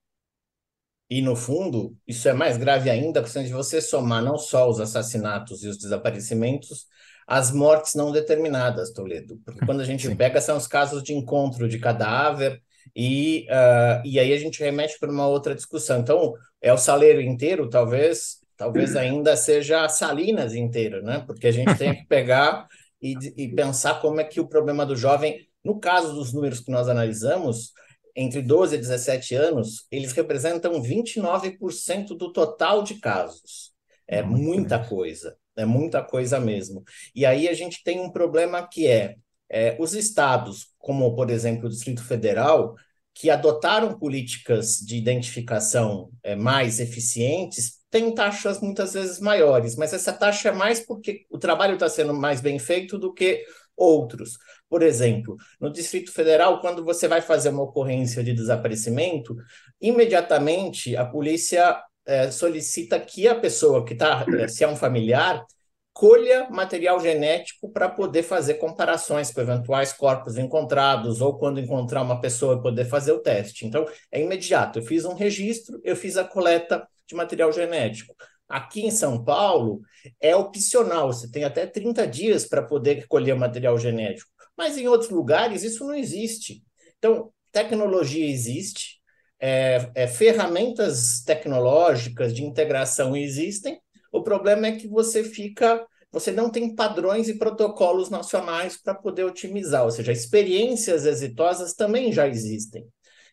E, 1.10 1.22
no 1.22 1.36
fundo, 1.36 1.96
isso 2.08 2.28
é 2.30 2.34
mais 2.34 2.58
grave 2.58 2.90
ainda, 2.90 3.22
porque 3.22 3.44
se 3.46 3.52
você 3.52 3.82
somar 3.82 4.24
não 4.24 4.38
só 4.38 4.70
os 4.70 4.80
assassinatos 4.80 5.64
e 5.64 5.68
os 5.68 5.78
desaparecimentos, 5.78 6.88
as 7.28 7.52
mortes 7.52 7.96
não 7.96 8.12
determinadas, 8.12 8.92
Toledo. 8.92 9.40
Porque 9.46 9.66
quando 9.66 9.82
a 9.82 9.86
gente 9.86 10.08
Sim. 10.08 10.16
pega, 10.16 10.42
são 10.42 10.58
os 10.58 10.68
casos 10.68 11.04
de 11.04 11.14
encontro 11.14 11.68
de 11.68 11.80
cadáver, 11.80 12.62
e, 12.96 13.48
uh, 13.50 14.06
e 14.06 14.20
aí 14.20 14.34
a 14.34 14.38
gente 14.38 14.60
remete 14.60 15.00
para 15.00 15.12
uma 15.12 15.28
outra 15.28 15.56
discussão. 15.56 16.00
Então, 16.00 16.34
é 16.62 16.72
o 16.72 16.78
saleiro 16.78 17.22
inteiro, 17.22 17.70
talvez, 17.70 18.38
talvez 18.58 18.96
ainda 18.96 19.36
seja 19.36 19.84
a 19.84 19.90
Salinas 19.90 20.54
inteira, 20.54 21.02
né? 21.02 21.24
Porque 21.26 21.48
a 21.48 21.52
gente 21.52 21.76
tem 21.76 21.96
que 21.96 22.06
pegar 22.08 22.68
e, 23.02 23.16
e 23.38 23.54
pensar 23.54 24.00
como 24.00 24.20
é 24.20 24.24
que 24.24 24.40
o 24.40 24.48
problema 24.48 24.86
do 24.86 24.96
jovem, 24.96 25.48
no 25.64 25.80
caso 25.80 26.14
dos 26.14 26.34
números 26.34 26.60
que 26.60 26.72
nós 26.72 26.88
analisamos, 26.88 27.72
entre 28.16 28.42
12 28.42 28.76
e 28.76 28.78
17 28.78 29.36
anos, 29.36 29.88
eles 29.92 30.12
representam 30.12 30.82
29% 30.82 32.10
do 32.10 32.32
total 32.32 32.84
de 32.84 32.96
casos. 32.96 33.74
É 34.08 34.22
muita 34.22 34.78
coisa. 34.78 35.36
É 35.56 35.66
muita 35.66 36.04
coisa 36.04 36.40
mesmo. 36.40 36.84
E 37.14 37.26
aí 37.26 37.48
a 37.48 37.54
gente 37.54 37.84
tem 37.84 38.00
um 38.00 38.12
problema 38.12 38.68
que 38.68 38.88
é, 38.88 39.16
é 39.50 39.78
os 39.80 39.94
estados, 39.94 40.74
como 40.78 41.16
por 41.16 41.30
exemplo 41.30 41.68
o 41.68 41.70
Distrito 41.70 42.04
Federal, 42.04 42.76
que 43.14 43.30
adotaram 43.30 43.98
políticas 43.98 44.78
de 44.80 44.98
identificação 44.98 46.10
é, 46.24 46.36
mais 46.36 46.80
eficientes, 46.80 47.84
têm 47.92 48.14
taxas 48.14 48.60
muitas 48.60 48.94
vezes 48.94 49.20
maiores, 49.20 49.76
mas 49.76 49.94
essa 49.94 50.12
taxa 50.12 50.50
é 50.50 50.52
mais 50.52 50.80
porque 50.80 51.26
o 51.30 51.38
trabalho 51.38 51.76
está 51.76 51.88
sendo 51.88 52.14
mais 52.14 52.42
bem 52.42 52.58
feito 52.58 52.98
do 52.98 53.14
que 53.14 53.46
outros. 53.78 54.38
Por 54.68 54.82
exemplo, 54.82 55.38
no 55.60 55.72
Distrito 55.72 56.12
Federal, 56.12 56.60
quando 56.60 56.84
você 56.84 57.08
vai 57.08 57.22
fazer 57.22 57.50
uma 57.50 57.64
ocorrência 57.64 58.24
de 58.24 58.34
desaparecimento, 58.34 59.36
imediatamente 59.80 60.96
a 60.96 61.06
polícia 61.06 61.80
é, 62.06 62.32
solicita 62.32 63.00
que 63.00 63.28
a 63.28 63.36
pessoa 63.36 63.86
que 63.86 63.94
está, 63.94 64.26
é, 64.40 64.48
se 64.48 64.64
é 64.64 64.68
um 64.68 64.76
familiar, 64.76 65.46
colha 65.94 66.50
material 66.50 67.00
genético 67.00 67.72
para 67.72 67.88
poder 67.88 68.24
fazer 68.24 68.56
comparações 68.56 69.32
com 69.32 69.40
eventuais 69.40 69.94
corpos 69.94 70.38
encontrados 70.38 71.22
ou 71.22 71.38
quando 71.38 71.60
encontrar 71.60 72.02
uma 72.02 72.20
pessoa 72.20 72.62
poder 72.62 72.86
fazer 72.86 73.12
o 73.12 73.20
teste. 73.20 73.66
Então, 73.66 73.86
é 74.12 74.20
imediato. 74.20 74.80
Eu 74.80 74.84
fiz 74.84 75.06
um 75.06 75.14
registro, 75.14 75.80
eu 75.84 75.96
fiz 75.96 76.18
a 76.18 76.24
coleta 76.24 76.88
de 77.08 77.16
material 77.16 77.52
genético. 77.52 78.16
Aqui 78.50 78.86
em 78.86 78.92
São 78.92 79.24
Paulo, 79.24 79.82
é 80.20 80.36
opcional, 80.36 81.14
você 81.14 81.30
tem 81.30 81.44
até 81.44 81.66
30 81.66 82.08
dias 82.08 82.46
para 82.46 82.62
poder 82.62 83.08
colher 83.08 83.36
material 83.36 83.78
genético. 83.78 84.30
Mas 84.58 84.78
em 84.78 84.88
outros 84.88 85.10
lugares, 85.10 85.64
isso 85.64 85.86
não 85.86 85.96
existe. 85.96 86.64
Então, 86.98 87.32
tecnologia 87.52 88.28
existe, 88.28 89.00
é, 89.40 89.92
é, 89.96 90.08
ferramentas 90.08 91.22
tecnológicas 91.26 92.34
de 92.34 92.44
integração 92.44 93.16
existem, 93.16 93.80
o 94.12 94.24
problema 94.24 94.68
é 94.68 94.76
que 94.76 94.88
você 94.88 95.24
fica, 95.24 95.86
você 96.12 96.32
não 96.32 96.50
tem 96.50 96.74
padrões 96.76 97.28
e 97.28 97.38
protocolos 97.38 98.10
nacionais 98.10 98.82
para 98.82 98.94
poder 98.94 99.24
otimizar, 99.24 99.84
ou 99.84 99.92
seja, 99.92 100.12
experiências 100.12 101.06
exitosas 101.06 101.74
também 101.74 102.12
já 102.12 102.28
existem. 102.28 102.86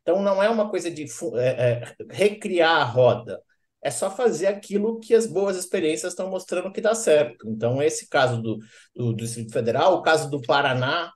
Então 0.02 0.22
não 0.22 0.42
é 0.42 0.48
uma 0.48 0.70
coisa 0.70 0.90
de 0.90 1.04
é, 1.34 1.48
é, 1.48 1.94
recriar 2.10 2.80
a 2.80 2.84
roda, 2.84 3.40
é 3.82 3.90
só 3.90 4.10
fazer 4.10 4.46
aquilo 4.46 5.00
que 5.00 5.14
as 5.14 5.26
boas 5.26 5.56
experiências 5.56 6.12
estão 6.12 6.28
mostrando 6.28 6.72
que 6.72 6.80
dá 6.80 6.94
certo. 6.94 7.48
Então, 7.48 7.82
esse 7.82 8.08
caso 8.08 8.40
do, 8.40 8.58
do, 8.94 9.12
do 9.12 9.16
Distrito 9.16 9.52
Federal, 9.52 9.94
o 9.94 10.02
caso 10.02 10.30
do 10.30 10.40
Paraná, 10.42 11.10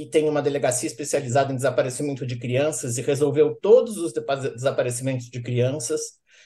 que 0.00 0.06
tem 0.06 0.30
uma 0.30 0.40
delegacia 0.40 0.86
especializada 0.86 1.52
em 1.52 1.56
desaparecimento 1.56 2.26
de 2.26 2.38
crianças 2.38 2.96
e 2.96 3.02
resolveu 3.02 3.54
todos 3.54 3.98
os 3.98 4.14
desaparecimentos 4.54 5.28
de 5.28 5.42
crianças. 5.42 6.00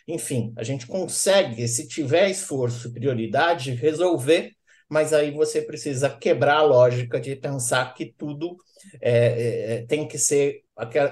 Enfim, 0.08 0.52
a 0.56 0.64
gente 0.64 0.88
consegue, 0.88 1.68
se 1.68 1.86
tiver 1.86 2.28
esforço, 2.28 2.92
prioridade, 2.92 3.70
resolver, 3.70 4.50
mas 4.90 5.12
aí 5.12 5.30
você 5.30 5.62
precisa 5.62 6.10
quebrar 6.10 6.56
a 6.56 6.62
lógica 6.62 7.20
de 7.20 7.36
pensar 7.36 7.94
que 7.94 8.12
tudo 8.18 8.56
é, 9.00 9.12
é, 9.12 9.74
é 9.74 9.86
tem 9.86 10.08
que 10.08 10.18
ser. 10.18 10.64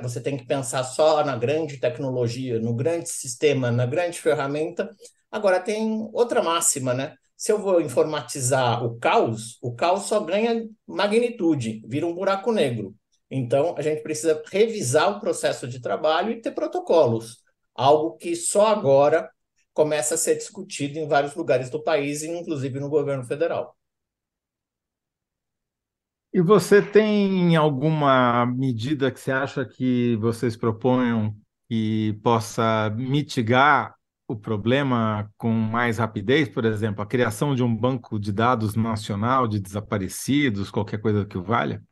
Você 0.02 0.20
tem 0.20 0.36
que 0.36 0.44
pensar 0.44 0.82
só 0.82 1.24
na 1.24 1.36
grande 1.36 1.76
tecnologia, 1.76 2.58
no 2.58 2.74
grande 2.74 3.08
sistema, 3.08 3.70
na 3.70 3.86
grande 3.86 4.20
ferramenta. 4.20 4.90
Agora 5.30 5.60
tem 5.60 6.10
outra 6.12 6.42
máxima, 6.42 6.92
né? 6.92 7.14
Se 7.42 7.50
eu 7.50 7.58
vou 7.58 7.80
informatizar 7.80 8.84
o 8.84 8.96
caos, 9.00 9.58
o 9.60 9.74
caos 9.74 10.04
só 10.04 10.20
ganha 10.20 10.64
magnitude, 10.86 11.82
vira 11.88 12.06
um 12.06 12.14
buraco 12.14 12.52
negro. 12.52 12.94
Então, 13.28 13.74
a 13.76 13.82
gente 13.82 14.00
precisa 14.00 14.40
revisar 14.46 15.10
o 15.10 15.18
processo 15.18 15.66
de 15.66 15.80
trabalho 15.80 16.30
e 16.30 16.40
ter 16.40 16.52
protocolos, 16.52 17.38
algo 17.74 18.16
que 18.16 18.36
só 18.36 18.68
agora 18.68 19.28
começa 19.72 20.14
a 20.14 20.16
ser 20.16 20.36
discutido 20.36 21.00
em 21.00 21.08
vários 21.08 21.34
lugares 21.34 21.68
do 21.68 21.82
país, 21.82 22.22
inclusive 22.22 22.78
no 22.78 22.88
governo 22.88 23.24
federal. 23.24 23.76
E 26.32 26.40
você 26.40 26.80
tem 26.80 27.56
alguma 27.56 28.46
medida 28.46 29.10
que 29.10 29.18
você 29.18 29.32
acha 29.32 29.64
que 29.64 30.14
vocês 30.18 30.56
proponham 30.56 31.34
que 31.68 32.12
possa 32.22 32.88
mitigar 32.90 33.96
o 34.32 34.36
problema 34.36 35.30
com 35.36 35.50
mais 35.50 35.98
rapidez, 35.98 36.48
por 36.48 36.64
exemplo, 36.64 37.02
a 37.02 37.06
criação 37.06 37.54
de 37.54 37.62
um 37.62 37.74
banco 37.74 38.18
de 38.18 38.32
dados 38.32 38.74
nacional 38.74 39.46
de 39.46 39.60
desaparecidos, 39.60 40.70
qualquer 40.70 41.00
coisa 41.00 41.24
que 41.24 41.38
o 41.38 41.42
valha? 41.42 41.82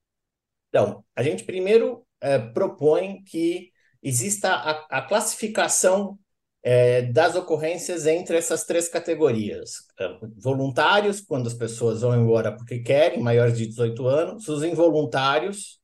Então, 0.68 1.04
a 1.14 1.22
gente 1.22 1.44
primeiro 1.44 2.04
é, 2.20 2.38
propõe 2.38 3.22
que 3.24 3.70
exista 4.02 4.50
a, 4.50 4.98
a 4.98 5.02
classificação 5.02 6.18
é, 6.62 7.02
das 7.02 7.34
ocorrências 7.34 8.06
entre 8.06 8.36
essas 8.36 8.64
três 8.64 8.88
categorias: 8.88 9.86
é, 9.98 10.18
voluntários, 10.36 11.20
quando 11.20 11.46
as 11.46 11.54
pessoas 11.54 12.00
vão 12.02 12.20
embora 12.20 12.54
porque 12.56 12.80
querem, 12.80 13.22
maiores 13.22 13.56
de 13.56 13.66
18 13.66 14.06
anos, 14.06 14.48
os 14.48 14.62
involuntários 14.62 15.80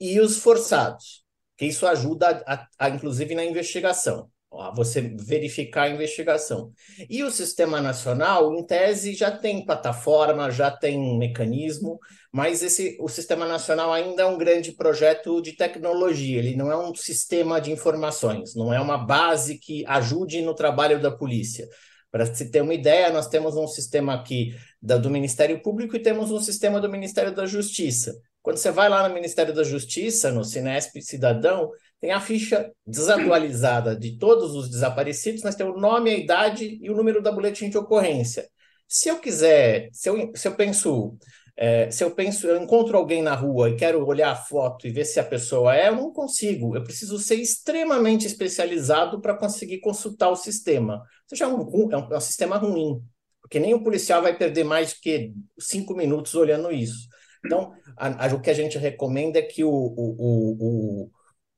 e 0.00 0.20
os 0.20 0.38
forçados, 0.38 1.24
que 1.56 1.66
isso 1.66 1.86
ajuda, 1.86 2.42
a, 2.46 2.66
a, 2.78 2.90
inclusive, 2.90 3.34
na 3.34 3.44
investigação. 3.44 4.30
Você 4.74 5.00
verificar 5.00 5.82
a 5.82 5.90
investigação. 5.90 6.72
E 7.08 7.22
o 7.22 7.30
Sistema 7.30 7.80
Nacional, 7.80 8.52
em 8.52 8.64
tese, 8.64 9.14
já 9.14 9.30
tem 9.30 9.64
plataforma, 9.64 10.50
já 10.50 10.70
tem 10.70 11.18
mecanismo, 11.18 11.98
mas 12.32 12.62
esse, 12.62 12.96
o 13.00 13.08
Sistema 13.08 13.46
Nacional 13.46 13.92
ainda 13.92 14.22
é 14.22 14.26
um 14.26 14.36
grande 14.36 14.72
projeto 14.72 15.40
de 15.40 15.52
tecnologia, 15.52 16.38
ele 16.38 16.56
não 16.56 16.70
é 16.70 16.76
um 16.76 16.94
sistema 16.94 17.60
de 17.60 17.70
informações, 17.70 18.54
não 18.54 18.74
é 18.74 18.80
uma 18.80 18.98
base 18.98 19.58
que 19.58 19.84
ajude 19.86 20.42
no 20.42 20.54
trabalho 20.54 21.00
da 21.00 21.10
polícia. 21.10 21.68
Para 22.10 22.26
se 22.26 22.50
ter 22.50 22.60
uma 22.60 22.74
ideia, 22.74 23.12
nós 23.12 23.28
temos 23.28 23.56
um 23.56 23.68
sistema 23.68 24.14
aqui 24.14 24.52
do 24.82 25.10
Ministério 25.10 25.62
Público 25.62 25.94
e 25.94 26.02
temos 26.02 26.32
um 26.32 26.40
sistema 26.40 26.80
do 26.80 26.90
Ministério 26.90 27.32
da 27.32 27.46
Justiça. 27.46 28.20
Quando 28.42 28.56
você 28.56 28.70
vai 28.70 28.88
lá 28.88 29.06
no 29.06 29.14
Ministério 29.14 29.54
da 29.54 29.62
Justiça, 29.62 30.32
no 30.32 30.44
Cinesp 30.44 31.00
Cidadão, 31.02 31.70
tem 32.00 32.12
a 32.12 32.20
ficha 32.20 32.72
desatualizada 32.86 33.94
de 33.94 34.16
todos 34.16 34.54
os 34.54 34.70
desaparecidos, 34.70 35.42
mas 35.42 35.54
tem 35.54 35.66
o 35.66 35.76
nome, 35.76 36.10
a 36.10 36.16
idade 36.16 36.78
e 36.80 36.90
o 36.90 36.96
número 36.96 37.20
da 37.20 37.30
boletim 37.30 37.68
de 37.68 37.76
ocorrência. 37.76 38.48
Se 38.88 39.08
eu 39.08 39.18
quiser, 39.18 39.90
se 39.92 40.08
eu, 40.08 40.32
se 40.34 40.48
eu 40.48 40.54
penso, 40.54 41.16
é, 41.56 41.90
se 41.90 42.02
eu 42.02 42.10
penso, 42.10 42.46
eu 42.46 42.60
encontro 42.60 42.96
alguém 42.96 43.22
na 43.22 43.34
rua 43.34 43.68
e 43.68 43.76
quero 43.76 44.04
olhar 44.06 44.32
a 44.32 44.36
foto 44.36 44.86
e 44.86 44.90
ver 44.90 45.04
se 45.04 45.20
a 45.20 45.24
pessoa 45.24 45.76
é, 45.76 45.88
eu 45.88 45.96
não 45.96 46.10
consigo. 46.10 46.74
Eu 46.74 46.82
preciso 46.82 47.18
ser 47.18 47.36
extremamente 47.36 48.26
especializado 48.26 49.20
para 49.20 49.36
conseguir 49.36 49.80
consultar 49.80 50.30
o 50.30 50.36
sistema. 50.36 50.94
Ou 50.94 51.02
seja, 51.28 51.44
é 51.44 51.48
um, 51.48 51.90
é 51.92 51.96
um, 51.98 52.14
é 52.14 52.16
um 52.16 52.20
sistema 52.20 52.56
ruim, 52.56 53.00
porque 53.42 53.60
nem 53.60 53.74
o 53.74 53.84
policial 53.84 54.22
vai 54.22 54.36
perder 54.36 54.64
mais 54.64 54.94
que 54.94 55.32
cinco 55.58 55.94
minutos 55.94 56.34
olhando 56.34 56.72
isso. 56.72 57.08
Então, 57.44 57.72
a, 57.96 58.26
a, 58.26 58.34
o 58.34 58.40
que 58.40 58.50
a 58.50 58.54
gente 58.54 58.78
recomenda 58.78 59.38
é 59.38 59.42
que 59.42 59.64
o, 59.64 59.70
o, 59.70 61.04
o, 61.04 61.10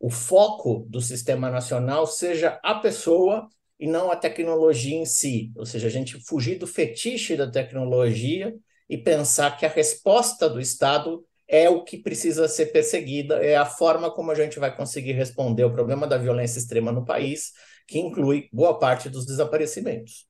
o 0.02 0.10
foco 0.10 0.84
do 0.90 1.00
sistema 1.00 1.48
nacional 1.48 2.08
seja 2.08 2.58
a 2.60 2.74
pessoa 2.74 3.48
e 3.78 3.86
não 3.86 4.10
a 4.10 4.16
tecnologia 4.16 4.96
em 4.96 5.06
si. 5.06 5.52
Ou 5.56 5.64
seja, 5.64 5.86
a 5.86 5.90
gente 5.90 6.20
fugir 6.26 6.58
do 6.58 6.66
fetiche 6.66 7.36
da 7.36 7.48
tecnologia 7.48 8.52
e 8.90 8.98
pensar 8.98 9.56
que 9.56 9.64
a 9.64 9.68
resposta 9.68 10.50
do 10.50 10.60
Estado 10.60 11.24
é 11.46 11.70
o 11.70 11.84
que 11.84 11.96
precisa 11.96 12.48
ser 12.48 12.66
perseguida, 12.66 13.36
é 13.44 13.56
a 13.56 13.64
forma 13.64 14.10
como 14.10 14.32
a 14.32 14.34
gente 14.34 14.58
vai 14.58 14.74
conseguir 14.74 15.12
responder 15.12 15.62
ao 15.62 15.72
problema 15.72 16.04
da 16.04 16.18
violência 16.18 16.58
extrema 16.58 16.90
no 16.90 17.04
país, 17.04 17.52
que 17.86 18.00
inclui 18.00 18.48
boa 18.52 18.80
parte 18.80 19.08
dos 19.08 19.24
desaparecimentos. 19.24 20.26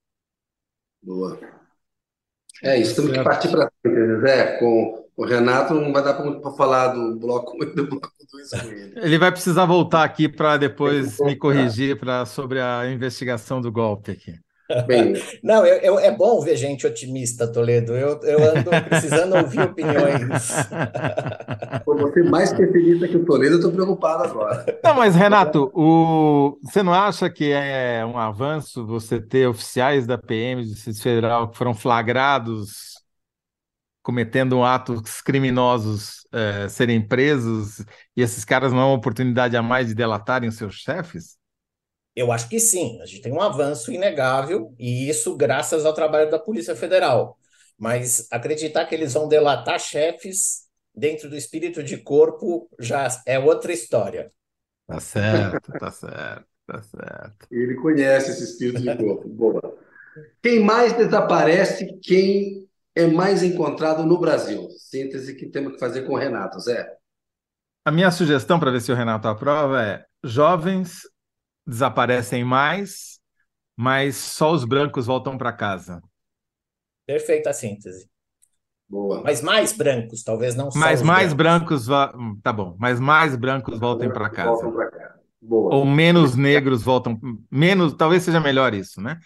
Boa. 1.03 1.41
É 2.63 2.77
isso, 2.77 2.97
temos 2.97 3.17
que 3.17 3.25
partir 3.25 3.51
para 3.51 3.73
frente, 3.81 4.21
Zé, 4.21 4.59
com 4.59 5.02
o 5.17 5.25
Renato 5.25 5.75
não 5.75 5.93
vai 5.93 6.03
dar 6.03 6.15
para 6.15 6.51
falar 6.53 6.89
do 6.89 7.17
bloco 7.17 7.57
do 7.65 7.87
bloco 7.87 8.11
2 8.33 8.51
com 8.51 8.69
ele. 8.69 8.93
Ele 8.97 9.19
vai 9.19 9.31
precisar 9.31 9.65
voltar 9.67 10.05
aqui 10.05 10.29
para 10.29 10.57
depois 10.57 11.19
me 11.21 11.37
corrigir 11.37 11.99
pra, 11.99 12.25
sobre 12.25 12.61
a 12.61 12.91
investigação 12.91 13.61
do 13.61 13.71
golpe 13.71 14.13
aqui. 14.13 14.35
Bem, 14.87 15.15
não, 15.43 15.67
eu, 15.67 15.77
eu, 15.81 15.99
é 15.99 16.11
bom 16.11 16.41
ver 16.41 16.57
gente 16.57 16.87
otimista, 16.87 17.47
Toledo. 17.47 17.93
Eu, 17.93 18.19
eu 18.23 18.43
ando 18.43 18.71
precisando 18.89 19.37
ouvir 19.37 19.61
opiniões. 19.61 20.51
Por 21.85 21.99
você 21.99 22.23
mais 22.23 22.53
pessimista 22.53 23.07
que 23.07 23.17
o 23.17 23.25
Toledo, 23.25 23.55
eu 23.55 23.59
estou 23.59 23.73
preocupado 23.73 24.25
agora. 24.25 24.65
Não, 24.83 24.95
mas 24.95 25.15
Renato, 25.15 25.71
o... 25.75 26.59
você 26.63 26.83
não 26.83 26.95
acha 26.95 27.29
que 27.29 27.53
é 27.53 28.05
um 28.07 28.17
avanço 28.17 28.87
você 28.87 29.21
ter 29.21 29.47
oficiais 29.47 30.07
da 30.07 30.17
PM 30.17 30.63
do 30.63 30.69
Distrito 30.69 31.03
Federal 31.03 31.49
que 31.49 31.59
foram 31.59 31.75
flagrados 31.75 32.93
cometendo 34.03 34.63
atos 34.65 35.21
criminosos 35.21 36.27
é, 36.33 36.69
serem 36.69 37.01
presos 37.01 37.81
e 38.17 38.23
esses 38.23 38.45
caras 38.45 38.73
não 38.73 38.81
é 38.81 38.85
uma 38.85 38.97
oportunidade 38.97 39.57
a 39.57 39.63
mais 39.63 39.89
de 39.89 39.95
delatarem 39.95 40.49
os 40.49 40.57
seus 40.57 40.75
chefes? 40.75 41.37
Eu 42.15 42.31
acho 42.31 42.49
que 42.49 42.61
sim. 42.61 43.01
A 43.01 43.07
gente 43.07 43.23
tem 43.23 43.33
um 43.33 43.41
avanço 43.41 43.93
inegável 43.93 44.75
e 44.79 45.09
isso 45.09 45.37
graças 45.37 45.87
ao 45.87 45.95
trabalho 45.95 46.31
da 46.31 46.39
Polícia 46.39 46.77
Federal. 46.77 47.39
Mas 47.79 48.29
acreditar 48.31 48.85
que 48.87 48.95
eles 48.95 49.15
vão 49.15 49.29
delatar 49.29 49.79
chefes 49.79 50.67
dentro 50.95 51.31
do 51.31 51.37
espírito 51.37 51.83
de 51.83 51.97
corpo 51.97 52.69
já 52.79 53.09
é 53.27 53.39
outra 53.39 53.73
história. 53.73 54.31
Tá 54.87 55.01
certo, 55.01 55.73
tá 55.73 55.91
certo, 55.91 56.47
tá 56.67 56.83
certo. 56.83 57.47
Ele 57.51 57.75
conhece 57.77 58.31
esse 58.33 58.45
espírito 58.45 58.83
de 58.83 58.97
corpo. 58.97 59.29
Boa. 59.29 59.79
Quem 60.43 60.61
mais 60.61 60.93
desaparece, 60.93 61.99
quem 62.03 62.69
é 62.95 63.07
mais 63.07 63.43
encontrado 63.43 64.05
no 64.05 64.19
Brasil? 64.19 64.69
Síntese 64.79 65.35
que 65.35 65.47
temos 65.47 65.75
que 65.75 65.79
fazer 65.79 66.03
com 66.03 66.15
o 66.15 66.19
Renato, 66.19 66.61
Zé. 66.61 66.87
A 67.85 67.91
minha 67.91 68.11
sugestão 68.11 68.61
para 68.61 68.71
ver 68.71 68.81
se 68.81 68.93
o 68.93 68.95
Renato 68.95 69.27
aprova 69.29 69.83
é: 69.83 70.05
jovens 70.23 71.01
desaparecem 71.67 72.45
mais, 72.45 73.19
mas 73.77 74.17
só 74.17 74.53
os 74.53 74.65
brancos 74.65 75.07
voltam 75.07 75.37
para 75.37 75.53
casa. 75.53 76.01
Perfeita 77.07 77.53
síntese. 77.53 78.09
Boa. 78.89 79.23
Mas 79.23 79.41
mais 79.41 79.73
brancos, 79.73 80.23
talvez 80.23 80.55
não 80.55 80.71
só 80.71 80.79
Mas 80.79 81.01
mais 81.01 81.33
brancos, 81.33 81.87
brancos 81.87 82.15
hum, 82.15 82.39
tá 82.43 82.53
bom, 82.53 82.77
mas 82.79 83.01
mais 83.01 83.35
brancos 83.35 83.79
voltem 83.79 84.11
para 84.13 84.29
casa. 84.29 84.51
Voltam 84.51 84.73
para 84.73 84.91
casa. 84.91 85.15
Boa. 85.41 85.75
Ou 85.75 85.87
menos 85.87 86.37
negros 86.37 86.83
voltam, 86.83 87.19
menos, 87.51 87.95
talvez 87.95 88.23
seja 88.23 88.39
melhor 88.39 88.75
isso, 88.75 89.01
né? 89.01 89.19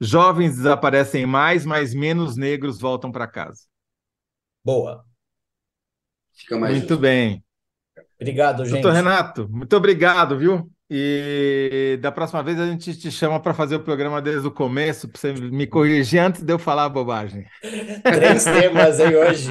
Jovens 0.00 0.56
desaparecem 0.56 1.26
mais, 1.26 1.66
mas 1.66 1.94
menos 1.94 2.36
negros 2.36 2.80
voltam 2.80 3.10
para 3.10 3.26
casa. 3.26 3.62
Boa. 4.64 5.04
muito 6.50 6.74
justo. 6.74 6.96
bem. 6.98 7.44
Obrigado, 8.20 8.64
gente. 8.64 8.82
Doutor 8.82 8.92
Renato, 8.92 9.48
muito 9.48 9.76
obrigado, 9.76 10.38
viu? 10.38 10.70
E 10.90 11.98
da 12.00 12.10
próxima 12.10 12.42
vez 12.42 12.58
a 12.58 12.66
gente 12.66 12.96
te 12.96 13.10
chama 13.10 13.38
para 13.40 13.52
fazer 13.52 13.76
o 13.76 13.82
programa 13.82 14.22
desde 14.22 14.46
o 14.46 14.50
começo, 14.50 15.06
para 15.08 15.20
você 15.20 15.32
me 15.34 15.66
corrigir 15.66 16.20
antes 16.20 16.42
de 16.42 16.52
eu 16.52 16.58
falar 16.58 16.84
a 16.84 16.88
bobagem. 16.88 17.46
Três 18.02 18.44
temas 18.44 18.98
aí 18.98 19.14
hoje. 19.14 19.50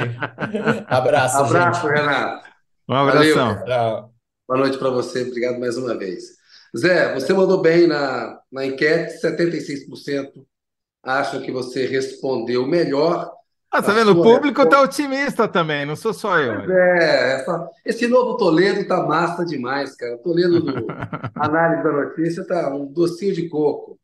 Abraço, 0.87 1.37
Abraço, 1.37 1.87
gente. 1.87 1.93
Renato. 1.95 2.49
Um 2.89 2.95
abração. 2.95 3.55
Valeu. 3.55 4.09
Boa 4.47 4.59
noite 4.61 4.77
para 4.77 4.89
você. 4.89 5.23
Obrigado 5.23 5.59
mais 5.59 5.77
uma 5.77 5.95
vez. 5.95 6.37
Zé, 6.75 7.13
você 7.13 7.33
mandou 7.33 7.61
bem 7.61 7.85
na, 7.85 8.36
na 8.51 8.65
enquete, 8.65 9.21
76% 9.21 10.45
acham 11.03 11.41
que 11.41 11.51
você 11.51 11.85
respondeu 11.85 12.65
melhor. 12.65 13.31
Ah, 13.71 13.81
tá 13.81 13.91
vendo? 13.91 14.11
O 14.11 14.23
público 14.23 14.61
está 14.61 14.81
otimista 14.81 15.47
também, 15.47 15.85
não 15.85 15.95
sou 15.95 16.13
só 16.13 16.37
eu. 16.39 16.71
É, 16.71 17.33
essa, 17.35 17.69
esse 17.85 18.07
novo 18.07 18.37
Toledo 18.37 18.87
tá 18.87 19.05
massa 19.05 19.45
demais, 19.45 19.95
cara. 19.95 20.15
O 20.15 20.19
Toledo 20.19 20.61
do 20.61 20.87
Análise 21.35 21.83
da 21.83 21.91
Notícia 21.91 22.45
tá 22.45 22.73
um 22.73 22.85
docinho 22.85 23.33
de 23.33 23.49
coco. 23.49 23.99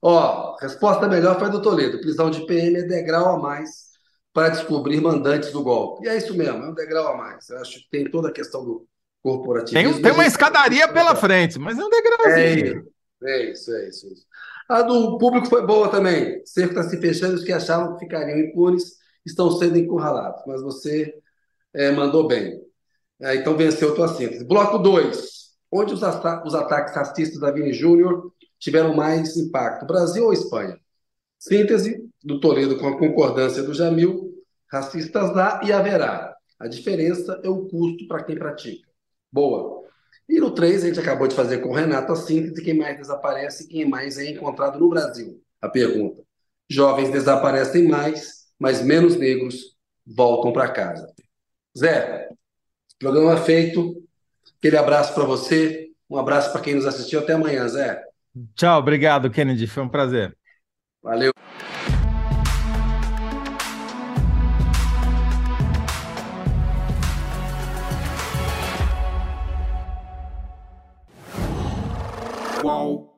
Ó, 0.00 0.56
resposta 0.60 1.08
melhor 1.08 1.38
foi 1.38 1.50
do 1.50 1.60
Toledo. 1.60 2.00
Prisão 2.00 2.30
de 2.30 2.46
PM 2.46 2.78
é 2.78 2.82
degrau 2.82 3.36
a 3.36 3.38
mais 3.38 3.90
para 4.32 4.48
descobrir 4.48 5.00
mandantes 5.00 5.50
do 5.52 5.62
golpe. 5.62 6.06
E 6.06 6.08
é 6.08 6.16
isso 6.16 6.34
mesmo, 6.36 6.64
é 6.64 6.68
um 6.68 6.74
degrau 6.74 7.08
a 7.08 7.16
mais. 7.16 7.48
Eu 7.50 7.58
acho 7.58 7.80
que 7.80 7.90
tem 7.90 8.08
toda 8.08 8.28
a 8.28 8.32
questão 8.32 8.64
do 8.64 8.86
corporativismo. 9.22 9.94
Tem, 9.94 10.02
tem 10.02 10.12
uma 10.12 10.26
escadaria 10.26 10.86
pela 10.88 11.14
frente, 11.16 11.58
mas 11.58 11.78
é 11.78 11.84
um 11.84 11.90
degrauzinho. 11.90 12.78
É 12.78 12.99
isso, 13.22 13.72
é 13.72 13.88
isso, 13.88 14.06
é 14.06 14.12
isso. 14.12 14.26
A 14.68 14.82
do 14.82 15.18
público 15.18 15.46
foi 15.46 15.66
boa 15.66 15.90
também. 15.90 16.40
Cerco 16.44 16.78
está 16.78 16.88
se 16.88 17.00
fechando, 17.00 17.34
os 17.34 17.44
que 17.44 17.52
achavam 17.52 17.94
que 17.94 18.00
ficariam 18.00 18.38
impunes 18.38 18.98
estão 19.26 19.50
sendo 19.50 19.76
encurralados. 19.76 20.42
Mas 20.46 20.62
você 20.62 21.14
é, 21.74 21.90
mandou 21.90 22.26
bem. 22.26 22.60
É, 23.20 23.34
então 23.36 23.56
venceu 23.56 23.94
tua 23.94 24.08
síntese. 24.08 24.44
Bloco 24.44 24.78
2. 24.78 25.40
Onde 25.70 25.94
os, 25.94 26.02
ata 26.02 26.42
os 26.46 26.54
ataques 26.54 26.94
racistas 26.94 27.40
da 27.40 27.50
Vini 27.50 27.72
Júnior 27.72 28.32
tiveram 28.58 28.94
mais 28.94 29.36
impacto? 29.36 29.86
Brasil 29.86 30.24
ou 30.24 30.32
Espanha? 30.32 30.78
Síntese 31.38 32.08
do 32.22 32.40
Toledo 32.40 32.78
com 32.78 32.88
a 32.88 32.98
concordância 32.98 33.62
do 33.62 33.74
Jamil. 33.74 34.30
Racistas 34.70 35.36
há 35.36 35.60
e 35.64 35.72
haverá. 35.72 36.34
A 36.58 36.68
diferença 36.68 37.40
é 37.42 37.48
o 37.48 37.66
custo 37.66 38.06
para 38.06 38.22
quem 38.24 38.36
pratica. 38.36 38.86
Boa. 39.32 39.79
E 40.30 40.38
no 40.38 40.52
3, 40.52 40.84
a 40.84 40.86
gente 40.86 41.00
acabou 41.00 41.26
de 41.26 41.34
fazer 41.34 41.58
com 41.58 41.70
o 41.70 41.74
Renato 41.74 42.12
a 42.12 42.16
síntese: 42.16 42.62
quem 42.62 42.74
mais 42.74 42.96
desaparece 42.96 43.64
e 43.64 43.66
quem 43.66 43.84
mais 43.84 44.16
é 44.16 44.30
encontrado 44.30 44.78
no 44.78 44.88
Brasil? 44.88 45.42
A 45.60 45.68
pergunta. 45.68 46.22
Jovens 46.68 47.10
desaparecem 47.10 47.88
mais, 47.88 48.44
mas 48.56 48.80
menos 48.80 49.16
negros 49.16 49.76
voltam 50.06 50.52
para 50.52 50.70
casa. 50.70 51.12
Zé, 51.76 52.28
programa 52.96 53.36
feito. 53.38 54.00
Aquele 54.56 54.76
abraço 54.76 55.12
para 55.14 55.24
você. 55.24 55.88
Um 56.08 56.16
abraço 56.16 56.52
para 56.52 56.60
quem 56.60 56.76
nos 56.76 56.86
assistiu. 56.86 57.18
Até 57.18 57.32
amanhã, 57.32 57.66
Zé. 57.66 58.00
Tchau, 58.54 58.78
obrigado, 58.78 59.30
Kennedy. 59.30 59.66
Foi 59.66 59.82
um 59.82 59.88
prazer. 59.88 60.36
Valeu. 61.02 61.32
Whoa. 72.62 73.09